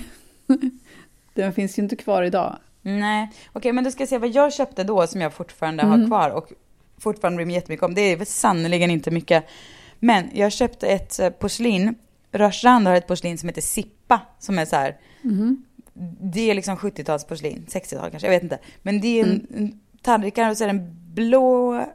den 1.33 1.53
finns 1.53 1.79
ju 1.79 1.83
inte 1.83 1.95
kvar 1.95 2.23
idag. 2.23 2.57
Nej, 2.81 3.29
okej 3.53 3.73
men 3.73 3.83
då 3.83 3.91
ska 3.91 4.07
se 4.07 4.17
vad 4.17 4.29
jag 4.29 4.53
köpte 4.53 4.83
då 4.83 5.07
som 5.07 5.21
jag 5.21 5.33
fortfarande 5.33 5.83
har 5.83 6.07
kvar 6.07 6.29
och 6.29 6.49
fortfarande 6.97 7.35
bryr 7.35 7.45
mig 7.45 7.55
jättemycket 7.55 7.83
om. 7.83 7.93
Det 7.93 8.01
är 8.01 8.25
sannerligen 8.25 8.91
inte 8.91 9.11
mycket. 9.11 9.45
Men 9.99 10.29
jag 10.33 10.51
köpte 10.51 10.87
ett 10.87 11.19
eh, 11.19 11.29
porslin. 11.29 11.95
Rörstrand 12.31 12.87
har 12.87 12.95
ett 12.95 13.07
porslin 13.07 13.37
som 13.37 13.49
heter 13.49 13.61
Sippa 13.61 14.21
som 14.39 14.59
är 14.59 14.65
så 14.65 14.75
här. 14.75 14.95
Det 16.21 16.49
är 16.49 16.55
liksom 16.55 16.75
70-talsporslin, 16.77 17.65
60-tal 17.65 18.11
kanske, 18.11 18.27
jag 18.27 18.33
vet 18.33 18.43
inte. 18.43 18.59
Men 18.81 19.01
det 19.01 19.19
är 19.19 19.23
en, 19.23 19.47
en 19.55 19.79
tallrikar 20.01 20.49
och 20.49 20.57
så 20.57 20.63
är 20.63 20.67
det 20.67 20.73
en 20.73 21.13
blå 21.13 21.85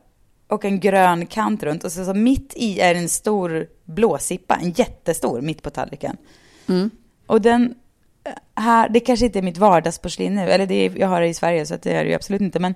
och 0.48 0.64
en 0.64 0.80
grön 0.80 1.26
kant 1.26 1.62
runt 1.62 1.84
och 1.84 1.92
så, 1.92 2.04
så 2.04 2.14
mitt 2.14 2.52
i 2.56 2.80
är 2.80 2.94
en 2.94 3.08
stor 3.08 3.66
blå 3.84 4.18
sippa, 4.18 4.56
en 4.56 4.70
jättestor 4.70 5.40
mitt 5.40 5.62
på 5.62 5.70
tallriken. 5.70 6.16
Och 7.26 7.40
den 7.40 7.74
eh, 8.24 8.32
här, 8.54 8.88
det 8.88 9.00
kanske 9.00 9.26
inte 9.26 9.38
är 9.38 9.42
mitt 9.42 9.58
vardagsporslin 9.58 10.34
nu, 10.34 10.40
eller 10.40 10.66
det 10.66 10.74
är, 10.74 10.98
jag 10.98 11.08
har 11.08 11.20
det 11.20 11.28
i 11.28 11.34
Sverige 11.34 11.66
så 11.66 11.76
det 11.82 11.92
är 11.92 12.04
det 12.04 12.10
ju 12.10 12.16
absolut 12.16 12.40
inte, 12.40 12.58
men, 12.58 12.74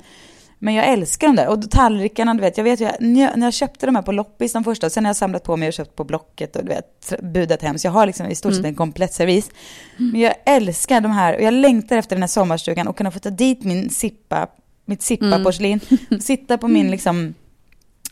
men 0.59 0.75
jag 0.75 0.87
älskar 0.89 1.27
dem 1.27 1.37
där. 1.37 1.49
Och 1.49 1.71
tallrikarna, 1.71 2.35
du 2.35 2.41
vet, 2.41 2.57
jag 2.57 2.65
vet 2.65 2.81
ju, 2.81 2.89
när 3.01 3.43
jag, 3.43 3.55
köpte 3.55 3.87
de 3.87 3.95
här 3.95 4.03
på 4.03 4.13
loppis 4.13 4.53
de 4.53 4.65
första, 4.65 4.91
sen 4.91 5.05
har 5.05 5.09
jag 5.09 5.17
samlat 5.17 5.45
på 5.45 5.57
mig 5.57 5.69
och 5.69 5.75
köpt 5.75 5.97
på 5.97 6.05
Blocket 6.05 6.57
och 6.57 6.65
du 6.65 6.69
vet, 6.69 7.13
budat 7.23 7.63
hem, 7.63 7.79
så 7.79 7.87
jag 7.87 7.93
har 7.93 8.07
liksom 8.07 8.27
i 8.27 8.35
stort 8.35 8.55
sett 8.55 8.65
en 8.65 8.75
komplett 8.75 9.13
servis. 9.13 9.51
Men 9.97 10.21
jag 10.21 10.35
älskar 10.47 11.01
de 11.01 11.13
här, 11.13 11.35
och 11.35 11.43
jag 11.43 11.55
längtar 11.55 11.97
efter 11.97 12.17
den 12.17 12.23
här 12.23 12.29
sommarstugan 12.29 12.89
och 12.89 12.97
kunna 12.97 13.11
få 13.11 13.19
ta 13.19 13.31
dit 13.31 13.65
min 13.65 13.91
sippa, 13.91 14.47
mitt 14.85 15.03
sippa-porslin, 15.03 15.81
sitta 16.21 16.59
på 16.59 16.69
min 16.69 16.91
liksom 16.91 17.35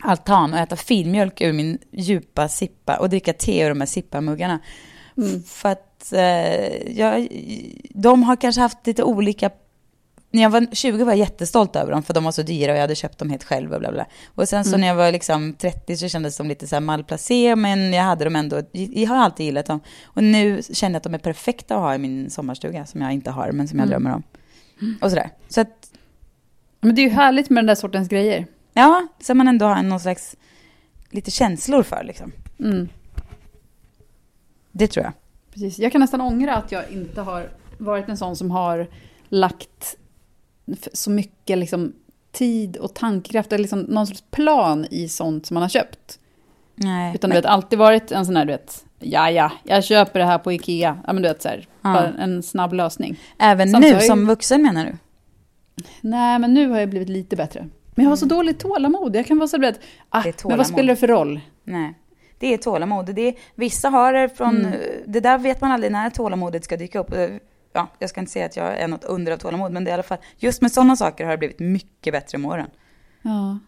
altan 0.01 0.53
och 0.53 0.59
äta 0.59 0.75
filmjölk 0.75 1.41
ur 1.41 1.53
min 1.53 1.77
djupa 1.91 2.47
sippa 2.47 2.97
och 2.97 3.09
dricka 3.09 3.33
te 3.33 3.63
ur 3.63 3.69
de 3.69 3.81
här 3.81 3.87
sipparmuggarna. 3.87 4.59
Mm. 5.17 5.43
För 5.43 5.69
att 5.69 6.13
eh, 6.13 6.91
jag, 6.97 7.27
de 7.89 8.23
har 8.23 8.35
kanske 8.35 8.61
haft 8.61 8.87
lite 8.87 9.03
olika... 9.03 9.49
När 10.31 10.41
jag 10.41 10.49
var 10.49 10.75
20 10.75 11.03
var 11.03 11.11
jag 11.11 11.19
jättestolt 11.19 11.75
över 11.75 11.91
dem 11.91 12.03
för 12.03 12.13
de 12.13 12.23
var 12.23 12.31
så 12.31 12.41
dyra 12.41 12.71
och 12.71 12.77
jag 12.77 12.81
hade 12.81 12.95
köpt 12.95 13.17
dem 13.17 13.29
helt 13.29 13.43
själv 13.43 13.73
och 13.73 13.79
bla 13.79 13.91
bla. 13.91 14.05
Och 14.35 14.49
sen 14.49 14.63
så 14.63 14.69
Mm. 14.69 14.81
när 14.81 14.87
jag 14.87 14.95
var 14.95 15.11
liksom 15.11 15.53
30 15.53 15.97
så 15.97 16.07
kändes 16.09 16.37
de 16.37 16.47
lite 16.47 16.67
så 16.67 16.75
här 16.75 16.81
malplacé 16.81 17.55
men 17.55 17.93
jag 17.93 18.03
hade 18.03 18.23
dem 18.23 18.35
ändå. 18.35 18.61
Jag 18.71 19.09
har 19.09 19.17
alltid 19.17 19.45
gillat 19.45 19.65
dem. 19.65 19.79
Och 20.05 20.23
nu 20.23 20.61
känner 20.73 20.93
jag 20.93 20.97
att 20.97 21.03
de 21.03 21.13
är 21.13 21.17
perfekta 21.19 21.75
att 21.75 21.81
ha 21.81 21.95
i 21.95 21.97
min 21.97 22.29
sommarstuga 22.29 22.85
som 22.85 23.01
jag 23.01 23.11
inte 23.13 23.31
har 23.31 23.51
men 23.51 23.67
som 23.67 23.79
jag 23.79 23.87
Mm. 23.87 24.01
drömmer 24.03 24.15
om. 24.15 24.23
Och 25.01 25.09
sådär. 25.09 25.29
Så 25.49 25.61
att 25.61 25.91
Men 26.81 26.95
det 26.95 27.01
är 27.01 27.03
ju 27.03 27.09
härligt 27.09 27.49
med 27.49 27.57
den 27.57 27.65
där 27.67 27.75
sortens 27.75 28.09
grejer. 28.09 28.47
Ja, 28.73 29.07
som 29.21 29.37
man 29.37 29.47
ändå 29.47 29.65
har 29.65 29.83
någon 29.83 29.99
slags 29.99 30.35
lite 31.09 31.31
känslor 31.31 31.83
för 31.83 32.03
liksom. 32.03 32.31
Mm. 32.59 32.89
Det 34.71 34.87
tror 34.87 35.03
jag. 35.05 35.13
Precis. 35.53 35.79
Jag 35.79 35.91
kan 35.91 36.01
nästan 36.01 36.21
ångra 36.21 36.55
att 36.55 36.71
jag 36.71 36.89
inte 36.91 37.21
har 37.21 37.49
varit 37.77 38.09
en 38.09 38.17
sån 38.17 38.35
som 38.35 38.51
har 38.51 38.87
lagt 39.29 39.95
så 40.93 41.11
mycket 41.11 41.57
liksom, 41.57 41.93
tid 42.31 42.77
och 42.77 42.93
tankekraft, 42.93 43.51
eller 43.53 43.61
liksom 43.61 43.79
någon 43.79 44.07
sorts 44.07 44.23
plan 44.31 44.85
i 44.91 45.09
sånt 45.09 45.45
som 45.45 45.53
man 45.55 45.61
har 45.61 45.69
köpt. 45.69 46.19
Nej. 46.75 47.15
Utan 47.15 47.29
du 47.29 47.35
vet, 47.35 47.45
alltid 47.45 47.79
varit 47.79 48.11
en 48.11 48.25
sån 48.25 48.35
här, 48.35 48.45
du 48.45 48.51
vet, 48.51 48.85
ja 48.99 49.31
ja, 49.31 49.51
jag 49.63 49.83
köper 49.83 50.19
det 50.19 50.25
här 50.25 50.37
på 50.37 50.51
Ikea. 50.51 50.97
Ja 51.07 51.13
men 51.13 51.23
du 51.23 51.29
vet 51.29 51.41
så 51.41 51.49
här, 51.49 51.67
Ja. 51.81 51.93
bara 51.93 52.07
en 52.07 52.43
snabb 52.43 52.73
lösning. 52.73 53.19
Även 53.39 53.71
så 53.71 53.79
nu 53.79 53.87
har 53.87 53.93
jag 53.93 54.03
som 54.03 54.27
vuxen 54.27 54.61
menar 54.61 54.85
du? 54.85 54.97
Nej 56.01 56.39
men 56.39 56.53
nu 56.53 56.69
har 56.69 56.79
jag 56.79 56.89
blivit 56.89 57.09
lite 57.09 57.35
bättre. 57.35 57.69
Men 57.95 58.03
jag 58.03 58.11
har 58.11 58.15
så 58.17 58.25
dåligt 58.25 58.59
tålamod. 58.59 59.15
Jag 59.15 59.25
kan 59.25 59.37
vara 59.37 59.47
så 59.47 59.59
beredd, 59.59 59.77
ah, 60.09 60.21
Det 60.23 60.43
men 60.45 60.57
vad 60.57 60.67
spelar 60.67 60.87
det 60.87 60.95
för 60.95 61.07
roll? 61.07 61.39
Nej. 61.63 61.93
Det 62.39 62.53
är 62.53 62.57
tålamod. 62.57 63.15
Det 63.15 63.21
är, 63.21 63.33
vissa 63.55 63.89
har 63.89 64.13
det 64.13 64.29
från... 64.29 64.65
Mm. 64.65 64.79
Det 65.05 65.19
där 65.19 65.37
vet 65.37 65.61
man 65.61 65.71
aldrig 65.71 65.91
när 65.91 66.09
tålamodet 66.09 66.63
ska 66.63 66.77
dyka 66.77 66.99
upp. 66.99 67.13
Ja, 67.75 67.87
jag 67.99 68.09
ska 68.09 68.19
inte 68.19 68.31
säga 68.31 68.45
att 68.45 68.55
jag 68.55 68.79
är 68.79 68.87
något 68.87 69.03
under 69.03 69.31
av 69.31 69.37
tålamod, 69.37 69.71
men 69.71 69.83
det 69.83 69.89
är 69.89 69.91
i 69.91 69.93
alla 69.93 70.03
fall... 70.03 70.17
Just 70.37 70.61
med 70.61 70.71
sådana 70.71 70.95
saker 70.95 71.25
har 71.25 71.31
det 71.31 71.37
blivit 71.37 71.59
mycket 71.59 72.13
bättre 72.13 72.37
med 72.37 72.51
åren. 72.51 72.69
Ja. 73.21 73.59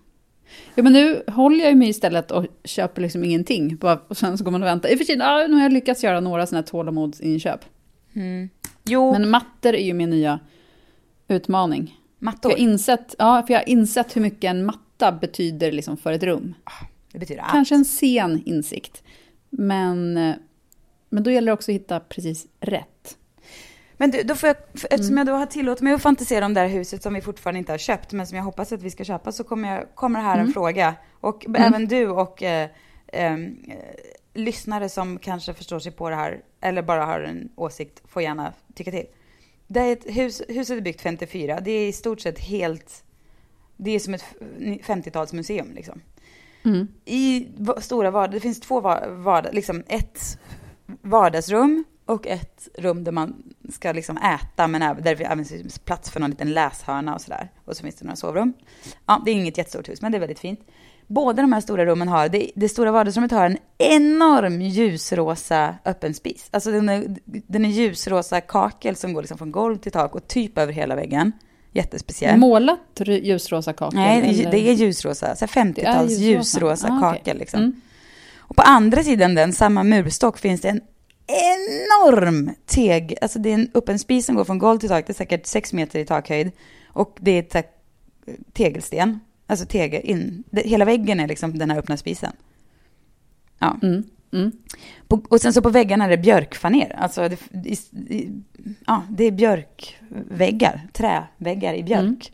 ja, 0.76 0.84
men 0.84 0.94
nu 0.94 1.24
håller 1.28 1.66
jag 1.66 1.78
mig 1.78 1.90
istället 1.90 2.32
och 2.32 2.46
köper 2.64 3.02
liksom 3.02 3.24
ingenting. 3.24 3.78
Bara, 3.78 4.00
och 4.08 4.18
sen 4.18 4.38
så 4.38 4.44
går 4.44 4.52
man 4.52 4.62
och 4.62 4.68
väntar. 4.68 4.90
I 4.90 4.96
och 4.96 4.98
för 4.98 5.06
sig, 5.06 5.18
ja, 5.18 5.46
nu 5.48 5.54
har 5.54 5.64
jag 5.64 5.74
lyckats 5.74 6.04
göra 6.04 6.20
några 6.20 6.46
sådana 6.46 6.62
här 6.62 6.68
tålamodsinköp. 6.68 7.66
Jo, 8.84 9.12
Men 9.12 9.30
mattor 9.30 9.74
är 9.74 9.84
ju 9.84 9.94
min 9.94 10.10
nya 10.10 10.40
utmaning. 11.28 12.00
För 12.20 12.26
mattor. 12.26 12.52
jag, 12.52 12.58
har 12.58 12.64
insett, 12.64 13.16
ja, 13.18 13.44
för 13.48 13.54
jag 13.54 13.60
har 13.60 13.70
insett 13.70 14.16
hur 14.16 14.22
mycket 14.22 14.50
en 14.50 14.66
matta 14.66 15.12
betyder 15.12 15.72
liksom 15.72 15.98
för 15.98 16.14
ett 16.14 16.24
rum. 16.24 16.54
Det 17.12 17.20
betyder 17.20 17.42
allt. 17.42 17.52
Kanske 17.52 17.76
en 17.76 17.86
sen 17.86 18.42
insikt. 18.46 19.04
Men, 19.50 20.18
eh, 20.18 20.36
men 21.10 21.24
då 21.24 21.32
gäller 21.32 21.46
det 21.46 21.54
också 21.54 21.72
att 21.72 21.76
hitta 21.76 22.00
precis 22.00 22.48
rätt. 22.60 22.97
Men 23.98 24.12
du, 24.12 24.24
då 24.24 24.36
får 24.36 24.48
jag, 24.48 24.56
eftersom 24.74 25.06
Mm. 25.06 25.18
jag 25.18 25.28
då 25.28 25.34
har 25.40 25.46
tillåtit 25.46 25.82
mig 25.84 25.94
att 25.94 26.02
fantisera 26.02 26.46
om 26.46 26.54
det 26.54 26.60
här 26.62 26.68
huset 26.68 27.04
som 27.04 27.14
vi 27.14 27.22
fortfarande 27.22 27.60
inte 27.60 27.72
har 27.74 27.78
köpt, 27.78 28.12
men 28.14 28.28
som 28.28 28.38
jag 28.38 28.44
hoppas 28.44 28.72
att 28.72 28.82
vi 28.82 28.90
ska 28.90 29.04
köpa, 29.04 29.32
så 29.32 29.44
kommer, 29.44 29.76
jag, 29.76 29.96
kommer 29.96 30.22
här 30.22 30.34
Mm. 30.36 30.48
en 30.48 30.54
fråga. 30.54 30.96
Och 31.20 31.46
även 31.58 31.88
du 31.88 32.08
och 32.10 32.44
eh, 32.44 32.70
ehm, 33.08 33.58
eh, 33.68 33.76
lyssnare 34.34 34.90
som 34.90 35.20
kanske 35.20 35.54
förstår 35.54 35.80
sig 35.80 35.92
på 35.92 36.10
det 36.10 36.16
här, 36.16 36.42
eller 36.62 36.82
bara 36.82 37.06
har 37.06 37.20
en 37.22 37.50
åsikt, 37.56 38.02
får 38.08 38.22
gärna 38.22 38.54
tycka 38.76 38.92
till. 38.92 39.06
Det 39.68 39.80
är 39.80 39.92
ett 39.94 40.06
hus, 40.18 40.42
huset 40.48 40.78
är 40.78 40.82
byggt 40.82 41.02
54, 41.02 41.60
det 41.60 41.72
är 41.72 41.88
i 41.88 41.94
stort 41.94 42.22
sett 42.22 42.40
helt, 42.40 43.04
det 43.78 43.92
är 43.92 44.00
som 44.00 44.14
ett 44.14 44.26
50-talsmuseum 44.84 45.74
liksom 45.76 46.02
Mm. 46.66 46.88
i 47.06 47.48
stora 47.82 48.12
vardag, 48.12 48.32
det 48.32 48.40
finns 48.40 48.60
två 48.60 48.80
va- 48.82 49.08
vardag, 49.10 49.54
liksom 49.54 49.84
ett 49.88 50.40
vardagsrum 51.02 51.84
och 52.08 52.28
ett 52.28 52.68
rum 52.78 53.04
där 53.04 53.12
man 53.12 53.44
ska 53.70 53.92
liksom 53.92 54.18
äta, 54.18 54.68
men 54.68 54.82
där 54.82 55.16
det 55.16 55.24
även 55.24 55.46
finns 55.46 55.80
plats 55.80 56.10
för 56.10 56.20
någon 56.20 56.30
liten 56.30 56.54
läshörna 56.54 57.16
och 57.16 57.22
sådär. 57.22 57.52
Och 57.66 57.78
så 57.78 57.84
finns 57.84 57.96
det 57.96 58.06
några 58.06 58.16
sovrum. 58.16 58.54
Ja, 59.06 59.22
det 59.26 59.32
är 59.32 59.36
inget 59.36 59.58
jättestort 59.58 59.90
hus, 59.90 60.02
men 60.02 60.12
det 60.12 60.18
är 60.18 60.20
väldigt 60.20 60.40
fint. 60.40 60.60
Båda 61.08 61.42
de 61.42 61.54
här 61.54 61.62
stora 61.62 61.86
rummen 61.86 62.08
har, 62.08 62.30
det, 62.30 62.52
det 62.56 62.70
stora 62.70 62.92
vardagsrummet 62.92 63.32
har 63.32 63.46
en 63.46 63.58
enorm 63.78 64.62
ljusrosa 64.62 65.76
öppen 65.86 66.14
spis. 66.14 66.50
Alltså 66.52 66.72
den 66.72 66.90
är, 66.90 67.16
den 67.26 67.66
är 67.66 67.70
ljusrosa 67.70 68.42
kakel 68.42 68.96
som 68.96 69.14
går 69.14 69.22
liksom 69.22 69.38
från 69.38 69.52
golv 69.52 69.78
till 69.78 69.92
tak 69.92 70.16
och 70.16 70.28
typ 70.28 70.58
över 70.58 70.74
hela 70.74 70.96
väggen. 70.96 71.32
Jättespeciell. 71.72 72.40
Målat 72.40 72.80
ljusrosa 73.06 73.74
kakor? 73.74 73.98
Nej, 73.98 74.40
eller? 74.40 74.52
det 74.52 74.70
är 74.70 74.74
ljusrosa. 74.74 75.36
Så 75.36 75.46
här 75.46 75.66
50-tals 75.66 76.12
ljusrosa. 76.12 76.26
ljusrosa 76.26 76.88
Ah, 76.88 77.00
kakel 77.00 77.38
liksom. 77.38 77.60
Mm. 77.60 77.82
Och 78.38 78.56
på 78.56 78.62
andra 78.62 79.04
sidan 79.04 79.36
den, 79.36 79.54
samma 79.54 79.84
murstock, 79.84 80.38
finns 80.38 80.62
det 80.62 80.70
en 80.70 80.82
enorm 81.28 82.50
teg, 82.66 83.16
alltså 83.22 83.40
det 83.40 83.50
är 83.50 83.54
en 83.54 83.72
öppen 83.74 84.00
spis 84.00 84.26
som 84.26 84.36
går 84.36 84.46
från 84.46 84.60
golv 84.60 84.80
till 84.80 84.90
tak, 84.90 85.08
det 85.08 85.12
är 85.12 85.16
säkert 85.16 85.46
sex 85.46 85.74
meter 85.74 86.00
i 86.00 86.06
takhöjd. 86.06 86.52
Och 86.88 87.18
det 87.20 87.32
är 87.32 87.40
ett 87.40 87.54
här 87.54 87.64
tegelsten, 88.54 89.20
alltså 89.48 89.66
tegel, 89.66 90.02
in, 90.04 90.44
det, 90.50 90.62
hela 90.62 90.86
väggen 90.86 91.20
är 91.20 91.28
liksom 91.28 91.58
den 91.58 91.72
här 91.72 91.78
öppna 91.78 91.98
spisen. 91.98 92.32
Ja. 93.60 93.78
Mm. 93.84 94.04
Mm. 94.34 94.52
På, 95.08 95.22
och 95.30 95.42
sen 95.42 95.54
så 95.54 95.62
på 95.62 95.70
väggarna 95.70 96.06
är 96.06 96.10
det 96.10 96.18
björkfaner, 96.18 96.96
alltså 97.00 97.30
det, 97.30 97.38
i, 97.52 97.78
i, 98.10 98.30
ja, 98.86 99.04
det 99.10 99.24
är 99.24 99.32
björkväggar, 99.32 100.88
träväggar 100.94 101.74
i 101.74 101.84
björk. 101.84 102.32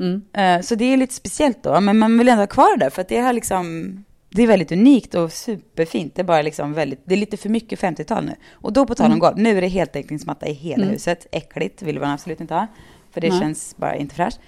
Mm. 0.00 0.22
Eh, 0.32 0.60
Så 0.60 0.74
det 0.74 0.84
är 0.84 0.96
lite 0.96 1.14
speciellt 1.14 1.62
då, 1.62 1.80
men 1.80 1.98
man 1.98 2.18
vill 2.18 2.28
ändå 2.28 2.42
ha 2.42 2.46
kvar 2.46 2.76
det 2.76 2.84
där 2.84 2.90
för 2.90 3.02
att 3.02 3.08
det 3.08 3.16
är 3.16 3.32
liksom 3.32 3.96
det 4.34 4.42
är 4.42 4.46
väldigt 4.46 4.72
unikt 4.72 5.14
och 5.14 5.32
superfint. 5.32 6.14
Det 6.14 6.22
är 6.22 6.24
bara 6.24 6.42
liksom 6.42 6.72
väldigt, 6.72 7.00
det 7.04 7.14
är 7.14 7.18
lite 7.18 7.36
för 7.36 7.48
mycket 7.48 7.80
50-tal 7.80 8.24
nu. 8.24 8.34
Och 8.52 8.72
då 8.72 8.86
på 8.86 8.94
tal 8.94 9.12
om 9.12 9.18
golv, 9.18 9.38
nu 9.38 9.56
är 9.56 9.60
det 9.60 9.68
heltäckningsmatta 9.68 10.46
i 10.46 10.52
hela 10.52 10.82
Mm. 10.82 10.92
huset. 10.92 11.26
Äckligt 11.32 11.82
vill 11.82 12.00
man 12.00 12.10
absolut 12.10 12.40
inte 12.40 12.54
ha. 12.54 12.66
För 13.10 13.20
det 13.20 13.28
Nej. 13.28 13.40
känns 13.40 13.76
bara 13.76 13.96
inte 13.96 14.14
fräscht. 14.14 14.40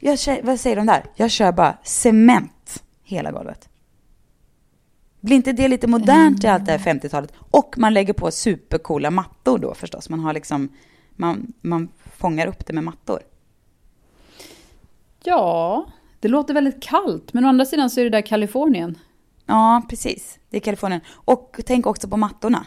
Jag 0.00 0.18
vad 0.42 0.60
säger 0.60 0.76
de 0.76 0.86
där? 0.86 1.04
Jag 1.14 1.30
kör 1.30 1.52
bara 1.52 1.78
cement 1.82 2.82
hela 3.02 3.32
golvet. 3.32 3.68
Blir 5.20 5.36
inte 5.36 5.52
det 5.52 5.68
lite 5.68 5.86
modernt 5.86 6.44
i 6.44 6.46
allt 6.46 6.66
det 6.66 6.72
här 6.72 6.94
50-talet? 6.94 7.32
Och 7.50 7.74
man 7.78 7.94
lägger 7.94 8.12
på 8.12 8.30
supercoola 8.30 9.10
mattor 9.10 9.58
då 9.58 9.74
förstås. 9.74 10.08
Man 10.08 10.20
har 10.20 10.32
liksom, 10.32 10.68
man, 11.10 11.52
man 11.60 11.88
fångar 12.16 12.46
upp 12.46 12.66
det 12.66 12.72
med 12.72 12.84
mattor. 12.84 13.20
Ja, 15.24 15.86
det 16.20 16.28
låter 16.28 16.54
väldigt 16.54 16.82
kallt. 16.82 17.32
Men 17.32 17.44
å 17.44 17.48
andra 17.48 17.64
sidan 17.64 17.90
så 17.90 18.00
är 18.00 18.04
det 18.04 18.10
där 18.10 18.20
Kalifornien. 18.26 18.98
Ja, 19.46 19.82
precis. 19.88 20.38
Det 20.50 20.56
är 20.56 20.60
Kalifornien. 20.60 21.00
Och 21.10 21.60
tänk 21.66 21.86
också 21.86 22.08
på 22.08 22.16
mattorna. 22.16 22.66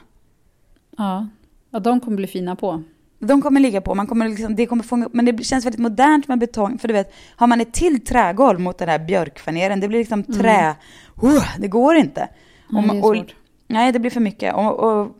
Ja, 0.97 1.27
ja 1.69 1.79
de 1.79 1.99
kommer 1.99 2.17
bli 2.17 2.27
fina 2.27 2.55
på. 2.55 2.83
De 3.19 3.41
kommer 3.41 3.59
ligga 3.59 3.81
på, 3.81 3.95
man 3.95 4.07
kommer 4.07 4.29
liksom, 4.29 4.55
det 4.55 4.65
kommer 4.65 4.83
fånga 4.83 5.05
upp, 5.05 5.13
men 5.13 5.25
det 5.25 5.43
känns 5.43 5.65
väldigt 5.65 5.81
modernt 5.81 6.27
med 6.27 6.39
betong. 6.39 6.77
För 6.77 6.87
du 6.87 6.93
vet, 6.93 7.13
har 7.35 7.47
man 7.47 7.61
ett 7.61 7.73
till 7.73 8.05
trägolv 8.05 8.59
mot 8.59 8.77
den 8.77 8.89
här 8.89 8.99
björkfaneren, 8.99 9.79
det 9.79 9.87
blir 9.87 9.99
liksom 9.99 10.23
trä, 10.23 10.75
uh, 11.23 11.59
det 11.59 11.67
går 11.67 11.95
inte. 11.95 12.29
Nej, 12.69 12.85
man- 12.85 12.95
det 12.95 13.01
svårt. 13.01 13.35
nej, 13.67 13.91
det 13.91 13.99
blir 13.99 14.11
för 14.11 14.19
mycket. 14.19 14.55
Och, 14.55 14.79
och 14.79 15.15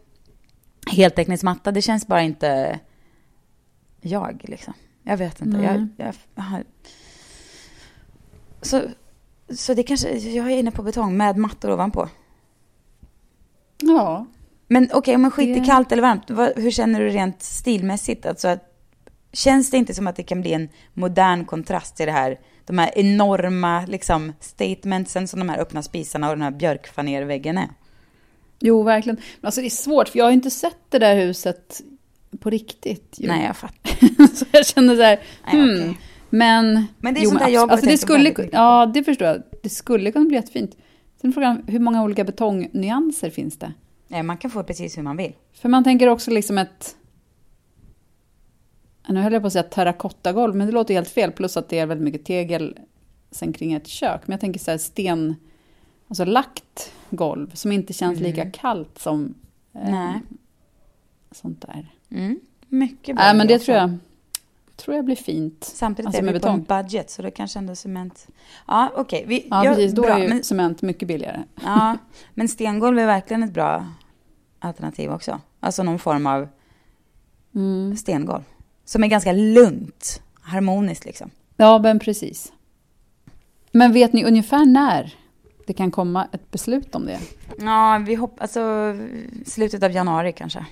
heltäckningsmatta, 0.91 1.71
det 1.71 1.81
känns 1.81 2.07
bara 2.07 2.21
inte 2.21 2.79
jag 4.01 4.41
liksom. 4.47 4.73
Jag 5.03 5.17
vet 5.17 5.41
inte. 5.41 5.57
Jag, 5.57 5.75
Nej. 5.75 5.87
jag, 5.97 6.13
jag 6.35 6.43
har... 6.43 6.63
Så, 8.61 8.81
så 9.55 9.73
det 9.73 9.83
kanske, 9.83 10.09
jag 10.17 10.45
är 10.51 10.57
inne 10.57 10.71
på 10.71 10.83
betong 10.83 11.17
med 11.17 11.37
mattor 11.37 11.71
ovanpå. 11.71 12.09
Ja, 13.81 14.25
Men 14.67 14.89
okej, 14.93 15.15
om 15.15 15.21
man 15.21 15.31
skit 15.31 15.57
i 15.57 15.59
Det- 15.59 15.65
kallt 15.65 15.91
eller 15.91 16.01
varmt, 16.01 16.29
vad, 16.29 16.53
hur 16.55 16.71
känner 16.71 16.99
du 16.99 17.09
rent 17.09 17.41
stilmässigt? 17.43 18.25
Alltså, 18.25 18.47
att- 18.47 18.65
känns 19.33 19.71
det 19.71 19.77
inte 19.77 19.93
som 19.93 20.07
att 20.07 20.15
det 20.15 20.23
kan 20.23 20.41
bli 20.41 20.53
en 20.53 20.69
modern 20.93 21.45
kontrast 21.45 21.95
till 21.95 22.05
det 22.05 22.11
här, 22.11 22.39
de 22.65 22.77
här 22.77 22.91
enorma 22.95 23.85
liksom, 23.85 24.33
statementsen 24.39 25.27
som 25.27 25.39
de 25.39 25.49
här 25.49 25.59
öppna 25.59 25.83
spisarna 25.83 26.29
och 26.29 26.35
den 26.35 26.41
här 26.41 26.51
björkfanerväggen 26.51 27.57
är? 27.57 27.67
jo 28.61 28.83
verkligen. 28.83 29.15
Men 29.41 29.47
alltså 29.47 29.61
det 29.61 29.67
är 29.67 29.69
svårt, 29.69 30.09
för 30.09 30.17
jag 30.17 30.25
har 30.25 30.31
inte 30.31 30.51
sett 30.51 30.77
det 30.89 30.99
där 30.99 31.15
huset 31.15 31.81
på 32.39 32.49
riktigt. 32.49 33.15
ju. 33.17 33.27
Nej, 33.27 33.45
jag 33.45 33.57
fattar. 33.57 34.27
så 34.35 34.45
jag 34.51 34.65
känner 34.65 34.95
så 34.95 35.01
här, 35.01 35.19
Nej, 35.53 35.61
hmm. 35.81 35.95
Men, 36.29 36.85
Men 36.99 37.13
det 37.13 37.19
är 37.19 37.23
jo, 37.23 37.29
sånt 37.29 37.41
där 37.41 37.57
har 37.57 37.67
alltså 37.67 37.85
det 37.85 37.97
skulle. 37.97 38.49
Ja, 38.51 38.91
det 38.93 39.03
förstår 39.03 39.27
jag. 39.27 39.43
Det 39.63 39.69
skulle 39.69 40.11
kunna 40.11 40.25
bli 40.25 40.35
jättefint. 40.35 40.77
Sen 41.21 41.33
frågan, 41.33 41.63
hur 41.67 41.79
många 41.79 42.03
olika 42.03 42.23
betongnyanser 42.23 43.29
finns 43.29 43.59
det? 43.59 43.73
Nej, 44.07 44.23
man 44.23 44.37
kan 44.37 44.51
få 44.51 44.63
precis 44.63 44.97
hur 44.97 45.03
man 45.03 45.17
vill. 45.17 45.33
För 45.53 45.69
man 45.69 45.83
tänker 45.83 46.07
också 46.07 46.31
liksom 46.31 46.57
ett... 46.57 46.95
Nu 49.07 49.21
höll 49.21 49.33
jag 49.33 49.41
på 49.41 49.47
att 49.47 49.53
säga 49.53 49.63
terrakottagolv, 49.63 50.55
men 50.55 50.67
det 50.67 50.73
låter 50.73 50.93
helt 50.93 51.09
fel. 51.09 51.31
Plus 51.31 51.57
att 51.57 51.69
det 51.69 51.79
är 51.79 51.85
väldigt 51.85 52.05
mycket 52.05 52.25
tegel 52.25 52.79
sen 53.31 53.53
kring 53.53 53.73
ett 53.73 53.87
kök. 53.87 54.21
Men 54.25 54.33
jag 54.33 54.39
tänker 54.39 54.59
så 54.59 54.71
här 54.71 54.77
sten... 54.77 55.35
Alltså 56.07 56.25
lagt 56.25 56.91
golv 57.09 57.51
som 57.53 57.71
inte 57.71 57.93
känns 57.93 58.19
lika 58.19 58.51
kallt 58.51 58.99
som 58.99 59.33
eh, 59.73 60.15
sånt 61.31 61.61
där. 61.67 61.87
Mm. 62.09 62.39
Mycket 62.67 63.15
bra. 63.15 63.25
Nej, 63.25 63.35
men 63.35 63.47
det 63.47 63.55
också. 63.55 63.65
tror 63.65 63.77
jag. 63.77 63.97
Tror 64.79 64.95
jag 64.95 65.05
blir 65.05 65.15
fint. 65.15 65.63
Samtidigt 65.63 66.07
Alltså 66.07 66.21
är 66.21 66.33
vi 66.33 66.39
på 66.39 66.47
en 66.49 66.63
budget 66.63 67.09
så 67.09 67.21
det 67.21 67.31
kanske 67.31 67.59
ändå 67.59 67.75
cement. 67.75 68.27
Ja, 68.67 68.91
okej. 68.95 69.23
vi- 69.27 69.47
Ja, 69.51 69.63
precis. 69.67 69.91
Då 69.93 70.01
bra, 70.01 70.11
är 70.17 70.19
ju 70.23 70.29
men, 70.29 70.43
cement 70.43 70.81
mycket 70.81 71.07
billigare. 71.07 71.43
ja, 71.63 71.97
men 72.33 72.47
stengolv 72.47 72.99
är 72.99 73.05
verkligen 73.05 73.43
ett 73.43 73.53
bra 73.53 73.87
alternativ 74.59 75.11
också. 75.11 75.41
Alltså 75.59 75.83
någon 75.83 75.99
form 75.99 76.27
av 76.27 76.47
Mm. 77.55 77.97
stengolv. 77.97 78.43
Som 78.85 79.03
är 79.03 79.07
ganska 79.07 79.31
lugnt, 79.31 80.21
harmoniskt 80.41 81.05
liksom. 81.05 81.29
Ja, 81.57 81.79
men 81.79 81.99
precis. 81.99 82.51
Men 83.71 83.93
vet 83.93 84.13
ni 84.13 84.25
ungefär 84.25 84.65
när 84.65 85.15
det 85.67 85.73
kan 85.73 85.91
komma 85.91 86.27
ett 86.31 86.51
beslut 86.51 86.95
om 86.95 87.05
det? 87.05 87.19
Ja, 87.59 88.03
vi 88.07 88.15
hoppas, 88.15 88.41
alltså 88.41 88.95
slutet 89.45 89.83
av 89.83 89.91
januari 89.91 90.33
kanske. 90.33 90.65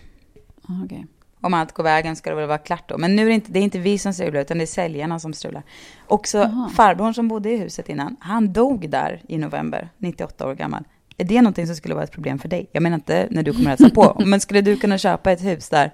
Okej. 0.85 1.07
Om 1.41 1.53
allt 1.53 1.71
går 1.71 1.83
vägen 1.83 2.15
ska 2.15 2.29
det 2.29 2.35
väl 2.35 2.47
vara 2.47 2.57
klart 2.57 2.89
då. 2.89 2.97
Men 2.97 3.15
nu 3.15 3.21
är 3.21 3.25
det 3.25 3.33
inte, 3.33 3.51
det 3.51 3.59
är 3.59 3.63
inte 3.63 3.79
vi 3.79 3.97
som 3.97 4.13
strular, 4.13 4.41
utan 4.41 4.57
det 4.57 4.63
är 4.63 4.65
säljarna 4.65 5.19
som 5.19 5.33
strular. 5.33 5.63
Också 6.07 6.37
Jaha. 6.37 6.69
farbrorn 6.75 7.13
som 7.13 7.27
bodde 7.27 7.51
i 7.51 7.57
huset 7.57 7.89
innan, 7.89 8.15
han 8.19 8.53
dog 8.53 8.89
där 8.89 9.21
i 9.27 9.37
november, 9.37 9.89
98 9.97 10.47
år 10.47 10.55
gammal. 10.55 10.83
Är 11.17 11.25
det 11.25 11.41
någonting 11.41 11.67
som 11.67 11.75
skulle 11.75 11.93
vara 11.95 12.03
ett 12.03 12.11
problem 12.11 12.39
för 12.39 12.49
dig? 12.49 12.69
Jag 12.71 12.83
menar 12.83 12.95
inte 12.95 13.27
när 13.31 13.43
du 13.43 13.53
kommer 13.53 13.73
att 13.73 13.79
hälsa 13.79 13.95
på, 13.95 14.21
men 14.25 14.39
skulle 14.39 14.61
du 14.61 14.77
kunna 14.77 14.97
köpa 14.97 15.31
ett 15.31 15.43
hus 15.43 15.69
där, 15.69 15.93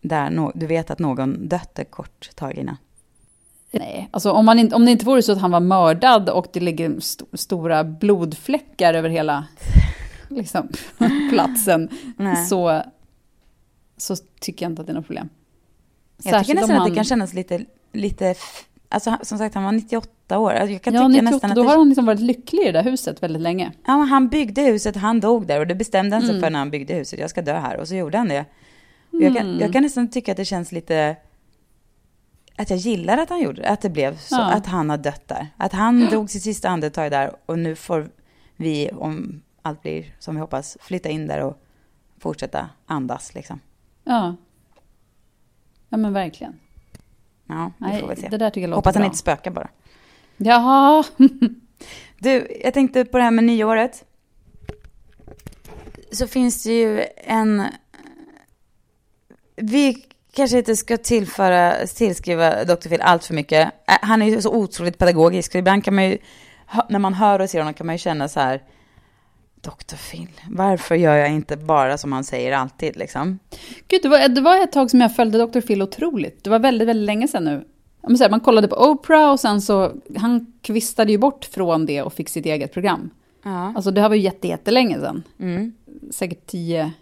där 0.00 0.30
no, 0.30 0.52
du 0.54 0.66
vet 0.66 0.90
att 0.90 0.98
någon 0.98 1.48
dött 1.48 1.78
ett 1.78 1.90
kort 1.90 2.30
tag 2.36 2.54
innan? 2.54 2.76
Nej, 3.70 4.08
alltså 4.10 4.32
om, 4.32 4.44
man 4.44 4.58
inte, 4.58 4.76
om 4.76 4.84
det 4.84 4.90
inte 4.90 5.04
vore 5.04 5.22
så 5.22 5.32
att 5.32 5.40
han 5.40 5.50
var 5.50 5.60
mördad 5.60 6.28
och 6.28 6.46
det 6.52 6.60
ligger 6.60 6.98
st 6.98 7.24
stora 7.32 7.84
blodfläckar 7.84 8.94
över 8.94 9.08
hela 9.08 9.44
liksom, 10.28 10.68
platsen, 11.30 11.88
Nej. 12.16 12.46
så, 12.46 12.82
så 14.00 14.16
tycker 14.40 14.64
jag 14.64 14.72
inte 14.72 14.80
att 14.82 14.86
det 14.86 14.92
är 14.92 14.94
något 14.94 15.06
problem. 15.06 15.28
Jag 16.16 16.22
tycker 16.24 16.38
Särskilt 16.38 16.60
nästan 16.60 16.76
om 16.76 16.82
att 16.82 16.86
det 16.86 16.90
han- 16.90 16.94
kan 16.96 17.04
kännas 17.04 17.34
lite, 17.34 17.64
lite, 17.92 18.34
alltså 18.88 19.16
som 19.22 19.38
sagt 19.38 19.54
han 19.54 19.64
var 19.64 19.72
98 19.72 20.38
år. 20.38 20.50
Alltså, 20.52 20.72
jag 20.72 20.82
kan 20.82 20.94
Ja, 20.94 21.00
tycka 21.00 21.08
98, 21.08 21.30
nästan 21.30 21.50
att 21.50 21.56
då 21.56 21.62
det, 21.62 21.68
har 21.68 21.76
han 21.76 21.88
liksom 21.88 22.06
varit 22.06 22.20
lycklig 22.20 22.62
i 22.62 22.64
det 22.64 22.72
där 22.72 22.82
huset 22.82 23.22
väldigt 23.22 23.42
länge. 23.42 23.72
ja, 23.86 23.92
han 23.92 24.28
byggde 24.28 24.62
huset, 24.62 24.96
han 24.96 25.20
dog 25.20 25.46
där 25.46 25.60
och 25.60 25.66
det 25.66 25.74
bestämde 25.74 26.16
han 26.16 26.22
sig 26.22 26.30
Mm. 26.30 26.42
för 26.42 26.50
när 26.50 26.58
han 26.58 26.70
byggde 26.70 26.94
huset. 26.94 27.18
Jag 27.20 27.30
ska 27.30 27.42
dö 27.42 27.58
här 27.58 27.76
och 27.76 27.88
så 27.88 27.94
gjorde 27.94 28.18
han 28.18 28.28
det. 28.28 28.44
Och 29.10 29.22
Jag, 29.22 29.36
kan, 29.36 29.46
Mm. 29.46 29.60
jag 29.60 29.72
kan 29.72 29.82
nästan 29.82 30.08
tycka 30.10 30.30
att 30.32 30.36
det 30.36 30.44
känns 30.44 30.72
lite, 30.72 31.16
att 32.56 32.70
jag 32.70 32.78
gillar 32.78 33.18
att 33.18 33.28
han 33.30 33.40
gjorde 33.42 33.62
det, 33.62 33.68
att 33.68 33.80
det 33.80 33.90
blev 33.90 34.16
så, 34.16 34.34
Ja. 34.34 34.52
att 34.52 34.66
han 34.66 34.90
har 34.90 34.96
dött 34.96 35.28
där. 35.28 35.46
Att 35.56 35.72
han 35.72 36.08
dog 36.10 36.30
sitt 36.30 36.42
sista 36.42 36.68
andetag 36.68 37.10
där 37.10 37.32
och 37.46 37.58
nu 37.58 37.76
får 37.76 38.10
vi, 38.56 38.90
om 38.92 39.42
allt 39.62 39.82
blir 39.82 40.14
som 40.18 40.34
vi 40.34 40.40
hoppas, 40.40 40.76
flytta 40.80 41.08
in 41.08 41.26
där 41.26 41.40
och 41.42 41.62
fortsätta 42.18 42.68
andas 42.86 43.34
liksom. 43.34 43.60
Ja. 44.10 44.36
Ja, 45.88 45.96
men 45.96 46.12
verkligen. 46.12 46.60
Ja, 47.48 47.72
vi 47.78 47.86
Nej, 47.86 48.00
får 48.00 48.08
väl 48.08 48.16
se. 48.16 48.28
det 48.28 48.36
där 48.38 48.50
tycker 48.50 48.60
jag 48.60 48.70
låter 48.70 48.76
Hoppas 48.76 48.94
han 48.94 49.00
bra. 49.00 49.06
inte 49.06 49.18
spökar 49.18 49.50
bara. 49.50 49.68
Jaha. 50.36 51.04
Du, 52.18 52.60
jag 52.64 52.74
tänkte 52.74 53.04
på 53.04 53.18
det 53.18 53.24
här 53.24 53.30
med 53.30 53.44
nyåret. 53.44 54.04
Så 56.12 56.26
finns 56.26 56.62
det 56.62 56.72
ju 56.72 57.04
en... 57.16 57.64
Vi 59.56 60.04
kanske 60.32 60.58
inte 60.58 60.76
ska 60.76 60.96
tillföra, 60.96 61.86
tillskriva 61.86 62.64
Dr. 62.64 62.88
Phil 62.88 63.00
allt 63.00 63.24
för 63.24 63.34
mycket. 63.34 63.72
Äh, 63.88 63.94
Han 64.02 64.22
är 64.22 64.26
ju 64.26 64.42
så 64.42 64.54
otroligt 64.54 64.98
pedagogisk. 64.98 65.52
Så 65.52 65.58
ibland 65.58 65.84
kan 65.84 65.94
man 65.94 66.04
ju, 66.04 66.18
när 66.88 66.98
man 66.98 67.14
hör 67.14 67.38
och 67.40 67.50
ser 67.50 67.58
honom 67.58 67.74
kan 67.74 67.86
man 67.86 67.94
ju 67.94 67.98
känna 67.98 68.28
så 68.28 68.40
här, 68.40 68.62
Dr. 69.60 69.96
Phil, 70.10 70.28
varför 70.50 70.94
gör 70.94 71.16
jag 71.16 71.32
inte 71.32 71.56
bara 71.56 71.98
som 71.98 72.12
han 72.12 72.24
säger 72.24 72.52
alltid 72.52 72.96
liksom? 72.96 73.38
Gud, 73.88 74.02
det 74.02 74.08
var, 74.08 74.28
det 74.28 74.40
var 74.40 74.64
ett 74.64 74.72
tag 74.72 74.90
som 74.90 75.00
jag 75.00 75.16
följde 75.16 75.46
Dr. 75.46 75.60
Phil 75.60 75.82
otroligt. 75.82 76.44
Det 76.44 76.50
var 76.50 76.58
väldigt, 76.58 76.88
väldigt 76.88 77.06
länge 77.06 77.28
sedan 77.28 77.44
nu. 77.44 77.64
Här, 78.02 78.30
Man 78.30 78.40
kollade 78.40 78.68
på 78.68 78.76
Oprah 78.76 79.30
och 79.30 79.40
sen 79.40 79.62
så, 79.62 79.92
han 80.16 80.52
kvistade 80.62 81.12
ju 81.12 81.18
bort 81.18 81.44
från 81.44 81.86
det 81.86 82.02
och 82.02 82.12
fick 82.12 82.28
sitt 82.28 82.46
eget 82.46 82.72
program. 82.72 83.10
Ja. 83.42 83.72
Alltså 83.76 83.90
det 83.90 84.00
här 84.00 84.08
var 84.08 84.16
ju 84.16 84.22
jätte, 84.22 84.48
jättelänge 84.48 85.00
sedan. 85.00 85.22
Mm. 85.38 85.72
Säkert 86.10 86.46
10 86.46 86.92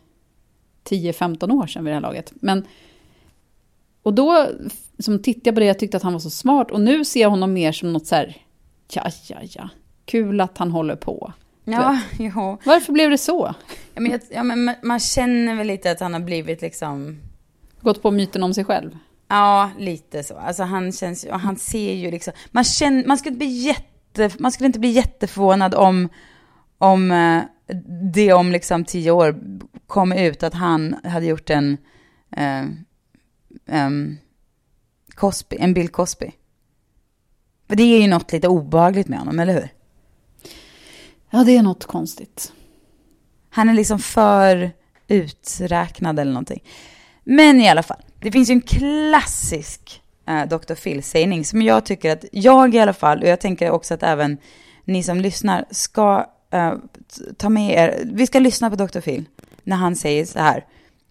10-15 0.89 1.53
år 1.53 1.67
sedan 1.67 1.85
vid 1.85 1.91
det 1.91 1.95
här 1.95 2.01
laget. 2.01 2.33
Men, 2.35 2.67
och 4.03 4.15
då 4.15 4.47
som 4.99 5.23
tittade 5.23 5.49
jag 5.49 5.55
på 5.55 5.61
det, 5.61 5.67
jag 5.67 5.79
tyckte 5.79 5.97
att 5.97 6.03
han 6.03 6.13
var 6.13 6.21
så 6.21 6.31
smart. 6.31 6.71
Och 6.71 6.81
nu 6.81 7.05
ser 7.05 7.21
jag 7.21 7.31
honom 7.31 7.53
mer 7.53 7.73
som 7.73 7.93
något 7.93 8.07
så 8.07 8.15
här, 8.15 8.37
ja, 8.93 9.11
ja, 9.29 9.37
ja, 9.43 9.69
kul 10.05 10.41
att 10.41 10.59
han 10.59 10.71
håller 10.71 10.97
på. 10.97 11.33
Ja, 11.73 11.99
jo. 12.19 12.59
Varför 12.65 12.93
blev 12.93 13.11
det 13.11 13.19
så? 13.19 13.55
Ja, 13.95 14.01
men, 14.01 14.11
jag, 14.13 14.21
ja, 14.31 14.43
men 14.43 14.75
man- 14.83 15.01
känner 15.01 15.55
väl 15.55 15.67
lite 15.67 15.91
att 15.91 16.01
han 16.01 16.13
har 16.13 16.21
blivit 16.21 16.63
liksom... 16.63 17.21
Gått 17.81 18.03
på 18.03 18.11
myten 18.11 18.43
om 18.43 18.55
sig 18.55 18.65
själv? 18.65 18.99
Ja, 19.29 19.71
lite 19.79 20.23
så. 20.23 20.37
Alltså 20.37 20.63
han 20.63 20.93
känns 20.93 21.25
ju, 21.27 21.31
han 21.31 21.57
ser 21.57 21.93
ju 21.95 22.11
liksom, 22.11 22.33
man 22.51 22.65
känner, 22.65 23.07
man 23.07 23.19
skulle 23.19 23.35
inte 23.35 23.39
bli 23.47 23.57
jätte, 23.67 24.31
man 24.39 24.53
skulle 24.53 24.67
inte 24.67 24.79
bli 24.79 24.91
jätteförvånad 24.91 25.75
om, 25.75 26.09
om 26.79 27.11
eh, 27.11 27.43
det 28.13 28.33
om 28.33 28.53
liksom 28.53 28.85
tio 28.85 29.11
år 29.11 29.41
kom 29.87 30.13
ut 30.13 30.43
att 30.43 30.55
han 30.55 30.97
hade 31.05 31.27
gjort 31.27 31.51
en, 31.51 31.77
eh, 32.37 32.65
em, 33.67 34.17
Cosby, 35.15 35.57
en 35.61 35.75
Bill 35.75 35.89
Cosby. 35.89 36.31
För 37.69 37.77
det 37.77 37.83
är 37.83 38.01
ju 38.03 38.09
något 38.09 38.33
lite 38.33 38.49
obehagligt 38.49 39.09
med 39.09 39.19
honom, 39.19 39.41
eller 39.41 39.53
hur? 39.55 39.69
Ja, 41.31 41.45
det 41.45 41.57
är 41.57 41.63
något 41.63 41.85
konstigt. 41.85 42.53
Han 43.51 43.69
är 43.69 43.75
liksom 43.75 43.99
för 43.99 44.71
uträknad 45.09 46.19
eller 46.19 46.33
någonting. 46.33 46.63
Men 47.25 47.61
i 47.61 47.69
alla 47.69 47.83
fall, 47.83 48.03
det 48.21 48.33
finns 48.33 48.51
ju 48.51 48.53
en 48.53 48.61
klassisk 48.61 50.03
eh, 50.29 50.47
Dr. 50.47 50.75
Phil-sägning 50.75 51.45
som 51.45 51.63
jag 51.63 51.85
tycker 51.85 52.13
att 52.13 52.25
jag 52.33 52.75
i 52.75 52.79
alla 52.79 52.93
fall, 52.93 53.23
och 53.23 53.29
jag 53.29 53.41
tänker 53.41 53.71
också 53.71 53.95
att 53.95 54.03
även 54.03 54.39
ni 54.85 55.03
som 55.03 55.21
lyssnar 55.21 55.65
ska 55.71 56.27
eh, 56.51 56.73
ta 57.37 57.49
med 57.49 57.73
er, 57.73 58.03
vi 58.05 58.27
ska 58.27 58.39
lyssna 58.39 58.71
på 58.71 58.77
Dr. 58.77 59.01
Phil 59.01 59.25
när 59.65 59.77
han 59.77 59.97
säger 59.97 60.25
så 60.25 60.39
här. 60.39 60.65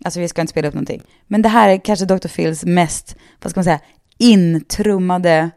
Alltså 0.03 0.19
vi 0.19 0.27
ska 0.27 0.41
inte 0.41 0.51
spela 0.51 0.67
upp 0.67 0.73
någonting. 0.73 1.01
Men 1.27 1.41
det 1.41 1.49
här 1.49 1.69
är 1.69 1.77
kanske 1.77 2.05
Dr. 2.05 2.27
Phils 2.27 2.65
mest, 2.65 3.15
vad 3.41 3.51
ska 3.51 3.57
man 3.57 3.65
säga, 3.65 3.79
intrummade 4.17 5.49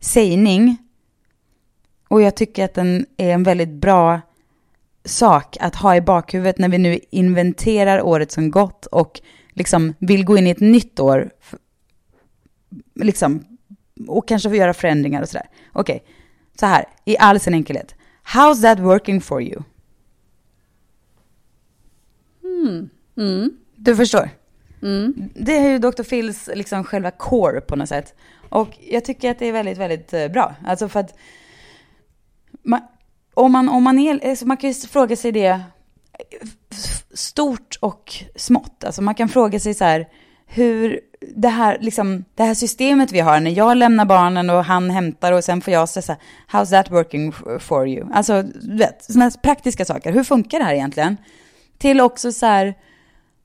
sägning. 0.00 0.76
Och 2.14 2.22
jag 2.22 2.34
tycker 2.34 2.64
att 2.64 2.74
den 2.74 3.06
är 3.16 3.30
en 3.30 3.42
väldigt 3.42 3.68
bra 3.68 4.20
sak 5.04 5.56
att 5.60 5.74
ha 5.74 5.96
i 5.96 6.00
bakhuvudet 6.00 6.58
när 6.58 6.68
vi 6.68 6.78
nu 6.78 6.98
inventerar 7.10 8.02
året 8.02 8.32
som 8.32 8.50
gått 8.50 8.86
och 8.86 9.20
liksom 9.52 9.94
vill 9.98 10.24
gå 10.24 10.36
in 10.36 10.46
i 10.46 10.50
ett 10.50 10.60
nytt 10.60 11.00
år. 11.00 11.30
Liksom, 12.94 13.58
och 14.08 14.28
kanske 14.28 14.48
få 14.48 14.56
göra 14.56 14.74
förändringar 14.74 15.22
och 15.22 15.28
sådär. 15.28 15.48
Okej, 15.72 16.04
så 16.60 16.66
här, 16.66 16.84
i 17.04 17.18
all 17.18 17.40
sin 17.40 17.54
enkelhet. 17.54 17.94
How's 18.34 18.62
that 18.62 18.78
working 18.78 19.20
for 19.20 19.42
you? 19.42 19.62
Mm. 23.16 23.56
Du 23.76 23.96
förstår? 23.96 24.30
Mm. 24.82 25.30
Det 25.34 25.56
är 25.56 25.68
ju 25.68 25.78
Dr. 25.78 26.02
Phils 26.02 26.50
liksom 26.54 26.84
själva 26.84 27.10
core 27.10 27.60
på 27.60 27.76
något 27.76 27.88
sätt. 27.88 28.14
Och 28.48 28.68
jag 28.80 29.04
tycker 29.04 29.30
att 29.30 29.38
det 29.38 29.46
är 29.46 29.52
väldigt, 29.52 29.78
väldigt 29.78 30.12
eh, 30.12 30.28
bra. 30.28 30.54
Alltså 30.66 30.88
för 30.88 31.00
att 31.00 31.14
man, 32.64 32.80
om, 33.34 33.52
man, 33.52 33.68
om 33.68 33.82
man 33.82 33.98
är, 33.98 34.28
alltså 34.28 34.46
man 34.46 34.56
kan 34.56 34.70
ju 34.70 34.74
fråga 34.74 35.16
sig 35.16 35.32
det 35.32 35.60
stort 37.14 37.78
och 37.80 38.14
smått. 38.36 38.84
Alltså 38.84 39.02
man 39.02 39.14
kan 39.14 39.28
fråga 39.28 39.60
sig 39.60 39.74
så 39.74 39.84
här, 39.84 40.08
hur 40.46 41.00
det 41.36 41.48
här, 41.48 41.78
liksom, 41.80 42.24
det 42.34 42.42
här 42.42 42.54
systemet 42.54 43.12
vi 43.12 43.20
har 43.20 43.40
när 43.40 43.50
jag 43.50 43.76
lämnar 43.76 44.04
barnen 44.04 44.50
och 44.50 44.64
han 44.64 44.90
hämtar 44.90 45.32
och 45.32 45.44
sen 45.44 45.60
får 45.60 45.72
jag 45.72 45.88
stressa, 45.88 46.16
how's 46.52 46.70
that 46.70 46.90
working 46.90 47.32
for 47.60 47.88
you? 47.88 48.06
Alltså, 48.12 48.42
du 48.42 48.76
vet, 48.76 49.04
sådana 49.04 49.30
praktiska 49.30 49.84
saker. 49.84 50.12
Hur 50.12 50.24
funkar 50.24 50.58
det 50.58 50.64
här 50.64 50.74
egentligen? 50.74 51.16
Till 51.78 52.00
också 52.00 52.32
så 52.32 52.46
här, 52.46 52.74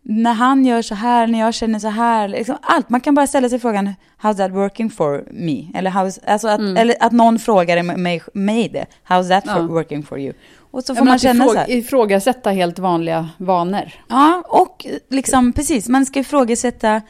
när 0.02 0.34
han 0.34 0.66
gör 0.66 0.82
så 0.82 0.96
här, 0.96 1.28
när 1.28 1.40
jag 1.40 1.54
känner 1.54 1.80
så 1.80 1.88
här, 1.88 2.28
liksom 2.28 2.58
allt. 2.62 2.90
Man 2.90 3.02
kan 3.02 3.16
bara 3.16 3.28
ställa 3.28 3.50
sig 3.50 3.60
frågan, 3.60 3.94
how's 4.22 4.38
that 4.38 4.52
working 4.52 4.90
for 4.90 5.28
me? 5.32 5.68
Eller, 5.74 5.92
how's, 5.92 6.20
alltså 6.28 6.48
att, 6.48 6.60
eller 6.60 6.96
att 7.00 7.12
någon 7.12 7.40
frågar 7.40 7.84
mig, 7.84 8.22
mig 8.34 8.70
det, 8.70 8.86
how's 9.08 9.30
that 9.30 9.46
Mm. 9.46 9.56
Ja. 9.62 9.68
for, 9.68 9.74
working 9.74 10.04
for 10.04 10.20
you? 10.20 10.34
Och 10.72 10.84
så 10.84 10.96
får 10.96 11.06
man 11.06 11.20
känna 11.20 11.46
ifråg- 11.46 11.54
så 11.54 11.58
här. 11.60 11.70
Ifrågasätta 11.72 12.52
helt 12.52 12.80
vanliga 12.80 13.30
vanor. 13.38 13.92
Ja, 14.10 14.44
och 14.48 14.86
liksom 15.10 15.54
precis, 15.54 15.90
man 15.90 16.06
ska 16.06 16.20
ifrågasätta 16.20 17.02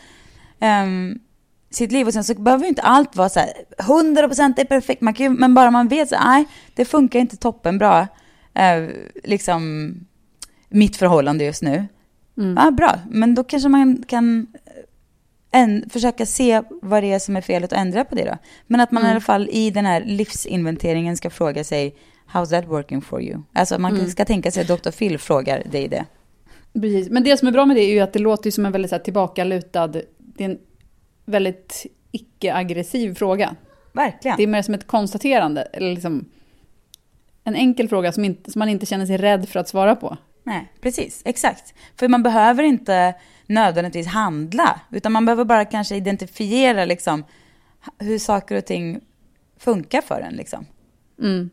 um, 0.84 1.20
sitt 1.72 1.92
liv 1.92 2.08
och 2.08 2.14
sen 2.14 2.24
så 2.24 2.34
behöver 2.36 2.66
inte 2.68 2.82
allt 2.82 3.16
vara 3.16 3.30
så 3.30 3.40
här 3.40 3.50
100% 3.78 4.54
det 4.56 4.62
är 4.62 4.66
perfekt, 4.66 5.02
man 5.02 5.14
kan 5.14 5.34
men 5.34 5.54
bara 5.54 5.72
man 5.72 5.88
vet 5.88 6.10
så 6.10 6.16
nej, 6.24 6.46
det 6.76 6.86
funkar 6.86 7.20
inte 7.20 7.38
toppenbra, 7.38 8.02
uh, 8.02 8.90
liksom 9.24 9.94
mitt 10.70 10.98
förhållande 10.98 11.44
just 11.44 11.62
nu. 11.62 11.88
Mm. 12.40 12.56
Ja, 12.58 12.72
bra, 12.72 13.00
men 13.10 13.36
då 13.36 13.44
kanske 13.44 13.70
man 13.70 14.04
kan 14.08 14.48
en, 15.52 15.90
försöka 15.90 16.26
se 16.26 16.62
vad 16.82 17.04
det 17.04 17.12
är 17.14 17.20
som 17.20 17.38
är 17.38 17.42
felet 17.42 17.72
och 17.72 17.78
ändra 17.78 18.06
på 18.06 18.16
det 18.16 18.26
då. 18.26 18.38
Men 18.68 18.80
att 18.80 18.92
man 18.92 19.02
Mm. 19.04 19.10
i 19.10 19.12
alla 19.12 19.22
fall 19.22 19.50
i 19.52 19.72
den 19.72 19.86
här 19.86 20.04
livsinventeringen 20.06 21.18
ska 21.18 21.30
fråga 21.30 21.64
sig, 21.64 21.96
how's 22.34 22.50
that 22.50 22.68
working 22.68 23.02
for 23.02 23.22
you? 23.22 23.42
Alltså 23.54 23.80
man 23.80 23.96
Mm. 23.96 24.10
ska 24.10 24.26
tänka 24.26 24.52
sig 24.52 24.62
att 24.72 24.84
Dr. 24.84 24.92
Phil 24.92 25.18
frågar 25.18 25.64
dig 25.72 25.88
det. 25.88 26.06
Precis. 26.74 27.10
Men 27.10 27.24
det 27.24 27.38
som 27.38 27.48
är 27.48 27.52
bra 27.52 27.66
med 27.66 27.76
det 27.76 27.82
är 27.84 27.94
ju 27.94 28.00
att 28.00 28.14
det 28.14 28.20
låter 28.20 28.52
som 28.52 28.66
en 28.66 28.72
väldigt 28.72 28.90
så 28.90 28.96
här, 28.96 29.04
tillbakalutad, 29.04 29.88
det 30.18 30.44
är 30.44 30.50
en 30.50 30.58
väldigt 31.26 31.86
icke-aggressiv 32.12 33.14
fråga. 33.16 33.56
Verkligen. 33.94 34.38
Det 34.38 34.44
är 34.44 34.48
mer 34.48 34.62
som 34.62 34.74
ett 34.74 34.88
konstaterande, 34.88 35.62
eller 35.62 35.94
liksom 35.94 36.26
en 37.44 37.56
enkel 37.56 37.90
fråga 37.90 38.12
som, 38.12 38.26
inte, 38.26 38.52
som 38.52 38.60
man 38.60 38.70
inte 38.70 38.86
känner 38.86 39.06
sig 39.06 39.18
rädd 39.18 39.50
för 39.50 39.60
att 39.60 39.70
svara 39.70 39.96
på. 39.96 40.18
Nej, 40.44 40.72
precis. 40.82 41.22
Exakt. 41.26 41.74
För 41.96 42.08
man 42.08 42.24
behöver 42.24 42.64
inte 42.64 43.14
nödvändigtvis 43.46 44.08
handla, 44.08 44.80
utan 44.92 45.12
man 45.12 45.26
behöver 45.26 45.46
bara 45.46 45.66
kanske 45.66 45.96
identifiera 45.96 46.86
liksom 46.86 47.24
hur 48.00 48.20
saker 48.20 48.56
och 48.56 48.66
ting 48.66 49.02
funkar 49.58 50.02
för 50.02 50.22
en. 50.22 50.34
Liksom. 50.34 50.66
Mm. 51.22 51.50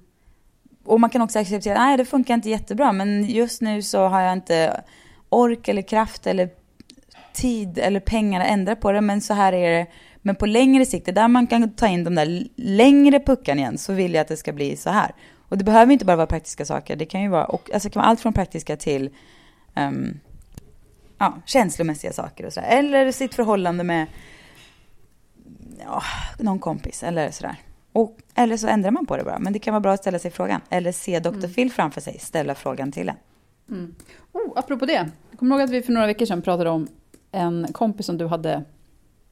Och 0.85 1.01
man 1.01 1.11
kan 1.11 1.23
också 1.23 1.39
acceptera, 1.39 1.79
nej 1.79 1.97
det 1.97 2.05
funkar 2.05 2.35
inte 2.35 2.51
jättebra, 2.51 2.93
men 2.93 3.25
just 3.25 3.63
nu 3.63 3.83
så 3.83 4.07
har 4.07 4.21
jag 4.21 4.33
inte 4.33 4.85
ork 5.29 5.69
eller 5.69 5.83
kraft 5.83 6.27
eller 6.27 6.51
tid 7.33 7.79
eller 7.79 8.01
pengar 8.01 8.41
att 8.41 8.47
ändra 8.47 8.77
på 8.77 8.93
det, 8.93 9.01
men 9.01 9.21
så 9.21 9.35
här 9.35 9.53
är 9.53 9.79
det. 9.79 9.87
Men 10.23 10.37
på 10.37 10.47
längre 10.47 10.87
sikt, 10.87 11.07
det 11.07 11.13
där 11.13 11.29
man 11.29 11.47
kan 11.47 11.71
ta 11.71 11.87
in 11.87 12.05
de 12.05 12.15
där 12.15 12.47
längre 12.57 13.21
puckarna 13.21 13.61
igen, 13.61 13.79
så 13.79 13.93
vill 13.93 14.15
jag 14.15 14.21
att 14.21 14.29
det 14.29 14.37
ska 14.37 14.53
bli 14.53 14.77
så 14.77 14.91
här. 14.91 15.11
Och 15.49 15.59
det 15.59 15.65
behöver 15.65 15.93
inte 15.93 16.05
bara 16.05 16.17
vara 16.17 16.27
praktiska 16.27 16.65
saker, 16.65 16.97
det 16.97 17.07
kan 17.07 17.23
ju 17.23 17.29
vara, 17.29 17.45
och, 17.45 17.71
alltså 17.75 17.91
kan 17.91 18.01
vara 18.01 18.11
allt 18.11 18.21
från 18.21 18.33
praktiska 18.33 18.77
till 18.77 19.11
um, 19.77 20.21
ja, 21.19 21.35
känslomässiga 21.47 22.13
saker 22.13 22.47
och 22.47 22.53
sådär. 22.53 22.69
Eller 22.69 23.13
sitt 23.13 23.35
förhållande 23.35 23.85
med 23.85 24.07
ja, 25.79 26.03
någon 26.39 26.59
kompis 26.59 27.03
eller 27.03 27.31
sådär. 27.31 27.57
Och, 27.93 28.19
eller 28.35 28.57
så 28.57 28.67
ändrar 28.67 28.91
man 28.91 29.07
på 29.07 29.17
det 29.17 29.25
bara. 29.25 29.39
Men 29.39 29.53
det 29.53 29.59
kan 29.59 29.75
vara 29.75 29.81
bra 29.81 29.93
att 29.93 30.01
ställa 30.01 30.19
sig 30.19 30.31
frågan. 30.31 30.61
Eller 30.69 30.93
se 30.93 31.21
Dr. 31.21 31.29
Mm. 31.29 31.53
Phil 31.53 31.73
framför 31.73 32.01
sig, 32.01 32.19
ställa 32.19 32.55
frågan 32.55 32.93
till 32.93 33.09
en. 33.09 33.17
Mm. 33.71 33.95
Oh, 34.33 34.53
apropå 34.59 34.87
det, 34.87 35.11
jag 35.31 35.39
kommer 35.39 35.57
ihåg 35.57 35.65
att 35.65 35.71
vi 35.71 35.83
för 35.83 35.93
några 35.93 36.07
veckor 36.07 36.27
sedan 36.27 36.43
pratade 36.43 36.71
om 36.71 36.89
en 37.33 37.67
kompis 37.73 38.07
som 38.07 38.19
du 38.19 38.27
hade 38.27 38.65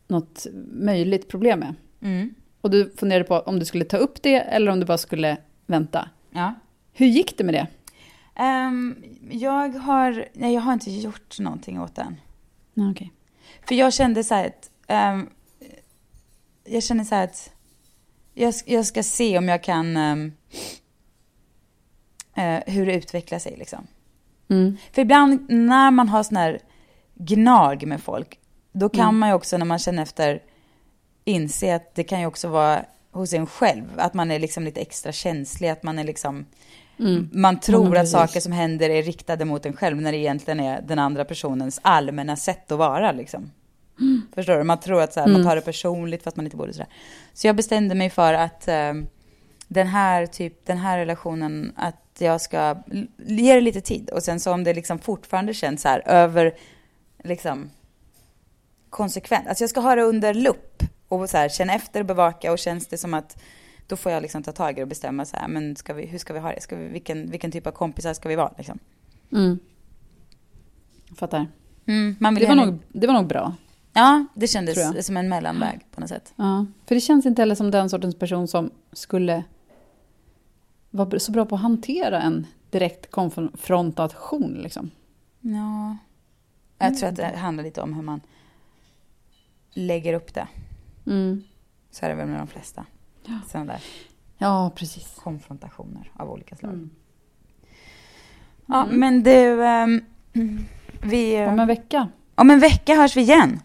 något 0.08 0.46
möjligt 0.72 1.28
problem 1.28 1.58
med. 1.60 1.74
Mm. 2.02 2.34
Och 2.60 2.70
du 2.70 2.92
funderade 2.96 3.24
på 3.24 3.38
om 3.38 3.58
du 3.58 3.64
skulle 3.64 3.84
ta 3.84 3.96
upp 3.96 4.22
det 4.22 4.36
eller 4.36 4.72
om 4.72 4.80
du 4.80 4.86
bara 4.86 4.98
skulle 4.98 5.36
vänta. 5.66 6.08
Ja. 6.30 6.54
Hur 6.92 7.06
gick 7.06 7.38
det 7.38 7.44
med 7.44 7.54
det? 7.54 7.66
Um, 8.42 9.04
jag 9.30 9.68
har, 9.68 10.28
nej 10.32 10.54
jag 10.54 10.60
har 10.60 10.72
inte 10.72 10.90
gjort 10.90 11.38
någonting 11.38 11.80
åt 11.80 11.94
den. 11.94 12.16
Nej, 12.74 12.90
okay. 12.90 13.08
För 13.68 13.74
jag 13.74 13.92
kände 13.92 14.24
så 14.24 14.34
här 14.34 14.46
att, 14.46 14.70
um, 15.14 15.30
jag 16.64 16.82
kände 16.82 17.04
så 17.04 17.14
här 17.14 17.24
att 17.24 17.52
jag, 18.34 18.54
jag 18.66 18.86
ska 18.86 19.02
se 19.02 19.38
om 19.38 19.48
jag 19.48 19.62
kan, 19.62 19.96
um, 19.96 20.32
uh, 22.38 22.60
hur 22.66 22.86
det 22.86 22.94
utvecklar 22.94 23.38
sig 23.38 23.56
liksom. 23.56 23.86
Mm. 24.48 24.76
För 24.92 25.02
ibland 25.02 25.50
när 25.50 25.90
man 25.90 26.08
har 26.08 26.22
sån 26.22 26.36
här 26.36 26.60
gnag 27.14 27.86
med 27.86 28.02
folk, 28.02 28.38
då 28.72 28.88
kan 28.88 29.08
mm. 29.08 29.18
man 29.18 29.28
ju 29.28 29.34
också 29.34 29.58
när 29.58 29.66
man 29.66 29.78
känner 29.78 30.02
efter 30.02 30.42
inse 31.24 31.74
att 31.74 31.94
det 31.94 32.04
kan 32.04 32.20
ju 32.20 32.26
också 32.26 32.48
vara 32.48 32.84
hos 33.14 33.32
en 33.32 33.46
själv, 33.46 33.84
att 33.96 34.14
man 34.14 34.30
är 34.30 34.38
liksom 34.38 34.64
lite 34.64 34.80
extra 34.80 35.12
känslig, 35.12 35.68
att 35.68 35.82
man 35.82 35.98
är 35.98 36.04
liksom 36.04 36.46
Mm. 36.98 37.28
Man 37.32 37.60
tror 37.60 37.96
ja, 37.96 38.02
att 38.02 38.08
saker 38.08 38.40
som 38.40 38.52
händer 38.52 38.90
är 38.90 39.02
riktade 39.02 39.44
mot 39.44 39.66
en 39.66 39.76
själv 39.76 40.00
när 40.00 40.12
det 40.12 40.18
egentligen 40.18 40.60
är 40.60 40.82
den 40.82 40.98
andra 40.98 41.24
personens 41.24 41.80
allmänna 41.82 42.36
sätt 42.36 42.72
att 42.72 42.78
vara. 42.78 43.12
Liksom. 43.12 43.50
Mm. 44.00 44.22
Förstår 44.34 44.58
du? 44.58 44.64
Man 44.64 44.80
tror 44.80 45.02
att 45.02 45.12
så 45.12 45.20
här, 45.20 45.26
mm. 45.26 45.40
man 45.40 45.50
tar 45.50 45.56
det 45.56 45.62
personligt 45.62 46.22
fast 46.22 46.36
man 46.36 46.46
inte 46.46 46.56
borde 46.56 46.72
sådär. 46.72 46.88
Så 47.32 47.46
jag 47.46 47.56
bestämde 47.56 47.94
mig 47.94 48.10
för 48.10 48.34
att 48.34 48.68
eh, 48.68 48.92
den, 49.68 49.86
här 49.86 50.26
typ, 50.26 50.66
den 50.66 50.78
här 50.78 50.98
relationen, 50.98 51.72
att 51.76 52.16
jag 52.18 52.40
ska 52.40 52.76
ge 53.26 53.54
det 53.54 53.60
lite 53.60 53.80
tid. 53.80 54.10
Och 54.10 54.22
sen 54.22 54.40
så 54.40 54.52
om 54.52 54.64
det 54.64 54.74
liksom 54.74 54.98
fortfarande 54.98 55.54
känns 55.54 55.82
så 55.82 55.88
här 55.88 56.02
över, 56.06 56.54
liksom 57.24 57.70
konsekvent. 58.90 59.48
Alltså 59.48 59.62
jag 59.62 59.70
ska 59.70 59.80
ha 59.80 59.94
det 59.94 60.02
under 60.02 60.34
lupp 60.34 60.82
och 61.20 61.30
så 61.30 61.36
här, 61.36 61.48
känna 61.48 61.74
efter 61.74 62.00
och 62.00 62.06
bevaka 62.06 62.52
och 62.52 62.58
känns 62.58 62.86
det 62.86 62.98
som 62.98 63.14
att 63.14 63.42
då 63.86 63.96
får 63.96 64.12
jag 64.12 64.22
liksom 64.22 64.42
ta 64.42 64.52
tag 64.52 64.72
i 64.72 64.74
det 64.74 64.82
och 64.82 64.88
bestämma 64.88 65.24
så 65.24 65.36
här, 65.36 65.48
men 65.48 65.76
ska 65.76 65.94
vi, 65.94 66.06
hur 66.06 66.18
ska 66.18 66.32
vi 66.32 66.40
ha 66.40 66.52
det? 66.52 66.60
Ska 66.60 66.76
vi, 66.76 66.88
vilken, 66.88 67.30
vilken 67.30 67.50
typ 67.50 67.66
av 67.66 67.72
kompisar 67.72 68.14
ska 68.14 68.28
vi 68.28 68.36
vara 68.36 68.52
liksom? 68.56 68.78
Mm. 69.32 69.58
Fattar. 71.16 71.46
Mm, 71.86 72.16
man 72.20 72.34
vill 72.34 72.42
det, 72.42 72.48
var 72.48 72.66
nog, 72.66 72.78
det 72.88 73.06
var 73.06 73.14
nog 73.14 73.26
bra. 73.26 73.54
Ja, 73.92 74.26
det 74.34 74.46
kändes 74.46 75.06
som 75.06 75.16
en 75.16 75.28
mellanväg 75.28 75.80
på 75.90 76.00
något 76.00 76.08
sätt. 76.08 76.32
Ja, 76.36 76.66
för 76.86 76.94
det 76.94 77.00
känns 77.00 77.26
inte 77.26 77.42
heller 77.42 77.54
som 77.54 77.70
den 77.70 77.90
sortens 77.90 78.18
person 78.18 78.48
som 78.48 78.70
skulle 78.92 79.44
vara 80.90 81.18
så 81.18 81.32
bra 81.32 81.46
på 81.46 81.54
att 81.54 81.60
hantera 81.60 82.22
en 82.22 82.46
direkt 82.70 83.10
konfrontation 83.10 84.60
liksom. 84.62 84.90
Ja. 85.40 85.96
Jag 86.78 86.98
tror 86.98 87.08
att 87.08 87.16
det 87.16 87.36
handlar 87.36 87.64
lite 87.64 87.80
om 87.80 87.94
hur 87.94 88.02
man 88.02 88.20
lägger 89.72 90.14
upp 90.14 90.34
det. 90.34 90.48
Mm. 91.06 91.42
Så 91.90 92.04
är 92.04 92.10
det 92.10 92.14
väl 92.14 92.26
med 92.26 92.40
de 92.40 92.46
flesta. 92.46 92.84
Ja. 93.26 93.38
Sådana 93.46 93.72
där 93.72 93.82
ja, 94.38 94.72
precis. 94.74 95.20
konfrontationer 95.22 96.10
av 96.16 96.30
olika 96.30 96.56
slag. 96.56 96.72
Mm. 96.72 96.90
Ja, 98.66 98.84
mm. 98.84 99.00
men 99.00 99.22
du, 99.22 99.60
um, 99.62 100.04
vi... 101.02 101.46
Om 101.46 101.60
en 101.60 101.66
vecka. 101.66 102.08
Om 102.34 102.50
en 102.50 102.60
vecka 102.60 102.94
hörs 102.94 103.16
vi 103.16 103.20
igen. 103.20 103.60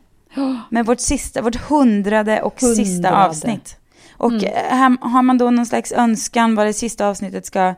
Med 0.69 0.85
vårt 0.85 0.99
sista, 0.99 1.41
vårt 1.41 1.55
hundrade 1.55 2.41
och 2.41 2.61
hundrade. 2.61 2.85
sista 2.85 3.25
avsnitt. 3.25 3.77
Och 4.11 4.31
mm. 4.31 4.51
här, 4.55 4.97
har 5.01 5.21
man 5.21 5.37
då 5.37 5.51
någon 5.51 5.65
slags 5.65 5.91
önskan 5.91 6.55
vad 6.55 6.65
det 6.65 6.73
sista 6.73 7.07
avsnittet 7.07 7.45
ska 7.45 7.75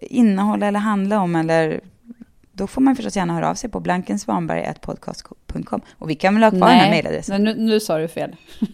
innehålla 0.00 0.66
eller 0.66 0.80
handla 0.80 1.20
om 1.20 1.36
eller 1.36 1.80
då 2.60 2.66
får 2.66 2.80
man 2.80 2.96
förstås 2.96 3.16
gärna 3.16 3.34
höra 3.34 3.50
av 3.50 3.54
sig 3.54 3.70
på 3.70 3.80
blankensvanberg.podcast.com. 3.80 5.80
Och 5.98 6.10
vi 6.10 6.14
kan 6.14 6.34
väl 6.34 6.42
ha 6.42 6.50
kvar 6.50 6.60
Nej, 6.60 6.70
den 6.70 6.80
här 6.80 6.90
mejladressen? 6.90 7.44
Nej, 7.44 7.54
nu, 7.54 7.62
nu 7.62 7.80
sa 7.80 7.98
du 7.98 8.08
fel. 8.08 8.36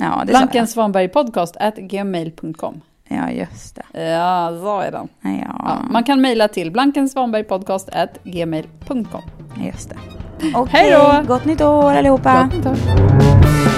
Ja, 0.00 0.22
det 0.26 0.32
Blanken 0.32 0.66
Svanberg 0.66 1.08
podcast 1.08 1.56
at 1.56 1.76
gmail.com. 1.76 2.80
Ja, 3.08 3.30
just 3.30 3.76
det. 3.76 4.00
Ja, 4.00 4.58
så 4.60 4.80
är 4.80 4.92
den. 4.92 5.08
Ja. 5.22 5.60
ja 5.64 5.78
man 5.90 6.04
kan 6.04 6.20
mejla 6.20 6.48
till 6.48 6.70
blankensvanbergpodcast 6.70 7.88
at 7.88 8.18
gmail.com. 8.24 9.22
Just 9.66 9.90
det. 9.90 9.96
Okay. 10.54 10.80
Hej 10.80 10.90
då! 10.90 11.22
Gott 11.28 11.44
nytt 11.44 11.60
år 11.60 11.92
allihopa! 11.92 12.42
Gott 12.42 12.54
nytt 12.54 12.66
år. 12.66 13.77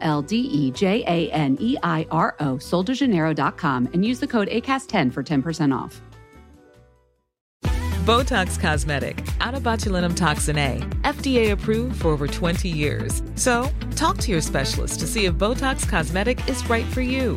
L 0.00 0.22
D 0.22 0.36
E 0.36 0.70
J 0.70 1.04
A 1.06 1.30
N 1.32 1.56
E 1.60 1.76
I 1.82 2.06
R 2.10 2.34
O, 2.40 2.56
soldejaneiro.com, 2.56 3.88
and 3.92 4.04
use 4.04 4.20
the 4.20 4.26
code 4.26 4.48
ACAST10 4.48 5.12
for 5.12 5.22
10% 5.22 5.76
off. 5.76 6.00
Botox 8.08 8.58
Cosmetic, 8.58 9.22
out 9.42 9.52
of 9.52 9.62
botulinum 9.62 10.16
toxin 10.16 10.56
A, 10.56 10.78
FDA 11.02 11.50
approved 11.50 12.00
for 12.00 12.08
over 12.08 12.26
20 12.26 12.66
years. 12.66 13.22
So, 13.34 13.68
talk 13.96 14.16
to 14.18 14.32
your 14.32 14.40
specialist 14.40 15.00
to 15.00 15.06
see 15.06 15.26
if 15.26 15.34
Botox 15.34 15.86
Cosmetic 15.86 16.48
is 16.48 16.66
right 16.70 16.86
for 16.86 17.02
you. 17.02 17.36